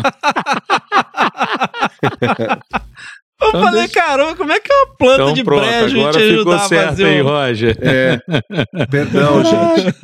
[3.39, 6.11] Eu Então falei, deixa- caramba, como é que uma planta então de pronto, brejo agora
[6.13, 7.25] te ficou ajudar a certo, fazer hein, um...
[7.25, 7.77] Roger?
[7.81, 8.19] É,
[8.89, 9.95] perdão, gente.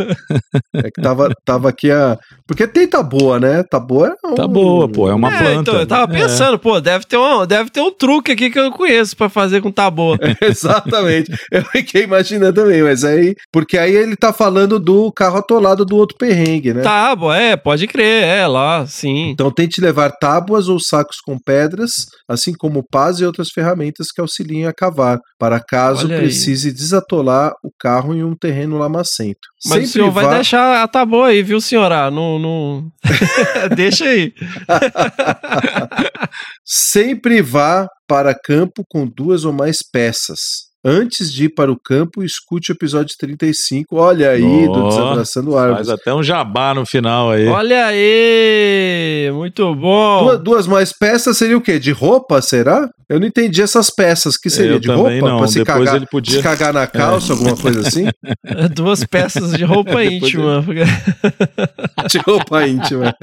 [0.76, 2.18] É que tava, tava aqui a.
[2.48, 3.64] Porque tem taboa, né?
[3.64, 4.36] Taboa é um...
[4.36, 5.62] Tá boa, pô, é uma É, planta.
[5.62, 6.20] então, eu tava É.
[6.22, 9.62] pensando, pô, deve ter, um, deve ter um truque aqui que eu conheço pra fazer
[9.62, 10.18] com taboa.
[10.42, 11.32] Exatamente.
[11.52, 13.36] Eu fiquei imaginando também, mas aí.
[13.52, 16.82] Porque aí ele tá falando do carro atolado do outro perrengue, né?
[16.84, 19.30] Tábua, é, pode crer, é, lá, sim.
[19.32, 24.22] Então tente levar tábuas ou sacos com pedras, assim como pás e outras ferramentas que
[24.22, 26.22] auxiliem a cavar, para caso Olha aí.
[26.24, 29.48] precise desatolar o carro em um terreno lamacento.
[29.66, 32.12] Mas o senhor vai vá- deixar a taboa aí, viu, senhora?
[32.12, 32.92] Não, não...
[33.76, 34.34] Deixa aí.
[36.66, 40.73] Sempre vá para campo com duas ou mais peças.
[40.86, 43.96] Antes de ir para o campo, escute o episódio 35.
[43.96, 45.88] Olha aí, do Ó, Desabraçando Árvores.
[45.88, 47.48] Faz até um jabá no final aí.
[47.48, 50.24] Olha aí, muito bom.
[50.26, 51.80] Duas, duas mais peças seria o quê?
[51.80, 52.90] De roupa, será?
[53.08, 54.36] Eu não entendi essas peças.
[54.38, 54.74] que seria?
[54.74, 55.38] Eu de roupa?
[55.38, 58.08] Pra se Depois cagar, ele podia- se cagar na calça, alguma coisa assim?
[58.76, 60.64] Duas peças de roupa íntima.
[62.10, 63.16] De roupa íntima.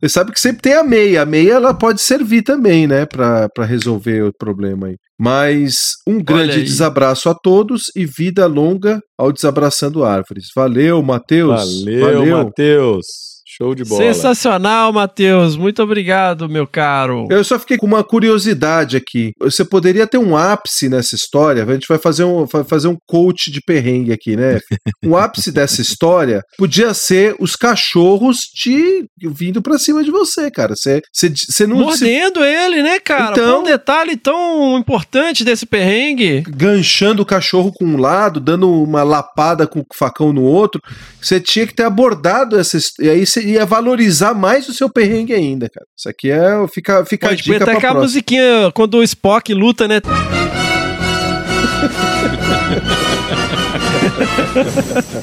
[0.00, 1.22] Você sabe que sempre tem a meia.
[1.22, 3.06] A meia ela pode servir também, né?
[3.06, 4.96] Pra resolver o problema aí.
[5.18, 10.46] Mas um grande desabraço a todos e vida longa ao Desabraçando Árvores.
[10.54, 11.84] Valeu, Matheus.
[11.84, 13.06] Valeu, Matheus.
[13.56, 14.00] Show de bola.
[14.00, 15.56] Sensacional, Matheus.
[15.56, 17.26] Muito obrigado, meu caro.
[17.30, 19.32] Eu só fiquei com uma curiosidade aqui.
[19.40, 21.64] Você poderia ter um ápice nessa história.
[21.64, 24.60] A gente vai fazer um, vai fazer um coach de perrengue aqui, né?
[25.04, 30.76] O ápice dessa história podia ser os cachorros te vindo pra cima de você, cara.
[30.76, 31.76] Você, você, você não.
[31.76, 33.32] Mordendo ele, né, cara?
[33.32, 36.42] Então- um detalhe tão importante desse perrengue.
[36.48, 40.80] ganchando o cachorro com um lado, dando uma lapada com o facão no outro.
[41.20, 42.78] Você tinha que ter abordado essa.
[43.00, 45.86] E aí você ia valorizar mais o seu perrengue ainda, cara.
[45.96, 46.66] Isso aqui é.
[46.68, 48.02] Fica, fica a Pode dica até pra aquela próxima.
[48.02, 50.00] musiquinha quando o Spock luta, né?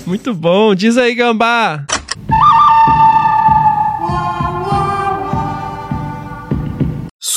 [0.05, 0.75] Muito bom.
[0.75, 1.85] Diz aí, Gambá.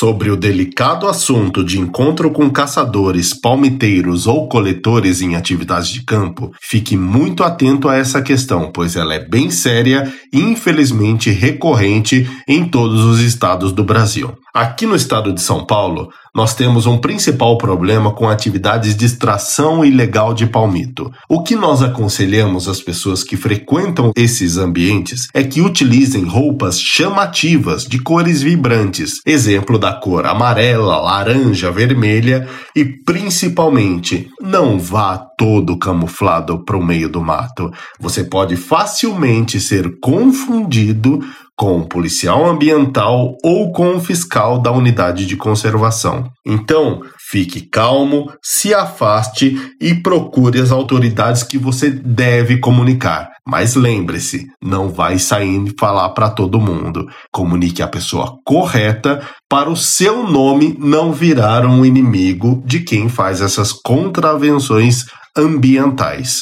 [0.00, 6.54] Sobre o delicado assunto de encontro com caçadores, palmiteiros ou coletores em atividades de campo,
[6.58, 12.66] fique muito atento a essa questão, pois ela é bem séria e infelizmente recorrente em
[12.66, 14.32] todos os estados do Brasil.
[14.52, 19.84] Aqui no estado de São Paulo, nós temos um principal problema com atividades de extração
[19.84, 21.10] ilegal de palmito.
[21.28, 27.84] O que nós aconselhamos às pessoas que frequentam esses ambientes é que utilizem roupas chamativas
[27.84, 36.64] de cores vibrantes, exemplo da cor amarela, laranja, vermelha e principalmente não vá todo camuflado
[36.64, 37.70] para o meio do mato.
[37.98, 41.20] Você pode facilmente ser confundido
[41.60, 46.30] com um policial ambiental ou com um fiscal da unidade de conservação.
[46.46, 53.28] Então, fique calmo, se afaste e procure as autoridades que você deve comunicar.
[53.46, 57.06] Mas lembre-se, não vai sair e falar para todo mundo.
[57.30, 63.42] Comunique a pessoa correta para o seu nome não virar um inimigo de quem faz
[63.42, 65.04] essas contravenções
[65.36, 66.40] ambientais.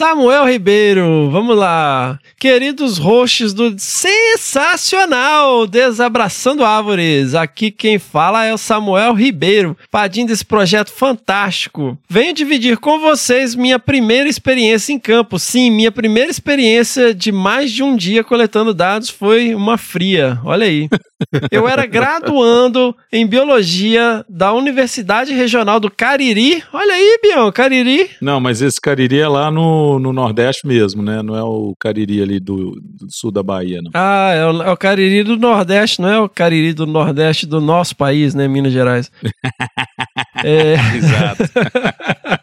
[0.00, 2.18] Samuel Ribeiro, vamos lá.
[2.38, 10.42] Queridos hosts do sensacional Desabraçando Árvores, aqui quem fala é o Samuel Ribeiro, padrinho desse
[10.42, 11.98] projeto fantástico.
[12.08, 15.38] Venho dividir com vocês minha primeira experiência em campo.
[15.38, 20.40] Sim, minha primeira experiência de mais de um dia coletando dados foi uma fria.
[20.46, 20.88] Olha aí.
[21.50, 26.62] Eu era graduando em biologia da Universidade Regional do Cariri.
[26.72, 28.10] Olha aí, Bião, Cariri.
[28.20, 31.22] Não, mas esse Cariri é lá no, no Nordeste mesmo, né?
[31.22, 33.90] Não é o Cariri ali do, do sul da Bahia, não.
[33.94, 37.60] Ah, é o, é o Cariri do Nordeste, não é o Cariri do Nordeste do
[37.60, 39.10] nosso país, né, Minas Gerais.
[40.44, 40.74] é...
[40.96, 41.44] Exato.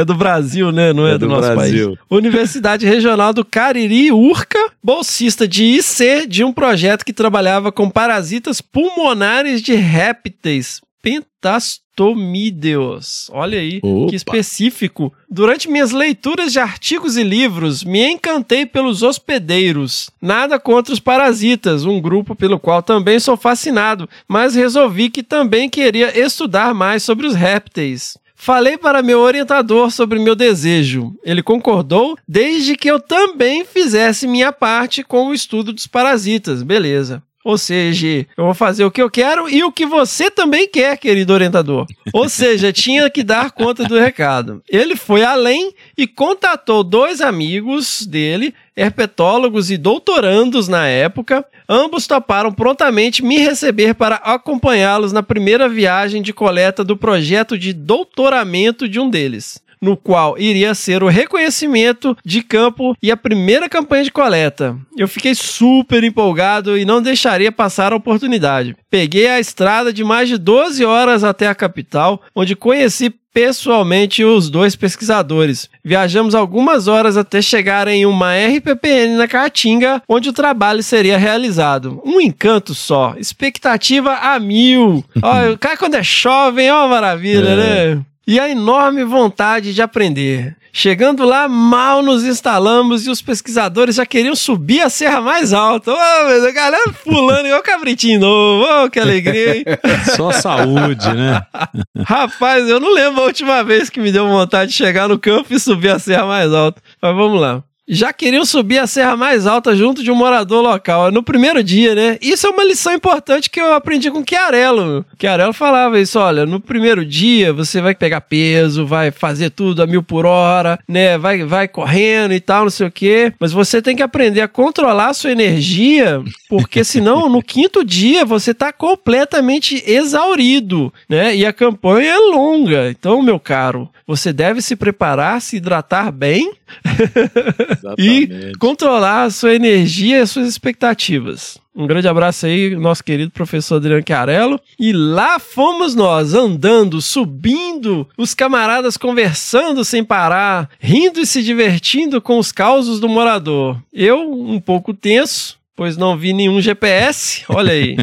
[0.00, 0.92] É do Brasil, né?
[0.92, 1.86] Não é, É do, do nosso Brasil.
[1.88, 1.98] país.
[2.10, 8.60] Universidade Regional do Cariri, Urca, bolsista de IC de um projeto que trabalhava com parasitas
[8.60, 10.80] pulmonares de répteis.
[11.00, 13.30] Pentastomídeos.
[13.32, 14.10] Olha aí, Opa.
[14.10, 15.12] que específico.
[15.30, 20.10] Durante minhas leituras de artigos e livros, me encantei pelos hospedeiros.
[20.20, 25.68] Nada contra os parasitas, um grupo pelo qual também sou fascinado, mas resolvi que também
[25.70, 28.16] queria estudar mais sobre os répteis.
[28.40, 31.12] Falei para meu orientador sobre meu desejo.
[31.24, 36.62] Ele concordou, desde que eu também fizesse minha parte com o estudo dos parasitas.
[36.62, 37.20] Beleza.
[37.48, 40.98] Ou seja, eu vou fazer o que eu quero e o que você também quer,
[40.98, 41.86] querido orientador.
[42.12, 44.62] Ou seja, tinha que dar conta do recado.
[44.68, 51.42] Ele foi além e contatou dois amigos dele, herpetólogos e doutorandos na época.
[51.66, 57.72] Ambos toparam prontamente me receber para acompanhá-los na primeira viagem de coleta do projeto de
[57.72, 63.68] doutoramento de um deles no qual iria ser o reconhecimento de campo e a primeira
[63.68, 64.76] campanha de coleta.
[64.96, 68.76] Eu fiquei super empolgado e não deixaria passar a oportunidade.
[68.90, 74.50] Peguei a estrada de mais de 12 horas até a capital, onde conheci pessoalmente os
[74.50, 75.68] dois pesquisadores.
[75.84, 82.02] Viajamos algumas horas até chegar em uma RPPN na Caatinga, onde o trabalho seria realizado.
[82.04, 85.04] Um encanto só, expectativa a mil.
[85.22, 87.56] Olha, o cara quando é jovem, ó, maravilha, É.
[87.94, 88.02] né?
[88.28, 90.54] E a enorme vontade de aprender.
[90.70, 95.90] Chegando lá, mal nos instalamos e os pesquisadores já queriam subir a serra mais alta.
[95.90, 98.84] Ô, mas a galera pulando igual cabritinho novo.
[98.84, 99.64] Ô, que alegria, hein?
[100.14, 101.40] Só saúde, né?
[102.04, 105.54] Rapaz, eu não lembro a última vez que me deu vontade de chegar no campo
[105.54, 106.82] e subir a serra mais alta.
[107.00, 107.64] Mas vamos lá.
[107.88, 111.94] Já queriam subir a serra mais alta junto de um morador local, no primeiro dia,
[111.94, 112.18] né?
[112.20, 115.06] Isso é uma lição importante que eu aprendi com o Chiarello.
[115.18, 119.86] Chiarello falava isso, olha, no primeiro dia você vai pegar peso, vai fazer tudo a
[119.86, 121.16] mil por hora, né?
[121.16, 124.48] Vai, vai correndo e tal, não sei o quê, mas você tem que aprender a
[124.48, 131.34] controlar a sua energia, porque senão no quinto dia você tá completamente exaurido, né?
[131.34, 132.90] E a campanha é longa.
[132.90, 136.52] Então, meu caro, você deve se preparar, se hidratar bem
[137.98, 141.58] e controlar a sua energia e as suas expectativas.
[141.78, 144.60] Um grande abraço aí, nosso querido professor Adriano Chiarello.
[144.80, 152.20] E lá fomos nós, andando, subindo, os camaradas conversando sem parar, rindo e se divertindo
[152.20, 153.80] com os causos do morador.
[153.92, 157.44] Eu, um pouco tenso, pois não vi nenhum GPS.
[157.48, 157.96] Olha aí.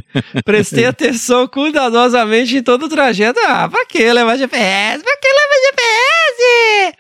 [0.46, 3.38] Prestei atenção cuidadosamente em todo o trajeto.
[3.46, 5.04] Ah, pra que levar GPS?
[5.04, 6.98] Pra que levar GPS?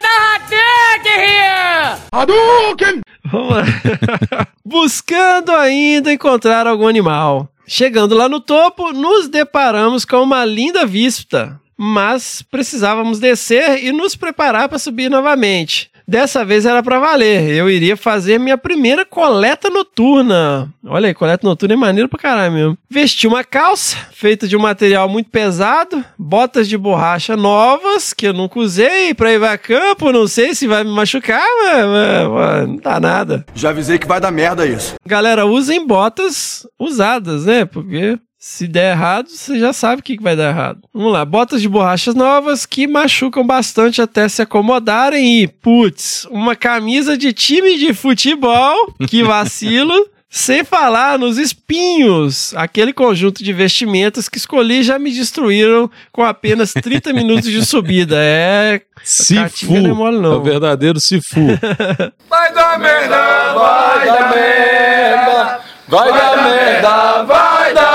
[2.11, 3.01] Hadouken!
[3.23, 3.63] Vamos lá.
[4.65, 7.47] Buscando ainda encontrar algum animal.
[7.65, 14.13] Chegando lá no topo, nos deparamos com uma linda vista, mas precisávamos descer e nos
[14.13, 15.89] preparar para subir novamente.
[16.07, 17.49] Dessa vez era para valer.
[17.49, 20.71] Eu iria fazer minha primeira coleta noturna.
[20.85, 22.77] Olha aí, coleta noturna é maneiro pra caralho mesmo.
[22.89, 28.33] Vesti uma calça feita de um material muito pesado, botas de borracha novas que eu
[28.33, 30.11] nunca usei pra ir a campo.
[30.11, 33.45] Não sei se vai me machucar, mas, mas, não dá nada.
[33.55, 34.95] Já avisei que vai dar merda isso.
[35.05, 37.65] Galera, usem botas usadas, né?
[37.65, 40.77] Porque se der errado, você já sabe o que vai dar errado.
[40.93, 46.55] Vamos lá, botas de borrachas novas que machucam bastante até se acomodarem e, putz, uma
[46.55, 49.95] camisa de time de futebol, que vacilo.
[50.29, 56.73] Sem falar nos espinhos, aquele conjunto de vestimentas que escolhi já me destruíram com apenas
[56.73, 58.17] 30 minutos de subida.
[58.19, 58.81] É.
[59.01, 59.73] Sifu.
[59.73, 60.33] Não é, mole, não.
[60.33, 61.47] é o verdadeiro Sifu.
[62.29, 65.61] vai dar merda, vai dar merda.
[65.87, 67.94] Vai dar merda, vai dar merda,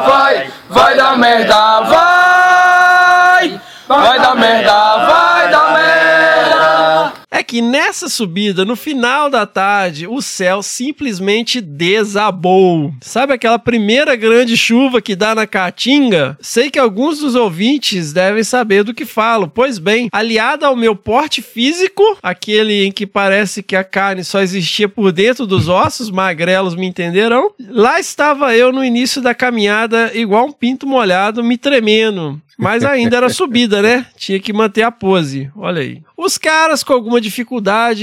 [0.00, 1.54] vai, vai dar merda,
[7.58, 12.94] que nessa subida, no final da tarde, o céu simplesmente desabou.
[13.00, 16.38] Sabe aquela primeira grande chuva que dá na Caatinga?
[16.40, 19.48] Sei que alguns dos ouvintes devem saber do que falo.
[19.48, 24.40] Pois bem, aliado ao meu porte físico, aquele em que parece que a carne só
[24.40, 30.12] existia por dentro dos ossos, magrelos me entenderão, lá estava eu no início da caminhada,
[30.14, 32.40] igual um pinto molhado, me tremendo.
[32.58, 34.04] Mas ainda era subida, né?
[34.18, 35.48] Tinha que manter a pose.
[35.54, 36.02] Olha aí.
[36.16, 37.47] Os caras, com alguma dificuldade,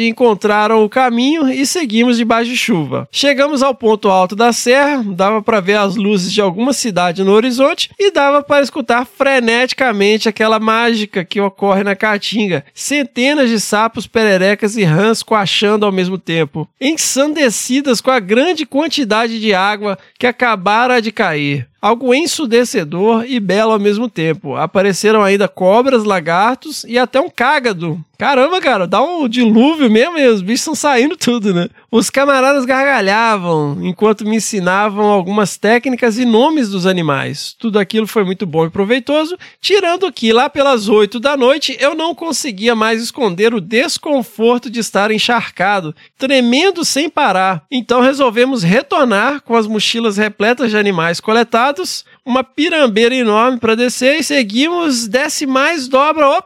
[0.07, 3.07] encontraram o caminho e seguimos debaixo de chuva.
[3.11, 7.31] Chegamos ao ponto alto da serra, dava para ver as luzes de alguma cidade no
[7.31, 12.65] horizonte e dava para escutar freneticamente aquela mágica que ocorre na Caatinga.
[12.73, 19.39] Centenas de sapos, pererecas e rãs coachando ao mesmo tempo, ensandecidas com a grande quantidade
[19.39, 24.55] de água que acabara de cair algo ensudecedor e belo ao mesmo tempo.
[24.55, 28.03] Apareceram ainda cobras, lagartos e até um cágado.
[28.17, 31.69] Caramba, cara, dá um dilúvio mesmo e os bichos estão saindo tudo, né?
[31.97, 37.55] Os camaradas gargalhavam enquanto me ensinavam algumas técnicas e nomes dos animais.
[37.57, 41.95] Tudo aquilo foi muito bom e proveitoso, tirando que lá pelas oito da noite eu
[41.95, 47.63] não conseguia mais esconder o desconforto de estar encharcado, tremendo sem parar.
[47.71, 54.19] Então resolvemos retornar com as mochilas repletas de animais coletados, uma pirambeira enorme para descer
[54.19, 56.43] e seguimos, desce mais, dobra!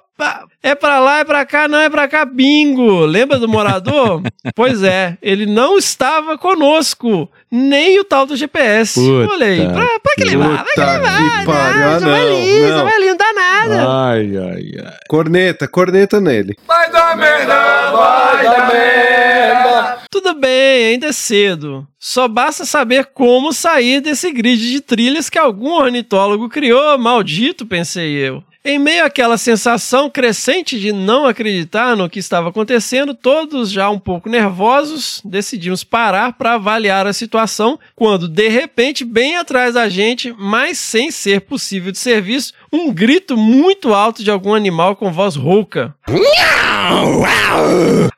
[0.62, 3.06] É pra lá, é pra cá, não é pra cá, bingo!
[3.06, 4.22] Lembra do morador?
[4.54, 9.00] pois é, ele não estava conosco, nem o tal do GPS.
[9.00, 10.48] Puta Olha aí, pra, pra que levar?
[10.50, 12.78] Vai que levar, que não, ah, só vai não, ali, não.
[12.78, 13.88] só vai ali, não dá nada.
[13.88, 14.98] Ai, ai, ai.
[15.08, 16.56] Corneta, corneta nele.
[16.68, 20.00] Vai dar merda, vai dar merda.
[20.12, 21.88] Tudo bem, ainda é cedo.
[21.98, 28.16] Só basta saber como sair desse grid de trilhas que algum ornitólogo criou, maldito, pensei
[28.16, 28.44] eu.
[28.64, 33.98] Em meio àquela sensação crescente de não acreditar no que estava acontecendo, todos já um
[33.98, 40.36] pouco nervosos, decidimos parar para avaliar a situação, quando de repente, bem atrás da gente,
[40.38, 45.10] mas sem ser possível de ser visto, um grito muito alto de algum animal com
[45.10, 45.96] voz rouca.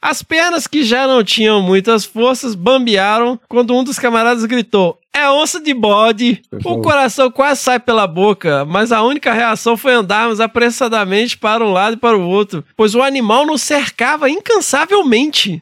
[0.02, 5.30] As pernas que já não tinham muitas forças bambearam quando um dos camaradas gritou: É
[5.30, 6.42] onça de bode.
[6.64, 11.72] O coração quase sai pela boca, mas a única reação foi andarmos apressadamente para um
[11.72, 15.62] lado e para o outro, pois o animal nos cercava incansavelmente.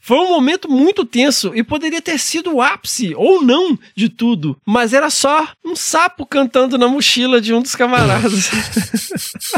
[0.00, 4.56] Foi um momento muito tenso e poderia ter sido o ápice, ou não, de tudo,
[4.64, 8.50] mas era só um sapo cantando na mochila de um dos camaradas.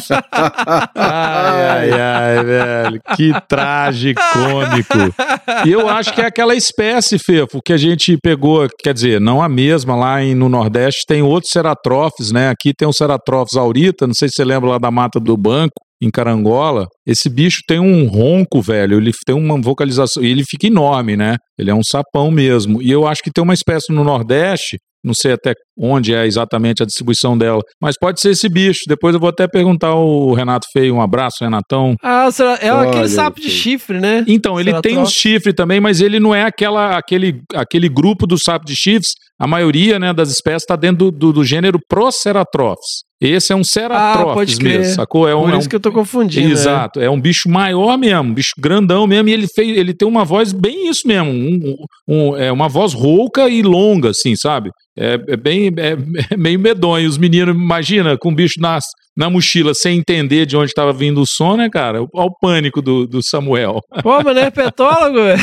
[0.94, 3.00] Ai, ai, ai, velho.
[3.16, 4.98] Que tragicômico.
[5.66, 9.42] E eu acho que é aquela espécie, Fefo, que a gente pegou, quer dizer, não
[9.42, 12.48] a mesma, lá em, no Nordeste tem outros ceratrófis, né?
[12.48, 15.74] Aqui tem o ceratrófis aurita, não sei se você lembra lá da Mata do Banco,
[16.02, 16.86] em Carangola.
[17.06, 21.36] Esse bicho tem um ronco, velho, ele tem uma vocalização, e ele fica enorme, né?
[21.58, 22.80] Ele é um sapão mesmo.
[22.80, 26.82] E eu acho que tem uma espécie no Nordeste não sei até onde é exatamente
[26.82, 28.80] a distribuição dela, mas pode ser esse bicho.
[28.88, 30.94] Depois eu vou até perguntar ao Renato Feio.
[30.94, 31.94] Um abraço, Renatão.
[32.02, 34.24] Ah, será- é aquele sapo de chifre, né?
[34.26, 38.36] Então, ele tem uns chifres também, mas ele não é aquela, aquele, aquele grupo do
[38.38, 39.12] sapo de chifres.
[39.40, 43.04] A maioria né, das espécies está dentro do, do, do gênero Proceratops.
[43.20, 44.78] Esse é um Ah, pode crer.
[44.80, 45.28] mesmo, sacou?
[45.28, 46.52] É um, Por é isso um- que eu tô confundindo.
[46.52, 50.06] Exato, é um bicho maior mesmo, um bicho grandão mesmo, e ele, fez, ele tem
[50.06, 51.76] uma voz bem isso mesmo, um-
[52.06, 54.70] um- é uma voz rouca e longa, assim, sabe?
[54.96, 55.96] É, é bem, é,
[56.32, 57.08] é meio medonho.
[57.08, 58.78] Os meninos, imagina, com o bicho na,
[59.16, 62.00] na mochila, sem entender de onde estava vindo o som, né, cara?
[62.12, 63.80] Olha o pânico do, do Samuel.
[63.94, 64.02] É.
[64.02, 65.14] Pô, mas não é herpetólogo?
[65.22, 65.40] velho?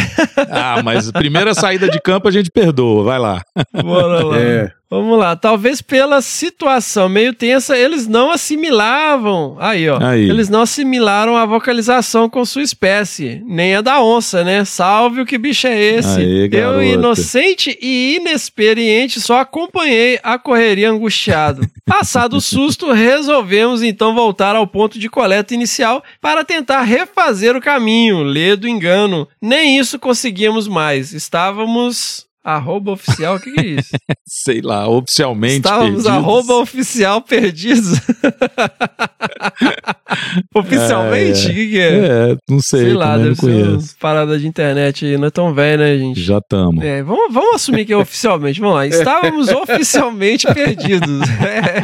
[0.52, 3.41] ah, mas primeira saída de campo a gente perdoa, vai lá.
[3.81, 4.38] Bora lá.
[4.39, 4.69] É.
[4.96, 5.36] Vamos lá.
[5.36, 9.58] Talvez pela situação meio tensa, eles não assimilavam.
[9.60, 10.00] Aí, ó.
[10.02, 10.30] Aí.
[10.30, 13.42] Eles não assimilaram a vocalização com sua espécie.
[13.46, 14.64] Nem a da onça, né?
[14.64, 16.20] Salve o que bicho é esse.
[16.20, 21.68] Aí, Eu, inocente e inexperiente, só acompanhei a correria angustiado.
[21.86, 27.62] Passado o susto, resolvemos então voltar ao ponto de coleta inicial para tentar refazer o
[27.62, 28.24] caminho.
[28.24, 29.28] Lê do engano.
[29.42, 31.14] Nem isso conseguíamos mais.
[31.14, 32.24] Estávamos.
[32.46, 33.98] Arroba oficial, o que, que é isso?
[34.24, 35.56] Sei lá, oficialmente.
[35.56, 36.06] Estávamos perdidos.
[36.06, 37.98] arroba oficial perdidos.
[40.56, 41.48] Oficialmente?
[41.48, 41.54] É, O é.
[41.54, 41.88] que, que é?
[42.32, 43.70] É, não sei, Sei lá, deve não conheço.
[43.72, 45.18] umas paradas de internet aí.
[45.18, 46.22] Não é tão velho, né, gente?
[46.22, 46.84] Já estamos.
[46.84, 48.60] É, vamos, vamos assumir que é oficialmente.
[48.60, 48.88] Vamos lá.
[48.88, 51.22] Estávamos oficialmente perdidos.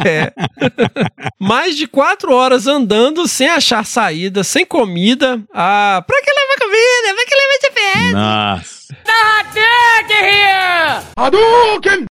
[0.04, 0.32] É.
[1.40, 5.40] Mais de quatro horas andando sem achar saída, sem comida.
[5.54, 7.14] Ah, pra que levar comida?
[7.14, 8.12] Pra que levar GPS?
[8.12, 8.82] Nossa.
[11.16, 12.06] Hadouken!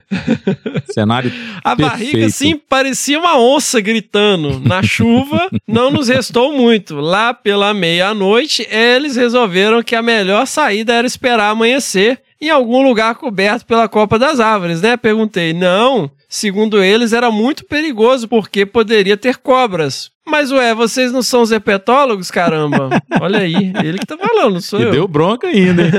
[0.94, 1.32] Cenário
[1.64, 1.90] A perfeito.
[2.12, 4.60] barriga, sim, parecia uma onça gritando.
[4.60, 6.96] Na chuva, não nos restou muito.
[6.96, 13.16] Lá pela meia-noite, eles resolveram que a melhor saída era esperar amanhecer em algum lugar
[13.16, 14.98] coberto pela copa das árvores, né?
[14.98, 15.54] Perguntei.
[15.54, 16.10] Não.
[16.28, 20.10] Segundo eles, era muito perigoso porque poderia ter cobras.
[20.32, 22.90] Mas, ué, vocês não são os herpetólogos, caramba?
[23.20, 24.92] Olha aí, ele que tá falando, não sou E eu.
[24.92, 25.92] deu bronca ainda, hein?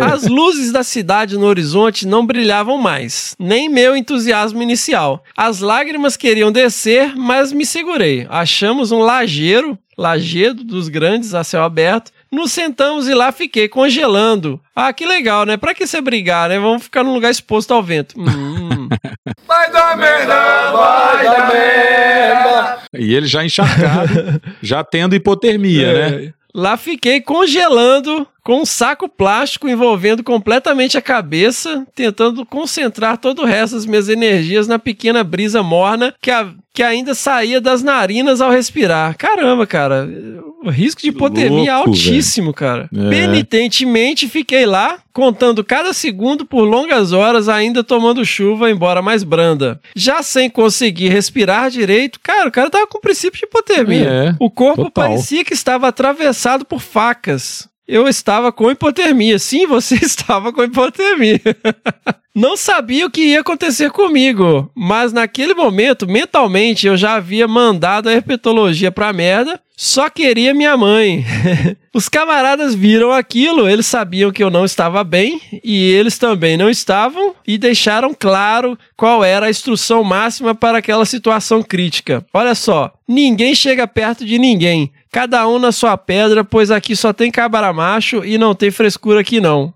[0.02, 5.22] As luzes da cidade no horizonte não brilhavam mais, nem meu entusiasmo inicial.
[5.36, 8.26] As lágrimas queriam descer, mas me segurei.
[8.30, 12.10] Achamos um lajeiro, lajedo dos grandes a céu aberto.
[12.32, 14.60] Nos sentamos e lá fiquei congelando.
[14.76, 15.56] Ah, que legal, né?
[15.56, 16.58] Pra que você brigar, né?
[16.58, 18.14] Vamos ficar num lugar exposto ao vento.
[18.18, 18.88] Hum.
[19.46, 22.77] Vai dar merda, vai dar merda.
[22.94, 26.10] E ele já encharcado, já tendo hipotermia, É.
[26.10, 26.32] né?
[26.54, 33.44] Lá fiquei congelando com um saco plástico envolvendo completamente a cabeça, tentando concentrar todo o
[33.44, 38.40] resto das minhas energias na pequena brisa morna que, a- que ainda saía das narinas
[38.40, 39.14] ao respirar.
[39.16, 40.08] Caramba, cara,
[40.64, 42.88] o risco de hipotermia é louco, altíssimo, cara.
[42.94, 43.08] É.
[43.08, 49.80] Penitentemente fiquei lá, contando cada segundo por longas horas, ainda tomando chuva, embora mais branda.
[49.94, 54.08] Já sem conseguir respirar direito, cara, o cara tava com princípio de hipotermia.
[54.08, 55.10] É, o corpo total.
[55.10, 57.68] parecia que estava atravessado por facas.
[57.86, 59.38] Eu estava com hipotermia.
[59.38, 61.40] Sim, você estava com hipotermia.
[62.34, 68.08] Não sabia o que ia acontecer comigo, mas naquele momento, mentalmente, eu já havia mandado
[68.08, 71.24] a herpetologia pra merda, só queria minha mãe.
[71.94, 76.68] Os camaradas viram aquilo, eles sabiam que eu não estava bem e eles também não
[76.68, 82.26] estavam e deixaram claro qual era a instrução máxima para aquela situação crítica.
[82.34, 84.90] Olha só, ninguém chega perto de ninguém.
[85.12, 89.20] Cada um na sua pedra, pois aqui só tem cabra macho e não tem frescura
[89.20, 89.72] aqui não.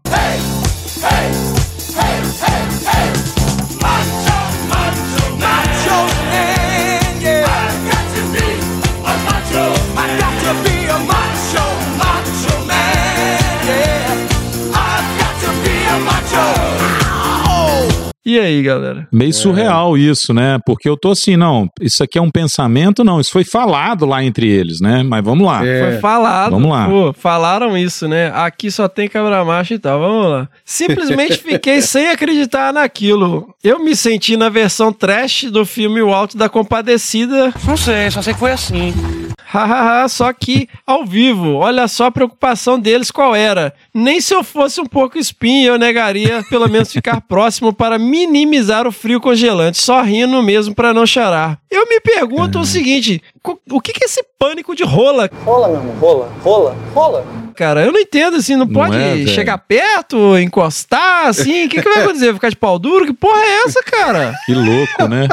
[18.24, 19.08] E aí, galera?
[19.12, 20.58] Meio surreal isso, né?
[20.64, 24.22] Porque eu tô assim, não, isso aqui é um pensamento, não, isso foi falado lá
[24.22, 25.02] entre eles, né?
[25.02, 25.58] Mas vamos lá.
[25.58, 26.52] Foi falado.
[26.52, 26.86] Vamos lá.
[26.88, 28.30] Pô, falaram isso, né?
[28.32, 29.98] Aqui só tem cabra macho e tal.
[29.98, 30.48] Vamos lá.
[30.64, 33.51] Simplesmente fiquei sem acreditar naquilo.
[33.62, 37.54] Eu me senti na versão trash do filme O Alto da Compadecida.
[37.64, 38.92] Não sei, só sei que foi assim.
[39.44, 41.56] Hahaha, só que ao vivo.
[41.56, 43.72] Olha só a preocupação deles qual era.
[43.94, 48.86] Nem se eu fosse um pouco espinho, eu negaria pelo menos ficar próximo para minimizar
[48.86, 51.58] o frio congelante, só rindo mesmo para não chorar.
[51.70, 55.28] Eu me pergunto o seguinte: co- o que que é esse pânico de rola?
[55.44, 57.42] Rola, meu irmão, rola, rola, rola.
[57.54, 61.66] Cara, eu não entendo assim, não, Não pode é, chegar perto, encostar assim.
[61.66, 62.32] O que, que vai acontecer?
[62.32, 63.04] Ficar de pau duro?
[63.04, 64.34] Que porra é essa, cara?
[64.46, 65.28] Que louco, né?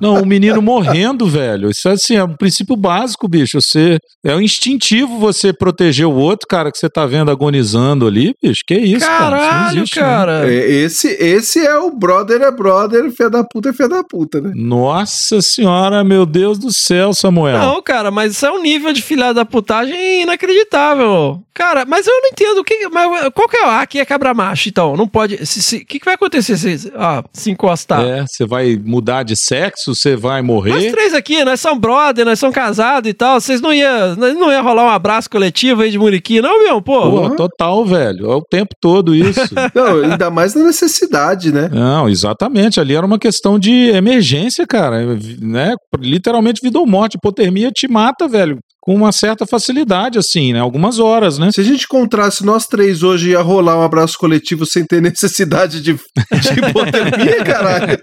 [0.00, 1.70] Não, um menino morrendo, velho.
[1.70, 3.60] Isso é assim, é um princípio básico, bicho.
[3.60, 8.34] Você é um instintivo você proteger o outro, cara, que você tá vendo agonizando ali,
[8.42, 8.62] bicho.
[8.66, 9.36] Que isso, cara?
[9.36, 10.02] Isso não Caralho, existe, né?
[10.02, 10.52] cara.
[10.52, 14.40] É, Esse, esse é o brother é brother, fé da puta é fé da puta,
[14.40, 14.52] né?
[14.54, 17.49] Nossa senhora, meu Deus do céu, Samuel.
[17.58, 21.40] Não, cara, mas isso é um nível de filha da putagem inacreditável.
[21.52, 22.88] Cara, mas eu não entendo o que.
[22.88, 23.64] Mas qual que é?
[23.64, 24.96] Ah, aqui é cabra macho, então.
[24.96, 25.44] Não pode.
[25.46, 28.02] se- se- O que, que vai acontecer se, ah, se encostar?
[28.02, 30.90] É, você vai mudar de sexo, você vai Nós morrer.
[30.90, 33.38] três aqui, nós somos brother, nós somos casados e tal.
[33.40, 36.80] Vocês não iam não ia rolar um abraço coletivo aí de Muriqui, não, meu?
[36.80, 37.00] Pô.
[37.28, 38.30] Pô, total, velho.
[38.30, 39.40] É o tempo todo isso.
[39.74, 41.68] Não, ainda mais na necessidade, né?
[41.72, 42.80] Não, exatamente.
[42.80, 45.16] Ali era uma questão de emergência, cara.
[45.40, 45.74] Né?
[45.98, 47.18] Literalmente vida ou morte.
[47.40, 48.58] Hipotermia te mata, velho.
[48.80, 50.60] Com uma certa facilidade, assim, né?
[50.60, 51.50] Algumas horas, né?
[51.52, 55.82] Se a gente encontrasse nós três hoje, ia rolar um abraço coletivo sem ter necessidade
[55.82, 57.98] de, de hipotermia, caralho.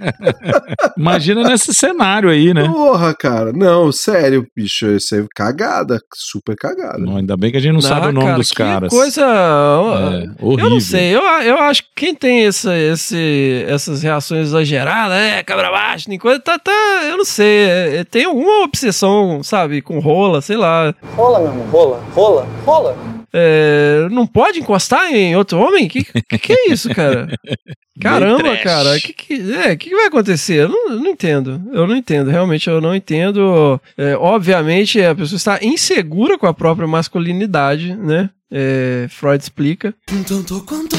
[0.95, 2.67] Imagina nesse cenário aí, né?
[2.67, 3.51] Porra, cara.
[3.51, 4.87] Não, sério, bicho.
[4.91, 5.99] Isso é cagada.
[6.13, 6.99] Super cagada.
[6.99, 8.89] Não, ainda bem que a gente não, sabe o nome cara, dos que caras.
[8.89, 9.21] coisa.
[9.25, 10.69] É, eu horrível.
[10.69, 11.15] não sei.
[11.15, 16.19] Eu, eu acho que quem tem essa, esse, essas reações exageradas, é, cabra baixo, nem
[16.19, 17.01] coisa, tá, tá.
[17.09, 17.47] Eu não sei.
[17.47, 20.66] é, é, tem alguma obsessão, sabe, com rola, sei lá.
[21.15, 23.17] Rola, meu irmão, rola, rola, rola.
[23.33, 25.87] É, não pode encostar em outro homem?
[25.87, 27.27] Que, que, que é isso, cara?
[27.99, 28.99] Caramba, cara.
[28.99, 30.63] Que, que, é, que, que vai acontecer?
[30.63, 31.61] Eu não, eu não entendo.
[31.73, 32.29] Eu não entendo.
[32.29, 33.81] Realmente, eu não entendo.
[33.97, 38.29] É, obviamente, a pessoa está insegura com a própria masculinidade, né?
[38.51, 39.93] É, Freud explica.
[40.05, 40.95] Tanto quanto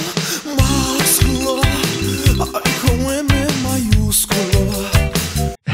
[0.61, 1.61] másculo,
[2.55, 3.28] ai com M maiúsculo.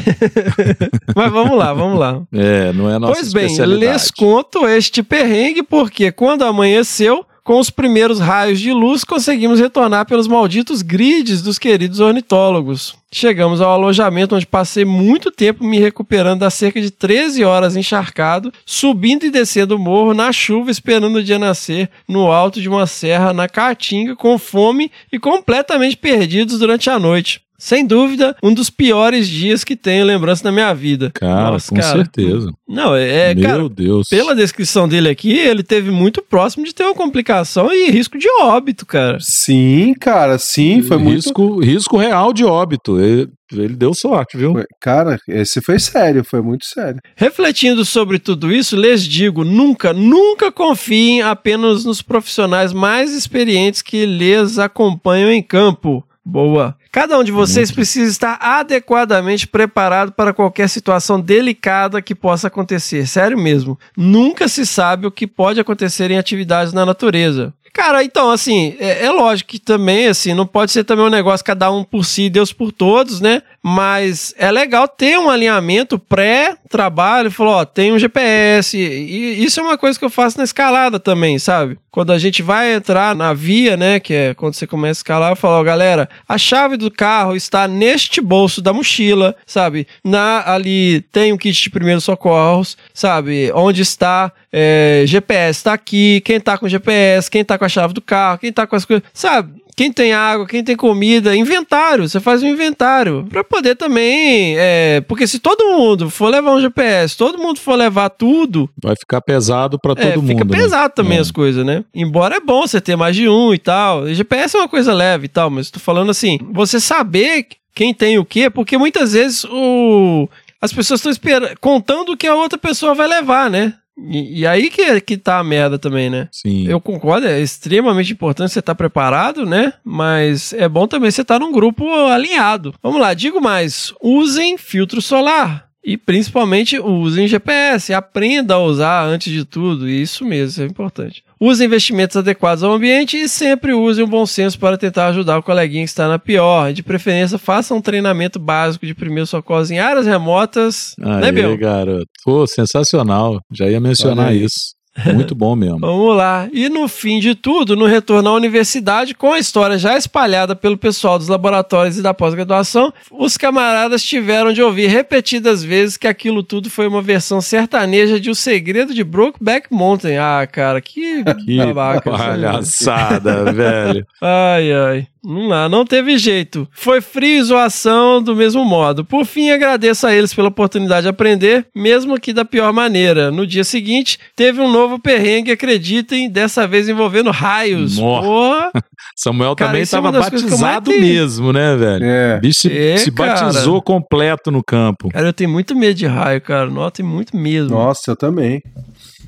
[1.15, 2.23] Mas vamos lá, vamos lá.
[2.33, 7.69] É, não é nossa Pois bem, lhes conto este perrengue porque quando amanheceu, com os
[7.69, 12.97] primeiros raios de luz, conseguimos retornar pelos malditos grids dos queridos ornitólogos.
[13.13, 18.51] Chegamos ao alojamento onde passei muito tempo me recuperando das cerca de 13 horas encharcado,
[18.65, 22.87] subindo e descendo o morro na chuva esperando o dia nascer no alto de uma
[22.87, 27.43] serra na Caatinga com fome e completamente perdidos durante a noite.
[27.65, 31.11] Sem dúvida, um dos piores dias que tenho lembrança na minha vida.
[31.15, 31.97] Cara, Nossa, com cara.
[31.97, 32.53] certeza.
[32.69, 34.07] Não, é, é, Meu cara, Deus.
[34.11, 38.29] pela descrição dele aqui, ele teve muito próximo de ter uma complicação e risco de
[38.39, 39.17] óbito, cara.
[39.19, 41.15] Sim, cara, sim, foi muito.
[41.15, 43.01] risco, risco real de óbito.
[43.01, 44.53] Ele, ele deu sorte, viu?
[44.79, 47.01] Cara, esse foi sério, foi muito sério.
[47.17, 54.05] Refletindo sobre tudo isso, lhes digo, nunca, nunca confiem apenas nos profissionais mais experientes que
[54.05, 56.05] lhes acompanham em campo.
[56.25, 56.75] Boa.
[56.91, 63.07] Cada um de vocês precisa estar adequadamente preparado para qualquer situação delicada que possa acontecer.
[63.07, 63.79] Sério mesmo.
[63.95, 67.53] Nunca se sabe o que pode acontecer em atividades na natureza.
[67.75, 71.45] Cara, então, assim, é, é lógico que também, assim, não pode ser também um negócio
[71.45, 73.43] cada um por si, Deus por todos, né?
[73.61, 79.63] Mas é legal ter um alinhamento pré-trabalho, falou, ó, tem um GPS, e isso é
[79.65, 81.77] uma coisa que eu faço na escalada também, sabe?
[81.91, 85.33] Quando a gente vai entrar na via, né, que é quando você começa a escalar,
[85.33, 89.87] eu falo, ó, galera, a chave do carro está neste bolso da mochila, sabe?
[90.05, 93.51] Na, ali tem um kit de primeiros socorros, sabe?
[93.53, 97.93] Onde está é, GPS está aqui, quem tá com GPS, quem tá com a chave
[97.93, 99.65] do carro, quem tá com as coisas, sabe?
[99.77, 105.01] Quem tem água, quem tem comida, inventário, você faz um inventário para poder também, é,
[105.01, 109.21] porque se todo mundo for levar um GPS, todo mundo for levar tudo, Vai ficar
[109.21, 110.29] pesado pra todo é, mundo.
[110.29, 110.57] fica né?
[110.57, 111.21] pesado também É.
[111.21, 111.83] as coisas, né?
[111.93, 114.09] Embora é bom você ter mais de um e tal.
[114.09, 117.93] E GPS é uma coisa leve e tal, mas tô falando assim, você saber quem
[117.93, 120.29] tem o quê, porque muitas vezes o
[120.61, 123.75] as pessoas estão contando o que a outra pessoa vai levar, né?
[123.97, 126.29] E, e aí que, que tá a merda também, né?
[126.33, 126.67] Sim.
[126.67, 129.73] Eu concordo, é extremamente importante você estar preparado, né?
[129.85, 132.75] Mas é bom também você estar num grupo alinhado.
[132.83, 135.64] Vamos lá, digo mais: usem filtro solar.
[135.85, 141.23] E principalmente usem GPS, aprenda a usar antes de tudo, isso mesmo, isso é importante.
[141.39, 145.43] Use investimentos adequados ao ambiente e sempre use um bom senso para tentar ajudar o
[145.43, 146.73] coleguinha que está na pior.
[146.73, 150.95] De preferência, faça um treinamento básico de primeiros socorros em áreas remotas.
[150.99, 151.59] né, Aí, Bill?
[151.59, 152.07] garoto.
[152.25, 153.41] Pô, sensacional.
[153.53, 154.75] Já ia mencionar isso.
[155.13, 155.81] Muito bom mesmo.
[155.81, 156.49] Vamos lá.
[156.53, 160.79] E no fim de tudo, no retorno à universidade, com a história já espalhada pelo
[160.79, 166.43] pessoal dos laboratórios e da pós-graduação, os camaradas tiveram de ouvir repetidas vezes que aquilo
[166.43, 170.17] tudo foi uma versão sertaneja de O Segredo de Brokeback Mountain.
[170.19, 172.11] Ah, cara, que, Que babaca.
[172.11, 174.07] palhaçada, velho.
[174.21, 175.07] Ai, ai.
[175.27, 176.69] Não, lá, não teve jeito.
[176.71, 179.07] Foi frio e zoação do mesmo modo.
[179.07, 183.31] Por fim, agradeço a eles pela oportunidade de aprender, mesmo que da pior maneira.
[183.31, 187.99] No dia seguinte, teve um novo perrengue, acreditem, dessa vez envolvendo raios.
[187.99, 188.71] Porra!
[189.17, 192.05] Samuel Cara, também é estava eu mais batizado mesmo, né, velho?
[192.05, 192.37] É.
[192.37, 193.35] O bicho se, É, se cara.
[193.35, 195.09] batizou completo no campo.
[195.11, 196.69] Cara, eu tenho muito medo de raio, cara.
[196.69, 197.71] Nossa, tenho muito medo.
[197.71, 198.63] Nossa, eu também.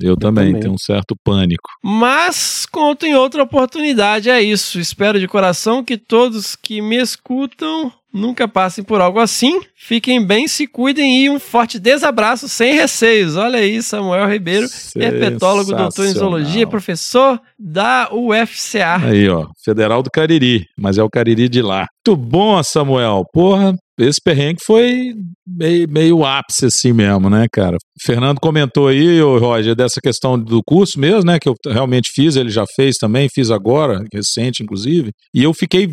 [0.01, 0.61] Eu também, também.
[0.61, 1.69] tenho um certo pânico.
[1.83, 4.79] Mas conto em outra oportunidade, é isso.
[4.79, 9.61] Espero de coração que todos que me escutam nunca passem por algo assim.
[9.75, 13.35] Fiquem bem, se cuidem e um forte desabraço sem receios.
[13.35, 18.97] Olha aí, Samuel Ribeiro, herpetólogo, doutor em zoologia, professor da UFCA.
[19.03, 21.87] Aí, ó, Federal do Cariri, mas é o Cariri de lá.
[22.05, 23.23] Muito bom, Samuel.
[23.31, 25.13] Porra, esse perrengue foi
[25.45, 27.77] meio, meio ápice assim mesmo, né, cara?
[28.01, 32.35] Fernando comentou aí, ô Roger, dessa questão do curso mesmo, né, que eu realmente fiz,
[32.35, 35.89] ele já fez também, fiz agora, recente inclusive, e eu fiquei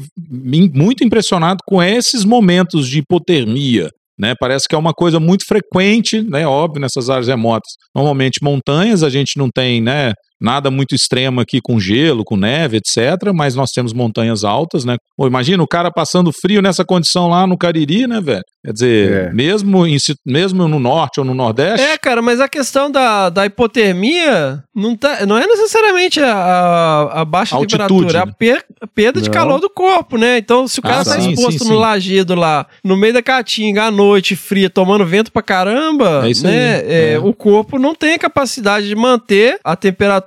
[0.74, 3.88] muito impressionado com esses momentos de hipotermia.
[4.16, 7.72] Né, parece que é uma coisa muito frequente, né, óbvio, nessas áreas remotas.
[7.92, 12.78] Normalmente montanhas, a gente não tem, né, nada muito extremo aqui com gelo, com neve,
[12.78, 13.32] etc.
[13.34, 14.96] Mas nós temos montanhas altas, né?
[15.16, 18.42] Pô, imagina o cara passando frio nessa condição lá no Cariri, né, velho?
[18.64, 19.32] Quer dizer, É.
[19.32, 19.96] mesmo, em
[20.26, 24.96] mesmo no norte ou no nordeste, É, cara, mas a questão da, da hipotermia não,
[24.96, 28.32] tá, não é necessariamente a, a, a baixa Altitude, temperatura, é a né?
[28.38, 29.34] per- a perda de Não.
[29.34, 30.38] calor do corpo, né?
[30.38, 31.80] Então, se o cara Ah, tá sim, exposto sim, no sim.
[31.80, 36.74] lajedo lá, no meio da caatinga, à noite, fria, tomando vento pra caramba, É né?
[36.76, 37.18] aí, é, é.
[37.18, 40.23] O corpo não tem a capacidade de manter a temperatura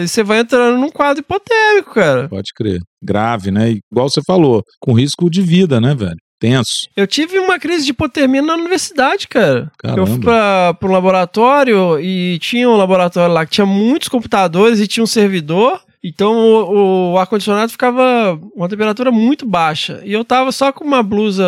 [0.00, 2.28] e você vai entrando num quadro hipotérmico, cara.
[2.28, 3.76] pode crer, grave, né?
[3.92, 6.16] Igual você falou, com risco de vida, né, velho?
[6.38, 6.88] Tenso.
[6.94, 9.70] Eu tive uma crise de hipotermia na universidade, cara.
[9.78, 10.02] Caramba.
[10.02, 14.78] Eu fui pra, pra um laboratório e tinha um laboratório lá que tinha muitos computadores
[14.78, 15.80] e tinha um servidor.
[16.06, 20.00] Então o, o ar-condicionado ficava uma temperatura muito baixa.
[20.04, 21.44] E eu tava só com uma blusa,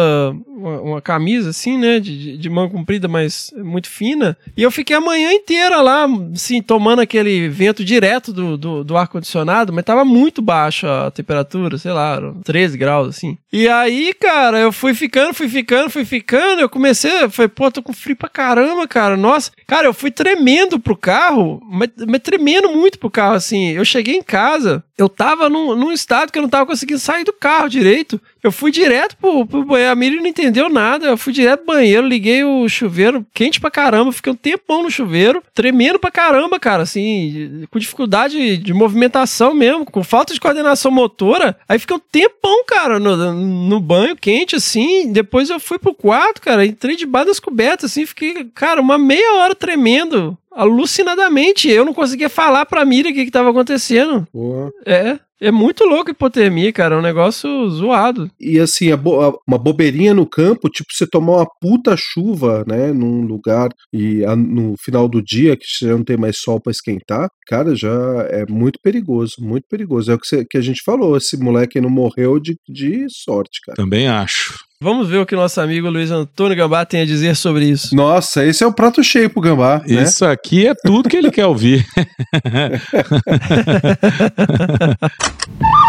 [0.48, 2.00] uma, uma camisa assim, né?
[2.00, 4.36] De, de, manga comprida, mas muito fina.
[4.56, 8.96] E eu fiquei a manhã inteira lá, assim, tomando aquele vento direto do, do, do
[8.96, 13.38] ar-condicionado, mas tava muito baixa a temperatura, sei lá, eram 13 graus, assim.
[13.52, 16.60] E aí, cara, eu fui ficando, fui ficando, fui ficando.
[16.60, 19.16] Eu comecei, eu falei, pô, tô com frio pra caramba, cara.
[19.16, 23.68] Nossa, cara, eu fui tremendo pro carro, mas, mas tremendo muito pro carro, assim.
[23.70, 27.24] Eu cheguei em casa, eu tava num, num estado que eu não tava conseguindo sair
[27.24, 28.20] do carro direito.
[28.42, 31.06] Eu fui direto pro, pro banheiro, a Miriam não entendeu nada.
[31.06, 34.90] Eu fui direto pro banheiro, liguei o chuveiro, quente pra caramba, fiquei um tempão no
[34.90, 40.90] chuveiro, tremendo pra caramba, cara, assim, com dificuldade de movimentação mesmo, com falta de coordenação
[40.90, 41.56] motora.
[41.68, 45.12] Aí fiquei um tempão, cara, no, no banho quente, assim.
[45.12, 49.34] Depois eu fui pro quarto, cara, entrei debaixo das cobertas, assim, fiquei, cara, uma meia
[49.34, 50.36] hora tremendo.
[50.58, 54.26] Alucinadamente, eu não conseguia falar pra Miriam o que, que tava acontecendo.
[54.32, 54.70] Porra.
[54.86, 56.94] É, é muito louco a hipotermia, cara.
[56.94, 58.30] É um negócio zoado.
[58.40, 62.64] E assim, a bo- a- uma bobeirinha no campo, tipo você tomar uma puta chuva,
[62.66, 66.60] né, num lugar e a- no final do dia que você não tem mais sol
[66.60, 67.92] pra esquentar, cara, já
[68.30, 70.10] é muito perigoso, muito perigoso.
[70.10, 73.60] É o que, você- que a gente falou, esse moleque não morreu de, de sorte,
[73.64, 73.76] cara.
[73.76, 74.54] Também acho.
[74.80, 77.96] Vamos ver o que nosso amigo Luiz Antônio Gambá tem a dizer sobre isso.
[77.96, 80.04] Nossa, esse é o prato cheio pro Gambá, né?
[80.04, 81.84] Isso aqui é tudo que ele quer ouvir.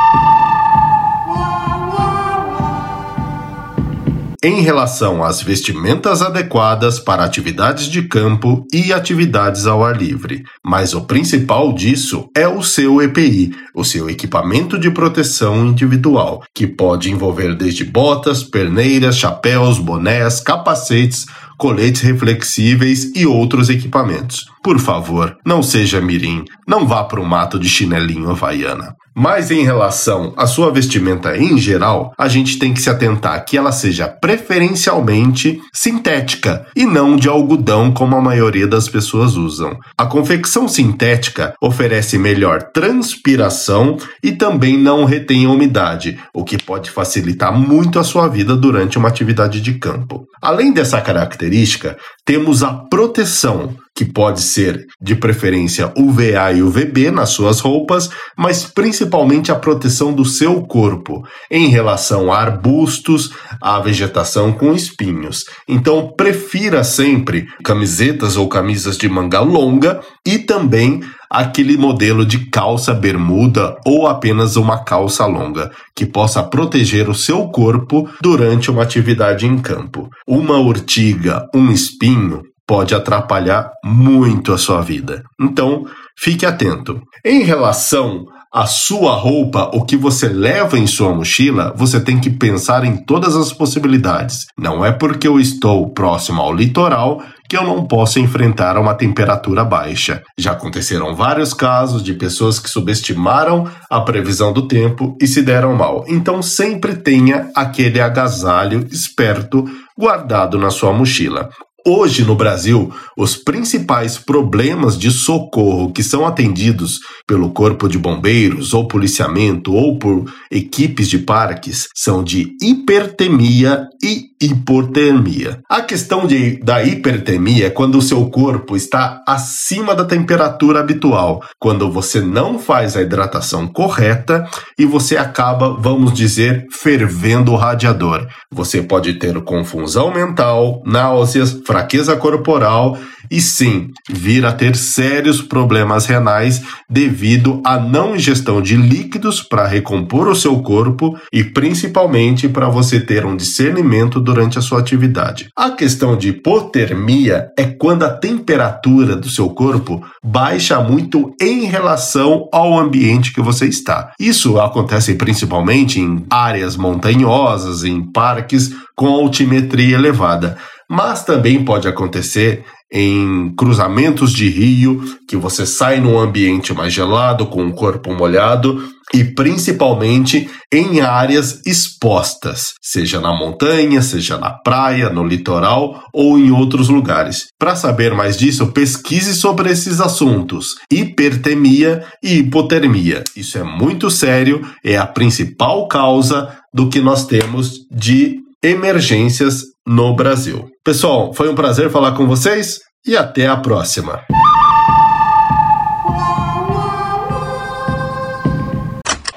[4.45, 10.43] Em relação às vestimentas adequadas para atividades de campo e atividades ao ar livre.
[10.61, 16.67] Mas o principal disso é o seu EPI, o seu equipamento de proteção individual, que
[16.67, 21.25] pode envolver desde botas, perneiras, chapéus, bonés, capacetes,
[21.57, 24.52] coletes reflexíveis e outros equipamentos.
[24.63, 28.95] Por favor, não seja mirim, não vá para o mato de chinelinho havaiana.
[29.15, 33.55] Mas em relação à sua vestimenta em geral, a gente tem que se atentar que
[33.55, 39.77] ela seja preferencialmente sintética e não de algodão como a maioria das pessoas usam.
[39.95, 46.89] A confecção sintética oferece melhor transpiração e também não retém a umidade, o que pode
[46.89, 50.25] facilitar muito a sua vida durante uma atividade de campo.
[50.41, 57.29] Além dessa característica, temos a proteção, que pode ser de preferência UVA e UVB nas
[57.29, 64.51] suas roupas, mas principalmente a proteção do seu corpo em relação a arbustos, a vegetação
[64.51, 65.45] com espinhos.
[65.67, 72.93] Então, prefira sempre camisetas ou camisas de manga longa e também aquele modelo de calça
[72.93, 79.47] bermuda ou apenas uma calça longa, que possa proteger o seu corpo durante uma atividade
[79.47, 80.09] em campo.
[80.27, 85.23] Uma urtiga, um espinho pode atrapalhar muito a sua vida.
[85.39, 85.85] Então,
[86.17, 87.01] fique atento.
[87.25, 92.29] Em relação à sua roupa, o que você leva em sua mochila, você tem que
[92.29, 94.45] pensar em todas as possibilidades.
[94.57, 99.63] Não é porque eu estou próximo ao litoral que eu não posso enfrentar uma temperatura
[99.63, 100.23] baixa.
[100.37, 105.75] Já aconteceram vários casos de pessoas que subestimaram a previsão do tempo e se deram
[105.75, 106.05] mal.
[106.07, 109.65] Então sempre tenha aquele agasalho esperto
[109.97, 111.49] guardado na sua mochila.
[111.85, 118.73] Hoje no Brasil, os principais problemas de socorro que são atendidos pelo Corpo de Bombeiros,
[118.73, 125.59] ou policiamento, ou por equipes de parques, são de hipertemia e hipotermia.
[125.69, 131.41] A questão de, da hipertermia é quando o seu corpo está acima da temperatura habitual,
[131.59, 134.47] quando você não faz a hidratação correta
[134.77, 138.27] e você acaba, vamos dizer, fervendo o radiador.
[138.51, 142.97] Você pode ter confusão mental, náuseas, fraqueza corporal
[143.29, 149.67] e sim vir a ter sérios problemas renais devido à não ingestão de líquidos para
[149.67, 155.49] recompor o seu corpo e principalmente para você ter um discernimento durante a sua atividade.
[155.55, 162.47] A questão de hipotermia é quando a temperatura do seu corpo baixa muito em relação
[162.51, 164.11] ao ambiente que você está.
[164.19, 170.57] Isso acontece principalmente em áreas montanhosas, em parques com altimetria elevada
[170.89, 172.63] mas também pode acontecer
[172.93, 178.87] em cruzamentos de rio, que você sai num ambiente mais gelado, com o corpo molhado,
[179.11, 186.51] e principalmente em áreas expostas, seja na montanha, seja na praia, no litoral ou em
[186.51, 187.47] outros lugares.
[187.59, 193.23] Para saber mais disso, pesquise sobre esses assuntos: hipertemia e hipotermia.
[193.35, 200.15] Isso é muito sério, é a principal causa do que nós temos de emergências no
[200.15, 200.69] Brasil.
[200.83, 204.23] Pessoal, foi um prazer falar com vocês e até a próxima.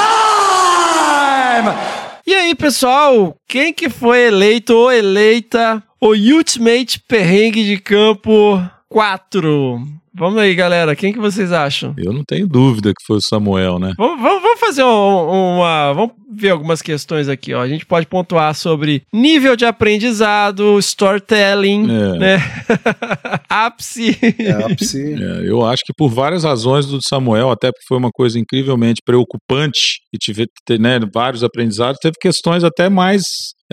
[2.25, 8.59] E aí, pessoal, quem que foi eleito ou eleita o Ultimate Perrengue de Campo
[8.89, 9.92] 4?
[10.15, 10.95] Vamos aí, galera.
[10.95, 11.93] Quem que vocês acham?
[11.97, 13.93] Eu não tenho dúvida que foi o Samuel, né?
[13.97, 15.91] Vamos, vamos- vamos fazer um- uma.
[15.93, 17.61] Vamos ver algumas questões aqui, ó.
[17.61, 22.17] A gente pode pontuar sobre nível de aprendizado, storytelling, É.
[22.19, 22.37] né?
[23.49, 24.17] ápice.
[24.65, 25.13] ápice.
[25.13, 29.01] É, eu acho que por várias razões do Samuel, até porque foi uma coisa incrivelmente
[29.05, 30.45] preocupante e tive
[30.79, 33.23] né, vários aprendizados, teve questões até mais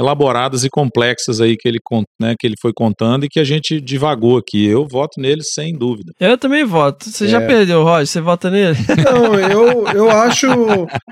[0.00, 1.78] elaboradas e complexas aí que ele,
[2.20, 4.66] né, que ele foi contando e que a gente divagou aqui.
[4.66, 6.12] Eu voto nele sem dúvida.
[6.18, 7.08] Eu também voto.
[7.10, 7.46] Você já É.
[7.46, 8.06] perdeu, Roger?
[8.06, 8.76] Você vota nele?
[9.04, 10.46] Não, eu, eu acho.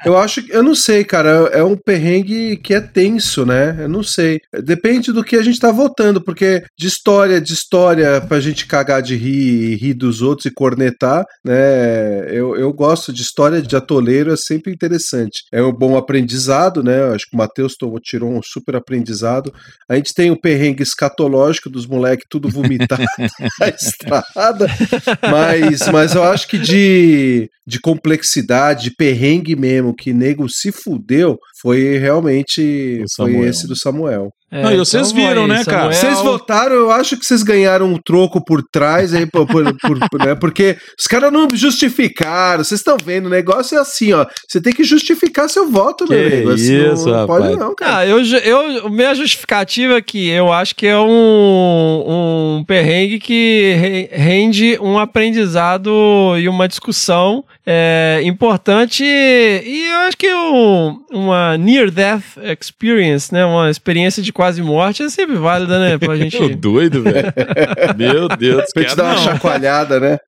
[0.05, 0.53] Eu acho que.
[0.53, 1.29] Eu não sei, cara.
[1.53, 3.77] É um perrengue que é tenso, né?
[3.81, 4.41] Eu não sei.
[4.65, 9.03] Depende do que a gente tá votando, porque de história, de história, pra gente cagar
[9.03, 12.27] de rir e rir dos outros e cornetar, né?
[12.35, 15.43] Eu, eu gosto de história de atoleiro, é sempre interessante.
[15.53, 17.01] É um bom aprendizado, né?
[17.01, 19.53] Eu acho que o Matheus tomou- tirou um super aprendizado.
[19.89, 23.05] A gente tem o perrengue escatológico dos moleques tudo vomitado
[23.61, 24.67] na estrada.
[25.31, 31.39] Mas, mas eu acho que de, de complexidade, de perrengue mesmo, que nego se fudeu,
[31.61, 33.51] foi realmente foi Samuel.
[33.51, 34.31] esse do Samuel.
[34.51, 35.93] É, Não, e vocês então viram, aí, né, cara?
[35.93, 40.25] Vocês votaram, eu acho que vocês ganharam um troco por trás aí, por, por- por-
[40.25, 42.65] né, porque os caras não justificaram.
[42.65, 44.25] Vocês estão vendo, o negócio é assim, ó.
[44.49, 46.51] Você tem que justificar seu voto, meu Que amigo.
[46.53, 47.59] Assim, não- isso, não, pode rapaz.
[47.59, 47.97] não, cara.
[47.99, 53.19] Ah, eu, eu, a minha justificativa é que eu acho que é um, um perrengue
[53.19, 55.91] que re- rende um aprendizado
[56.39, 62.23] e uma discussão é importante e eu acho que um, uma near-death
[62.59, 63.45] experience, né?
[63.45, 65.99] Uma experiência de quase morte é sempre válida, né?
[65.99, 66.39] Pra gente...
[66.39, 67.31] Tô doido, velho.
[67.95, 68.65] Meu Deus.
[68.73, 70.19] Pra gente dar uma chacoalhada, né?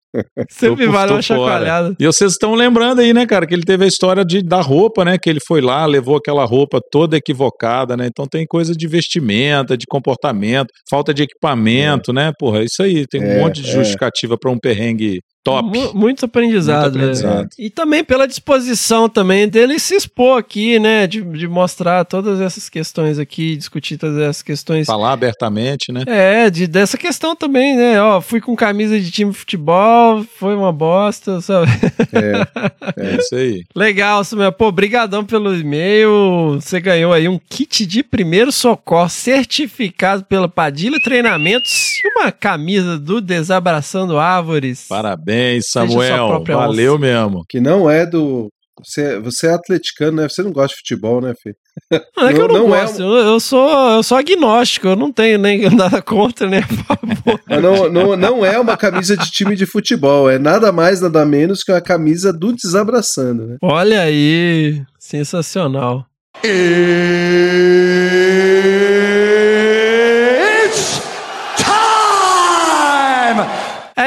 [0.51, 1.23] Sempre vale uma fora.
[1.23, 1.95] chacoalhada.
[1.99, 5.05] E vocês estão lembrando aí, né, cara, que ele teve a história de, da roupa,
[5.05, 5.17] né?
[5.19, 8.07] Que ele foi lá, levou aquela roupa toda equivocada, né?
[8.07, 12.33] Então tem coisa de vestimenta, de comportamento, falta de equipamento, né?
[12.39, 13.07] Porra, é isso aí.
[13.07, 13.73] Tem um É, monte de é.
[13.75, 15.69] justificativa pra um perrengue top.
[15.79, 17.43] Mu- Muito aprendizado, Muito aprendizado.
[17.45, 17.49] né?
[17.59, 21.07] E também pela disposição também dele se expor aqui, né?
[21.07, 24.87] De, de mostrar todas essas questões aqui, discutir todas essas questões.
[24.87, 26.03] Falar abertamente, né?
[26.07, 28.01] É, de, dessa questão também, né?
[28.03, 30.00] Ó, fui com camisa de time de futebol,
[30.39, 31.71] foi uma bosta, sabe?
[32.97, 33.65] É isso aí.
[33.75, 34.53] Legal, Samuel.
[34.53, 36.61] Pô, brigadão pelo e-mail.
[36.61, 42.99] Você ganhou aí um kit de primeiro socorro certificado pela Padilha Treinamentos e uma camisa
[42.99, 44.87] do Desabraçando Árvores.
[44.89, 46.43] Parabéns, Samuel.
[46.45, 47.01] Valeu onça.
[47.01, 47.45] mesmo.
[47.49, 48.49] Que não é do.
[48.85, 50.29] Você, você é atleticano, né?
[50.29, 51.53] Você não gosta de futebol, né, Fê?
[52.17, 54.97] Não é que eu não, não é gosto, eu, eu sou, eu sou agnóstico, eu
[54.97, 57.41] não tenho nem nada contra, nem a favor.
[57.49, 61.25] Mas não, não, não é uma camisa de time de futebol, é nada mais, nada
[61.25, 63.57] menos que uma camisa do Desabraçando, né?
[63.63, 66.07] Olha aí, sensacional.
[66.43, 68.10] It's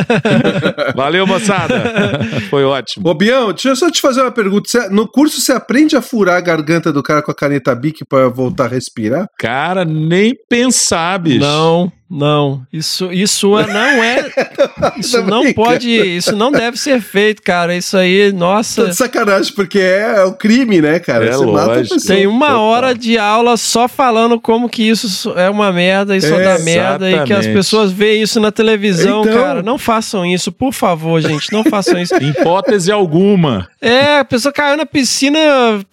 [0.95, 1.81] Valeu, moçada.
[2.49, 3.07] Foi ótimo.
[3.09, 4.69] Ô, Bião, deixa eu só te fazer uma pergunta.
[4.69, 8.03] Você- no curso você aprende a furar a garganta do cara com a caneta Bic
[8.07, 9.25] pra voltar a respirar?
[9.37, 11.39] Cara, nem pensar, bicho.
[11.39, 12.61] Não, não.
[12.73, 14.29] Isso, isso é- não é.
[14.97, 15.89] Isso não pode.
[15.89, 17.75] Isso não deve ser feito, cara.
[17.75, 18.87] Isso aí, Tô nossa.
[18.87, 21.25] de sacanagem, porque é, é o crime, né, cara?
[21.25, 21.95] É Você mata a lógico.
[21.95, 22.15] pessoa.
[22.17, 26.43] Tem uma hora de aula só falando como que isso é uma merda, isso É,
[26.43, 29.33] dá merda, e que as pessoas veem isso na televisão, Então.
[29.41, 29.61] cara.
[29.63, 31.51] Não façam isso, por favor, gente.
[31.53, 32.13] Não façam isso.
[32.21, 33.67] Em hipótese alguma.
[33.81, 35.39] É, a pessoa caiu na piscina,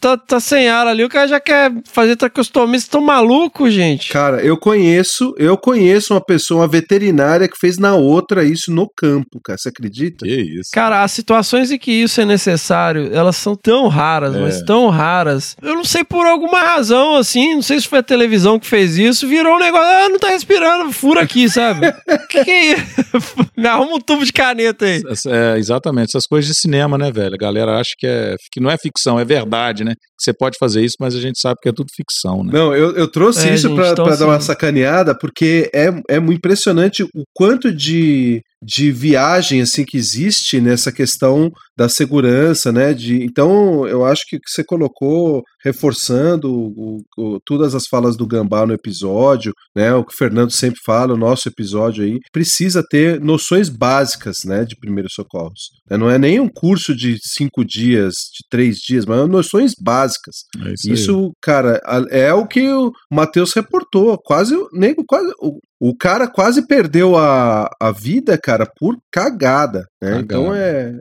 [0.00, 4.10] tá, tá sem ar ali, o cara já quer fazer traqueostomia, vocês estão malucos, gente.
[4.12, 8.72] Cara, eu conheço, eu conheço conheço uma pessoa, uma veterinária, que fez na outra isso
[8.72, 9.58] no campo, cara.
[9.58, 10.24] Você acredita?
[10.24, 10.70] Que isso.
[10.72, 14.40] Cara, as situações em que isso é necessário, elas são tão raras, É.
[14.40, 15.56] mas tão raras.
[15.62, 18.96] Eu não sei por alguma razão, assim, não sei se foi a televisão que fez
[18.96, 21.92] isso, virou um negócio, ah, não tá respirando, fura aqui, sabe?
[22.28, 22.84] que que é isso?
[23.56, 25.02] Me arruma um tubo de caneta aí.
[25.26, 27.34] É, exatamente, essas coisas de cinema, né, velho?
[27.34, 29.94] A galera acha que, é, que não é ficção, é verdade, né?
[30.18, 32.50] Que você pode fazer isso, mas a gente sabe que é tudo ficção, né?
[32.52, 35.86] Não, eu, eu trouxe É, isso pra então, pra dar uma assim- sacaneada, porque é,
[36.10, 42.92] é impressionante o quanto de, de viagem assim que existe nessa questão da segurança, né?
[42.92, 48.16] De, então, eu acho que o que você colocou, reforçando o- o- todas as falas
[48.16, 49.92] do Gambá no episódio, né?
[49.94, 54.64] O que o Fernando sempre fala, o nosso episódio aí, precisa ter noções básicas, né?
[54.64, 55.70] De primeiros socorros.
[55.90, 60.36] né, Não é nem um curso de cinco dias, de três dias, mas noções básicas.
[60.66, 60.92] É isso.
[60.92, 61.80] Isso, cara,
[62.10, 64.18] é o que o Matheus reportou.
[64.18, 65.32] Quase, o nego, quase,
[65.80, 70.18] o, cara quase perdeu a, a vida, cara, por cagada, né?
[70.20, 70.92] Então é.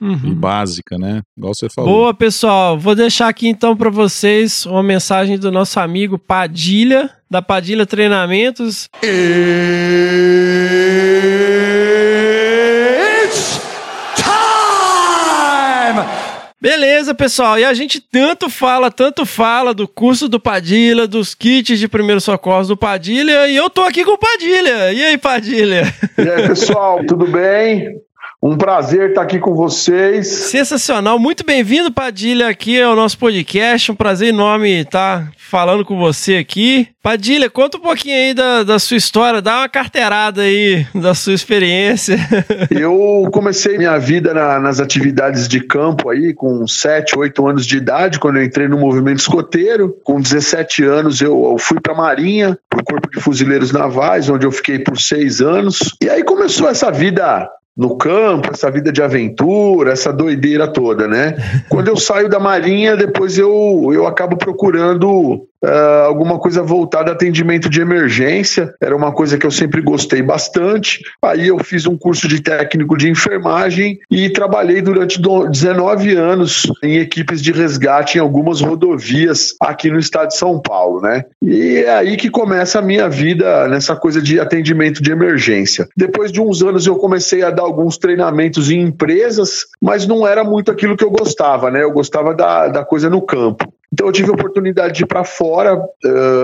[0.00, 1.22] E básica, né?
[1.36, 1.90] Igual você falou.
[1.90, 2.78] Boa, pessoal.
[2.78, 8.88] Vou deixar aqui então para vocês uma mensagem do nosso amigo Padilha, da Padilha Treinamentos.
[13.04, 13.60] It's
[14.16, 14.24] time!
[16.60, 17.58] Beleza, pessoal.
[17.58, 22.24] E a gente tanto fala, tanto fala do curso do Padilha, dos kits de primeiros
[22.24, 24.92] socorros do Padilha, e eu tô aqui com o Padilha.
[24.92, 25.82] E aí, Padilha?
[26.18, 28.02] E aí, pessoal, tudo bem?
[28.46, 30.26] Um prazer estar aqui com vocês.
[30.28, 31.18] Sensacional.
[31.18, 33.90] Muito bem-vindo, Padilha, aqui ao nosso podcast.
[33.90, 36.86] Um prazer enorme estar falando com você aqui.
[37.02, 41.32] Padilha, conta um pouquinho aí da, da sua história, dá uma carteirada aí da sua
[41.32, 42.18] experiência.
[42.70, 47.78] Eu comecei minha vida na- nas atividades de campo aí com 7, 8 anos de
[47.78, 49.96] idade, quando eu entrei no movimento escoteiro.
[50.04, 54.28] Com 17 anos eu, eu fui para a Marinha, para o Corpo de Fuzileiros Navais,
[54.28, 55.96] onde eu fiquei por seis anos.
[56.02, 61.34] E aí começou essa vida no campo, essa vida de aventura, essa doideira toda, né?
[61.68, 67.14] Quando eu saio da Marinha, depois eu, eu acabo procurando ah, alguma coisa voltada a
[67.14, 68.74] atendimento de emergência.
[68.80, 71.00] Era uma coisa que eu sempre gostei bastante.
[71.22, 76.70] Aí eu fiz um curso de técnico de enfermagem e trabalhei durante do- 19 anos
[76.82, 81.24] em equipes de resgate em algumas rodovias aqui no estado de São Paulo, né?
[81.42, 85.88] E é aí que começa a minha vida nessa coisa de atendimento de emergência.
[85.96, 90.44] Depois de uns anos eu comecei a dar alguns treinamentos em empresas, mas não era
[90.44, 91.82] muito aquilo que eu gostava, né?
[91.82, 93.72] Eu gostava da, da coisa no campo.
[93.92, 95.80] Então eu tive a oportunidade de ir para fora,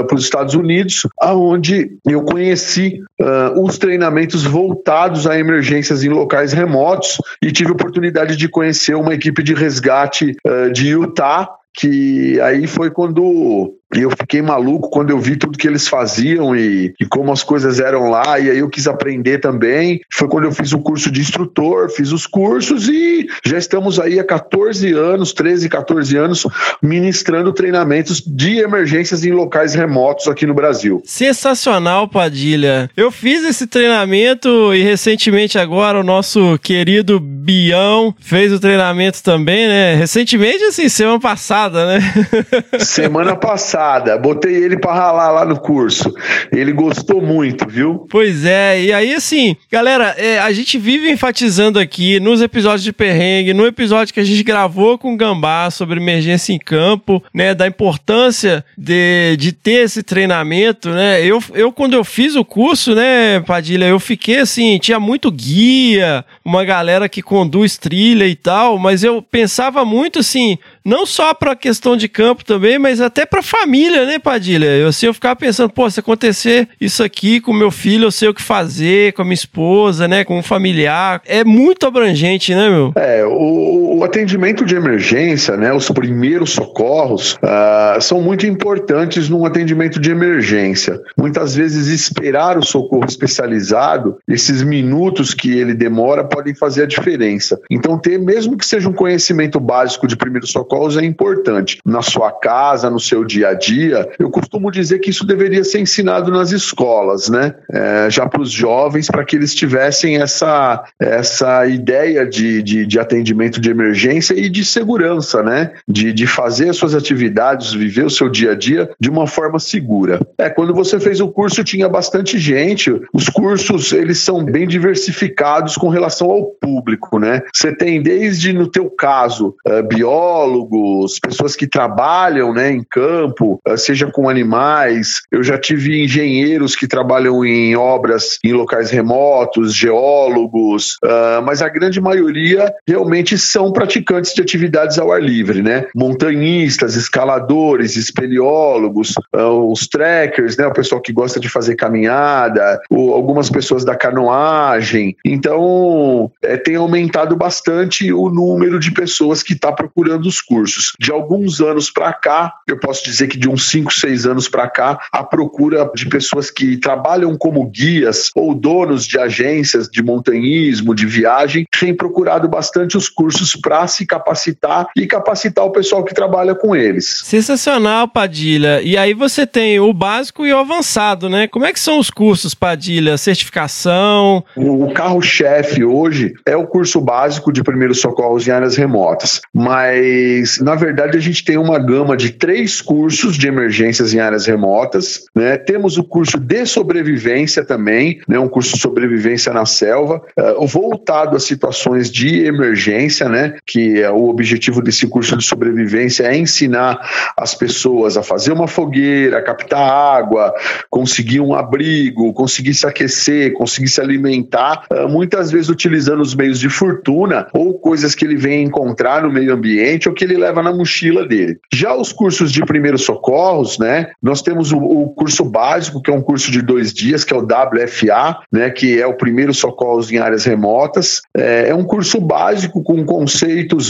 [0.06, 6.52] para os Estados Unidos, aonde eu conheci ah, os treinamentos voltados a emergências em locais
[6.52, 12.40] remotos e tive a oportunidade de conhecer uma equipe de resgate ah, de Utah, que
[12.40, 17.06] aí foi quando eu fiquei maluco quando eu vi tudo que eles faziam e, e
[17.06, 20.00] como as coisas eram lá, e aí eu quis aprender também.
[20.12, 24.20] Foi quando eu fiz o curso de instrutor, fiz os cursos e já estamos aí
[24.20, 26.46] há 14 anos, 13, 14 anos,
[26.80, 31.02] ministrando treinamentos de emergências em locais remotos aqui no Brasil.
[31.04, 32.88] Sensacional, Padilha.
[32.96, 39.66] Eu fiz esse treinamento e recentemente agora o nosso querido Bião fez o treinamento também,
[39.66, 39.94] né?
[39.94, 42.00] Recentemente, assim, semana passada, né?
[42.80, 46.12] Semana passada, botei ele para ralar lá no curso.
[46.52, 48.06] Ele gostou muito, viu?
[48.08, 52.92] Pois é, e aí assim, galera, é, a gente vive enfatizando aqui nos episódios de
[52.92, 57.54] perrengue, no episódio que a gente gravou com o Gambá sobre emergência em campo, né,
[57.54, 62.94] da importância de, de ter esse treinamento, né, eu, eu quando eu fiz o curso,
[62.94, 68.78] né, Padilha, eu fiquei assim, tinha muito guia, uma galera que conduz trilha e tal,
[68.78, 73.42] mas eu pensava muito assim, não só para questão de campo também, mas até para
[73.42, 74.66] família, né, Padilha?
[74.66, 78.28] Eu assim, eu ficava pensando, pô, se acontecer isso aqui com meu filho, eu sei
[78.28, 81.22] o que fazer, com a minha esposa, né, com um familiar.
[81.26, 82.92] É muito abrangente, né, meu?
[82.96, 89.44] É, o, o atendimento de emergência, né, os primeiros socorros, ah, são muito importantes num
[89.44, 90.98] atendimento de emergência.
[91.18, 97.60] Muitas vezes esperar o socorro especializado, esses minutos que ele demora podem fazer a diferença.
[97.70, 101.78] Então, ter, mesmo que seja um conhecimento básico de primeiros socorros, é importante.
[101.84, 105.78] Na sua casa, no seu dia a dia, eu costumo dizer que isso deveria ser
[105.78, 107.54] ensinado nas escolas, né?
[107.70, 112.98] É, já para os jovens, para que eles tivessem essa, essa ideia de, de, de
[112.98, 113.89] atendimento de emergência
[114.34, 115.72] e de segurança, né?
[115.86, 119.58] De, de fazer as suas atividades, viver o seu dia a dia de uma forma
[119.58, 120.20] segura.
[120.38, 122.90] É, quando você fez o curso, tinha bastante gente.
[123.12, 127.42] Os cursos, eles são bem diversificados com relação ao público, né?
[127.54, 133.76] Você tem desde, no teu caso, eh, biólogos, pessoas que trabalham né, em campo, eh,
[133.76, 135.22] seja com animais.
[135.30, 141.68] Eu já tive engenheiros que trabalham em obras em locais remotos, geólogos, uh, mas a
[141.68, 145.86] grande maioria realmente são praticantes de atividades ao ar livre, né?
[145.96, 150.66] Montanhistas, escaladores, espeleólogos, uh, os trekkers, né?
[150.66, 155.16] O pessoal que gosta de fazer caminhada, o, algumas pessoas da canoagem.
[155.24, 160.92] Então, é, tem aumentado bastante o número de pessoas que está procurando os cursos.
[161.00, 164.68] De alguns anos para cá, eu posso dizer que de uns 5, 6 anos para
[164.68, 170.94] cá, a procura de pessoas que trabalham como guias ou donos de agências de montanhismo,
[170.94, 176.12] de viagem, tem procurado bastante os cursos para se capacitar e capacitar o pessoal que
[176.12, 177.22] trabalha com eles.
[177.24, 178.82] Sensacional, Padilha.
[178.82, 181.46] E aí você tem o básico e o avançado, né?
[181.46, 183.16] Como é que são os cursos, Padilha?
[183.16, 184.44] Certificação?
[184.56, 190.74] O carro-chefe hoje é o curso básico de primeiros socorros em áreas remotas, mas na
[190.74, 195.56] verdade a gente tem uma gama de três cursos de emergências em áreas remotas, né?
[195.56, 198.36] Temos o curso de sobrevivência também, né?
[198.36, 203.49] Um curso de sobrevivência na selva, uh, voltado a situações de emergência, né?
[203.66, 206.98] Que é o objetivo desse curso de sobrevivência é ensinar
[207.36, 210.54] as pessoas a fazer uma fogueira, captar água,
[210.88, 216.58] conseguir um abrigo, conseguir se aquecer, conseguir se alimentar, uh, muitas vezes utilizando os meios
[216.58, 220.62] de fortuna ou coisas que ele vem encontrar no meio ambiente ou que ele leva
[220.62, 221.58] na mochila dele.
[221.72, 224.08] Já os cursos de primeiros socorros, né?
[224.22, 227.36] Nós temos o, o curso básico, que é um curso de dois dias, que é
[227.36, 228.70] o WFA, né?
[228.70, 231.22] Que é o primeiro socorros em áreas remotas.
[231.36, 233.39] É, é um curso básico com conceitos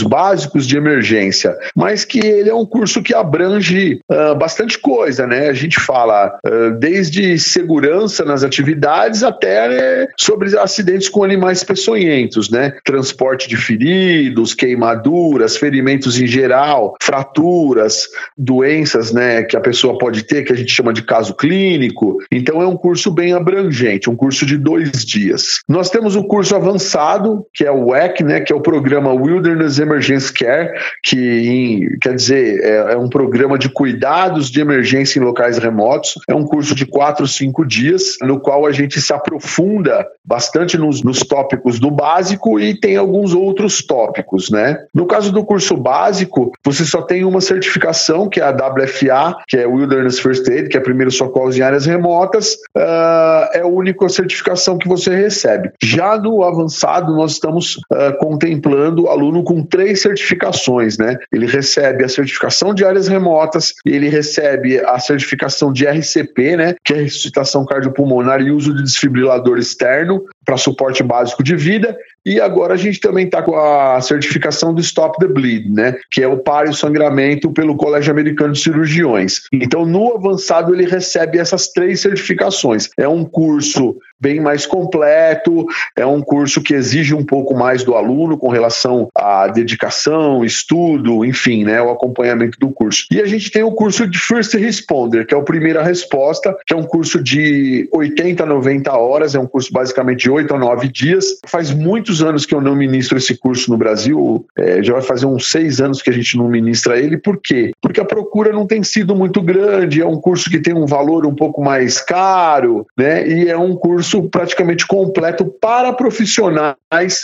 [0.07, 5.49] básicos de emergência, mas que ele é um curso que abrange uh, bastante coisa, né?
[5.49, 12.49] A gente fala uh, desde segurança nas atividades até né, sobre acidentes com animais peçonhentos,
[12.49, 12.73] né?
[12.83, 18.07] Transporte de feridos, queimaduras, ferimentos em geral, fraturas,
[18.37, 19.43] doenças, né?
[19.43, 22.17] Que a pessoa pode ter, que a gente chama de caso clínico.
[22.31, 25.59] Então é um curso bem abrangente, um curso de dois dias.
[25.67, 28.39] Nós temos o curso avançado, que é o WEC, né?
[28.41, 30.71] Que é o programa Wilderness Emergency Care,
[31.03, 36.13] que em, quer dizer é, é um programa de cuidados de emergência em locais remotos.
[36.27, 41.03] É um curso de quatro, cinco dias, no qual a gente se aprofunda bastante nos,
[41.03, 44.77] nos tópicos do básico e tem alguns outros tópicos, né?
[44.93, 49.57] No caso do curso básico, você só tem uma certificação, que é a WFA, que
[49.57, 54.07] é Wilderness First Aid, que é primeiro socorros em áreas remotas, uh, é a única
[54.09, 55.71] certificação que você recebe.
[55.81, 61.17] Já no avançado, nós estamos uh, contemplando o aluno com três certificações, né?
[61.31, 66.75] Ele recebe a certificação de áreas remotas, ele recebe a certificação de RCP, né?
[66.83, 71.95] Que é ressuscitação cardiopulmonar e uso de desfibrilador externo para suporte básico de vida,
[72.25, 75.95] e agora a gente também está com a certificação do Stop the Bleed, né?
[76.11, 79.41] Que é o pare o sangramento pelo Colégio Americano de Cirurgiões.
[79.51, 82.89] Então, no avançado, ele recebe essas três certificações.
[82.97, 85.65] É um curso bem mais completo,
[85.95, 91.25] é um curso que exige um pouco mais do aluno com relação à dedicação, estudo,
[91.25, 93.05] enfim, né, o acompanhamento do curso.
[93.11, 96.73] E a gente tem o curso de First Responder, que é o Primeira Resposta, que
[96.73, 100.59] é um curso de 80 a 90 horas, é um curso basicamente de 8 a
[100.59, 101.25] 9 dias.
[101.47, 105.25] Faz muitos anos que eu não ministro esse curso no Brasil, é, já vai fazer
[105.25, 107.71] uns seis anos que a gente não ministra ele, por quê?
[107.81, 111.25] Porque a procura não tem sido muito grande, é um curso que tem um valor
[111.25, 116.75] um pouco mais caro, né, e é um curso curso praticamente completo para profissionais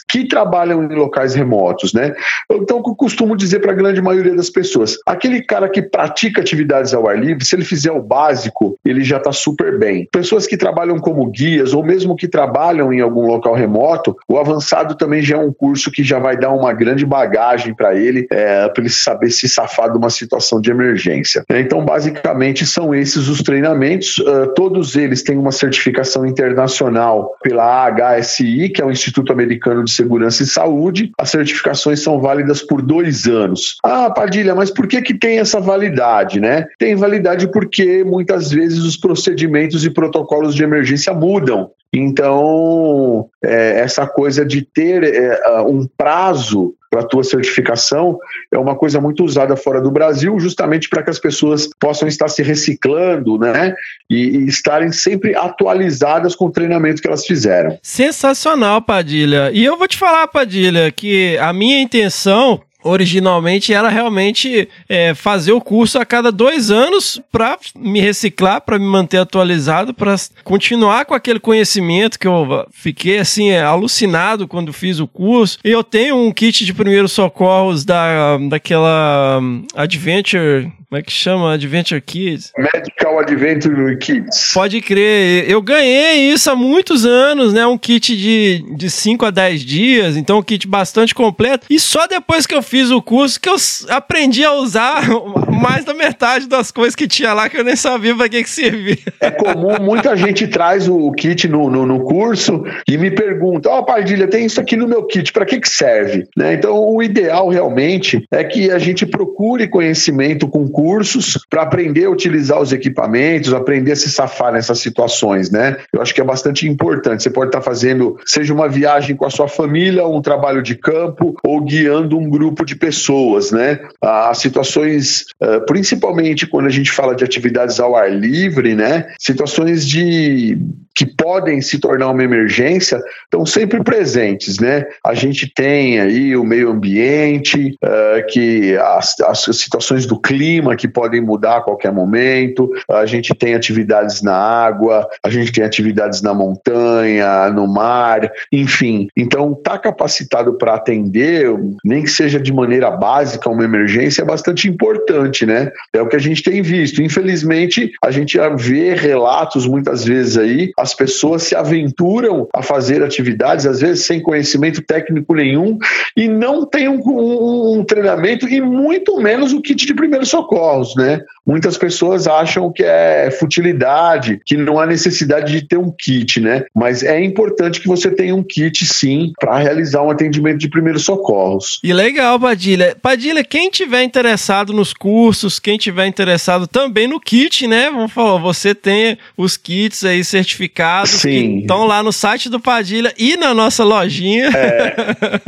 [0.08, 2.14] que trabalham em locais remotos, né?
[2.50, 6.94] Então, eu costumo dizer para a grande maioria das pessoas, aquele cara que pratica atividades
[6.94, 10.08] ao ar livre, se ele fizer o básico, ele já está super bem.
[10.12, 14.96] Pessoas que trabalham como guias ou mesmo que trabalham em algum local remoto, o avançado
[14.96, 18.68] também já é um curso que já vai dar uma grande bagagem para ele, é,
[18.70, 21.44] para ele saber se safar de uma situação de emergência.
[21.50, 24.18] Então, basicamente, são esses os treinamentos.
[24.20, 29.84] Uh, todos eles têm uma certificação internacional internacional pela HSI, que é o Instituto Americano
[29.84, 31.12] de Segurança e Saúde.
[31.18, 33.78] As certificações são válidas por dois anos.
[33.84, 36.68] Ah, Padilha, mas por que, que tem essa validade, né?
[36.78, 41.72] Tem validade porque muitas vezes os procedimentos e protocolos de emergência mudam.
[41.94, 48.18] Então, é, essa coisa de ter é, um prazo para a tua certificação
[48.52, 52.28] é uma coisa muito usada fora do Brasil, justamente para que as pessoas possam estar
[52.30, 53.76] se reciclando, né?
[54.10, 57.78] E, e, estarem sempre atualizadas com o treinamento que elas fizeram.
[57.82, 59.52] Sensacional, Padilha.
[59.54, 65.52] E eu vou te falar, Padilha, que a minha intenção originalmente era realmente é, fazer
[65.52, 71.06] o curso a cada dois anos para me reciclar, para me manter atualizado, para continuar
[71.06, 75.60] com aquele conhecimento que eu fiquei assim é, alucinado quando fiz o curso.
[75.64, 81.12] E eu tenho um kit de primeiros socorros da, daquela um, Adventure como é que
[81.12, 81.54] chama?
[81.54, 82.54] Adventure Kids?
[82.58, 84.52] Medical Adventure Kids.
[84.54, 85.50] Pode crer.
[85.50, 87.68] Eu ganhei isso há muitos anos, né?
[87.68, 91.68] Um kit de, de 5 a 10 dias, então um kit bastante completo.
[91.70, 93.56] E só depois que eu fiz o curso que eu
[93.90, 95.04] aprendi a usar
[95.52, 98.50] mais da metade das coisas que tinha lá que eu nem sabia para que, que
[98.50, 98.98] servia.
[99.20, 103.80] É comum, muita gente traz o kit no, no, no curso e me pergunta: Ó,
[103.80, 106.28] oh, Pardilha, tem isso aqui no meu kit, para que, que serve?
[106.38, 106.54] Né?
[106.54, 112.10] Então, o ideal realmente é que a gente procure conhecimento com cursos para aprender a
[112.10, 115.78] utilizar os equipamentos, aprender a se safar nessas situações, né?
[115.92, 117.24] Eu acho que é bastante importante.
[117.24, 121.36] Você pode estar fazendo, seja uma viagem com a sua família, um trabalho de campo
[121.44, 123.80] ou guiando um grupo de pessoas, né?
[124.02, 125.26] As situações,
[125.66, 129.08] principalmente quando a gente fala de atividades ao ar livre, né?
[129.20, 130.58] Situações de
[130.98, 134.84] que podem se tornar uma emergência estão sempre presentes, né?
[135.06, 140.88] A gente tem aí o meio ambiente, uh, que as, as, situações do clima que
[140.88, 146.24] podem mudar a qualquer momento, a gente tem atividades na água, a gente tem atividades
[146.24, 149.08] na montanha, no mar, enfim.
[149.16, 151.48] Então, tá capacitado para atender,
[151.86, 155.70] nem que seja de maneira básica, uma emergência é bastante importante, né?
[155.94, 157.02] É o que a gente tem visto.
[157.02, 163.66] Infelizmente, a gente vê relatos muitas vezes aí, as pessoas se aventuram a fazer atividades,
[163.66, 165.78] às vezes sem conhecimento técnico nenhum,
[166.16, 170.96] e não tem um, um, um treinamento e muito menos o kit de primeiros socorros,
[170.96, 171.22] né?
[171.46, 176.64] Muitas pessoas acham que é futilidade, que não há necessidade de ter um kit, né?
[176.74, 181.04] Mas é importante que você tenha um kit, sim, para realizar um atendimento de primeiros
[181.04, 181.80] socorros.
[181.84, 182.96] E legal, Padilha.
[183.02, 187.90] Padilha, quem tiver interessado nos cursos, quem tiver interessado também no kit, né?
[187.90, 191.30] Vamos falar, você tem os kits aí certificados Sim.
[191.30, 194.50] que estão lá no site do Padilha e na nossa lojinha.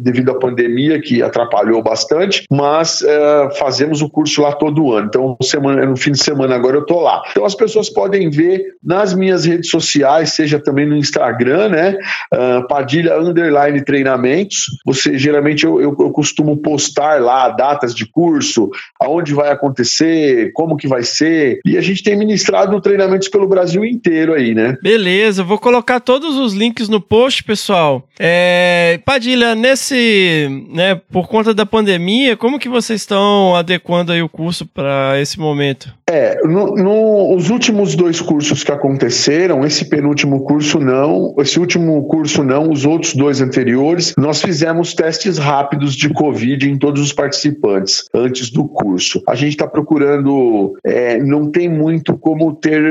[0.00, 5.06] devido à pandemia, que atrapalhou bastante, mas é, fazemos o curso lá todo ano.
[5.06, 7.22] Então, semana, no fim de semana agora eu tô lá.
[7.30, 11.96] Então, as pessoas podem ver nas minhas redes sociais, seja também no Instagram, né,
[12.32, 14.66] uh, Padilha Underline Treinamentos.
[14.86, 18.70] Você, geralmente, eu, eu, eu costumo postar lá datas de curso,
[19.00, 23.84] aonde vai acontecer, como que vai ser, e a gente tem ministrado treinamentos pelo Brasil
[23.84, 24.76] inteiro aí, né?
[24.82, 28.06] Beleza, vou colocar todos os links no post, pessoal.
[28.18, 34.28] É, Padilha, nesse, né, por conta da pandemia, como que vocês estão adequando aí o
[34.28, 35.92] curso para esse momento?
[36.08, 42.06] É, no, no, os últimos dois cursos que aconteceram, esse penúltimo curso não, esse último
[42.06, 47.12] curso não, os outros dois anteriores, nós fizemos testes rápidos de Covid em todos os
[47.12, 49.22] participantes antes do curso.
[49.26, 52.82] A gente está procurando, é, não tem muito como ter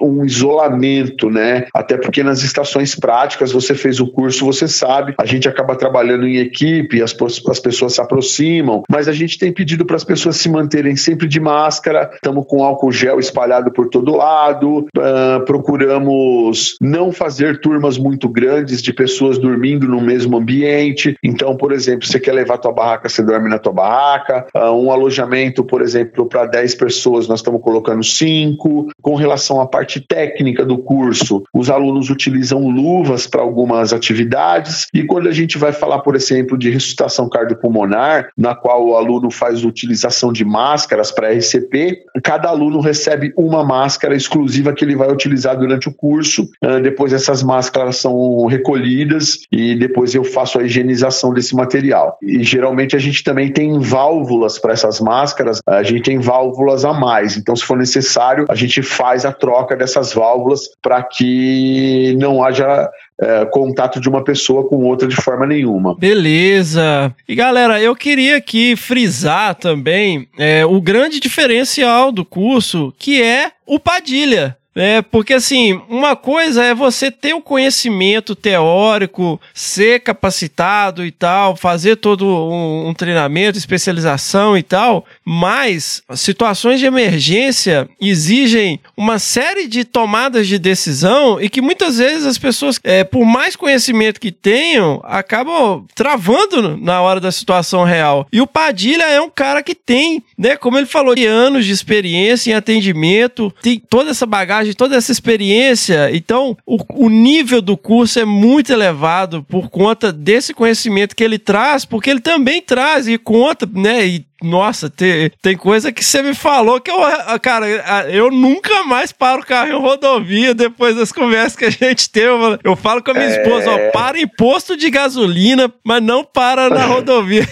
[0.00, 1.66] um isolamento, né?
[1.74, 6.08] Até porque nas estações práticas você fez o curso, você sabe, a gente acaba trabalhando
[6.08, 7.14] trabalhando em equipe, as,
[7.48, 11.28] as pessoas se aproximam, mas a gente tem pedido para as pessoas se manterem sempre
[11.28, 17.98] de máscara, estamos com álcool gel espalhado por todo lado, uh, procuramos não fazer turmas
[17.98, 21.16] muito grandes de pessoas dormindo no mesmo ambiente.
[21.22, 24.46] Então, por exemplo, você quer levar tua barraca, você dorme na tua barraca.
[24.54, 28.88] Uh, um alojamento, por exemplo, para 10 pessoas, nós estamos colocando 5.
[29.02, 34.86] Com relação à parte técnica do curso, os alunos utilizam luvas para algumas atividades.
[34.94, 39.30] E quando a gente vai falar, por exemplo, de ressuscitação cardiopulmonar, na qual o aluno
[39.30, 45.12] faz utilização de máscaras para RCP, cada aluno recebe uma máscara exclusiva que ele vai
[45.12, 46.44] utilizar durante o curso.
[46.64, 52.16] Uh, depois essas máscaras são recolhidas e depois eu faço a higienização desse material.
[52.22, 56.94] E geralmente a gente também tem válvulas para essas máscaras, a gente tem válvulas a
[56.94, 57.36] mais.
[57.48, 62.90] Então, se for necessário, a gente faz a troca dessas válvulas para que não haja
[63.18, 65.94] é, contato de uma pessoa com outra de forma nenhuma.
[65.94, 67.10] Beleza.
[67.26, 73.50] E galera, eu queria aqui frisar também é, o grande diferencial do curso, que é
[73.64, 74.57] o Padilha.
[74.78, 81.56] É, porque assim, uma coisa é você ter o conhecimento teórico, ser capacitado e tal,
[81.56, 89.66] fazer todo um, um treinamento, especialização e tal, mas situações de emergência exigem uma série
[89.66, 94.30] de tomadas de decisão e que muitas vezes as pessoas, é, por mais conhecimento que
[94.30, 98.28] tenham, acabam travando na hora da situação real.
[98.32, 102.52] E o Padilha é um cara que tem, né, como ele falou, anos de experiência
[102.52, 106.14] em atendimento, tem toda essa bagagem de toda essa experiência.
[106.14, 111.38] Então, o, o nível do curso é muito elevado por conta desse conhecimento que ele
[111.38, 114.06] traz, porque ele também traz e conta, né?
[114.06, 116.98] E nossa, tem, tem coisa que você me falou que eu,
[117.42, 117.66] cara,
[118.08, 122.28] eu nunca mais paro o carro em rodovia depois das conversas que a gente teve.
[122.62, 123.42] Eu falo com a minha é...
[123.42, 127.46] esposa, ó, para em posto de gasolina, mas não para na rodovia.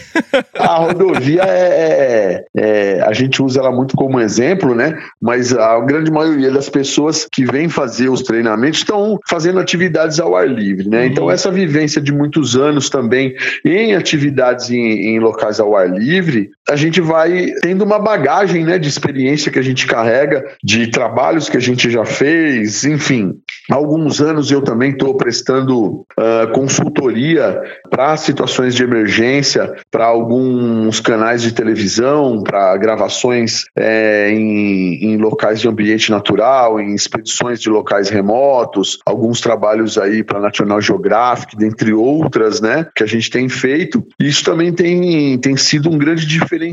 [0.55, 4.97] a rodovia é, é, é, A gente usa ela muito como exemplo, né?
[5.21, 10.37] Mas a grande maioria das pessoas que vêm fazer os treinamentos estão fazendo atividades ao
[10.37, 11.01] ar livre, né?
[11.01, 11.07] Uhum.
[11.07, 13.35] Então, essa vivência de muitos anos também
[13.65, 18.62] em atividades em, em locais ao ar livre, a a gente vai tendo uma bagagem
[18.62, 23.32] né, de experiência que a gente carrega, de trabalhos que a gente já fez, enfim.
[23.70, 31.01] Há alguns anos eu também estou prestando uh, consultoria para situações de emergência, para alguns
[31.01, 37.70] canais de televisão, para gravações é, em, em, locais de ambiente natural, em expedições de
[37.70, 43.48] locais remotos, alguns trabalhos aí para National Geographic, dentre outras, né, que a gente tem
[43.48, 44.07] feito.
[44.20, 46.66] Isso também tem, tem sido um grande diferencial,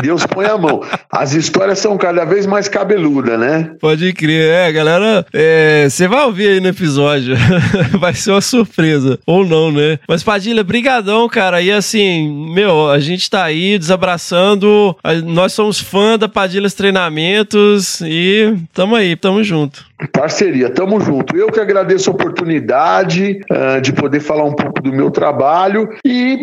[0.00, 0.82] Deus põe a mão.
[1.10, 3.72] As histórias são cada vez mais cabeludas, né?
[3.80, 5.26] Pode crer, é, galera.
[5.88, 7.36] Você vai ouvir aí no episódio.
[7.98, 9.18] vai ser uma surpresa.
[9.26, 9.98] Ou não, né?
[10.08, 11.60] Mas, Padilha, brigadão, cara.
[11.60, 14.96] E assim, meu, a gente tá aí desabraçando.
[15.24, 19.86] Nós somos fã da Padilhas Treinamentos e tamo aí, tamo junto.
[20.12, 21.36] Parceria, tamo junto.
[21.36, 26.38] Eu que agradeço a oportunidade uh, de poder falar um pouco do meu trabalho e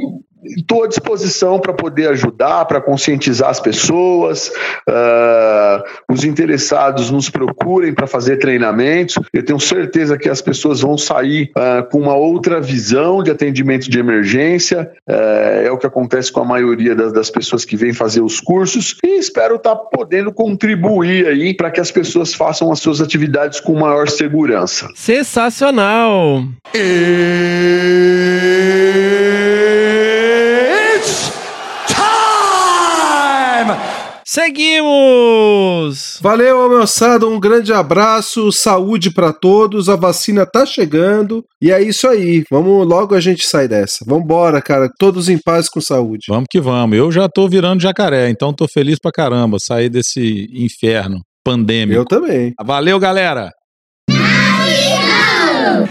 [0.46, 4.50] estou à disposição para poder ajudar, para conscientizar as pessoas.
[4.88, 9.16] Uh, os interessados nos procurem para fazer treinamentos.
[9.34, 13.90] Eu tenho certeza que as pessoas vão sair uh, com uma outra visão de atendimento
[13.90, 14.92] de emergência.
[15.08, 18.40] Uh, é o que acontece com a maioria das, das pessoas que vêm fazer os
[18.40, 18.98] cursos.
[19.04, 23.60] E espero estar tá podendo contribuir aí para que as pessoas façam as suas atividades
[23.60, 24.88] com maior segurança.
[24.96, 26.44] Sensacional!
[34.34, 36.18] Seguimos!
[36.20, 42.08] Valeu, moçada, um grande abraço, saúde para todos, a vacina tá chegando e é isso
[42.08, 42.44] aí.
[42.50, 44.04] Vamos logo a gente sai dessa.
[44.08, 46.26] Vambora, cara, todos em paz com saúde.
[46.30, 46.98] Vamos que vamos.
[46.98, 52.00] Eu já tô virando jacaré, então tô feliz pra caramba sair desse inferno pandêmico.
[52.00, 52.54] Eu também.
[52.60, 53.52] Valeu, galera!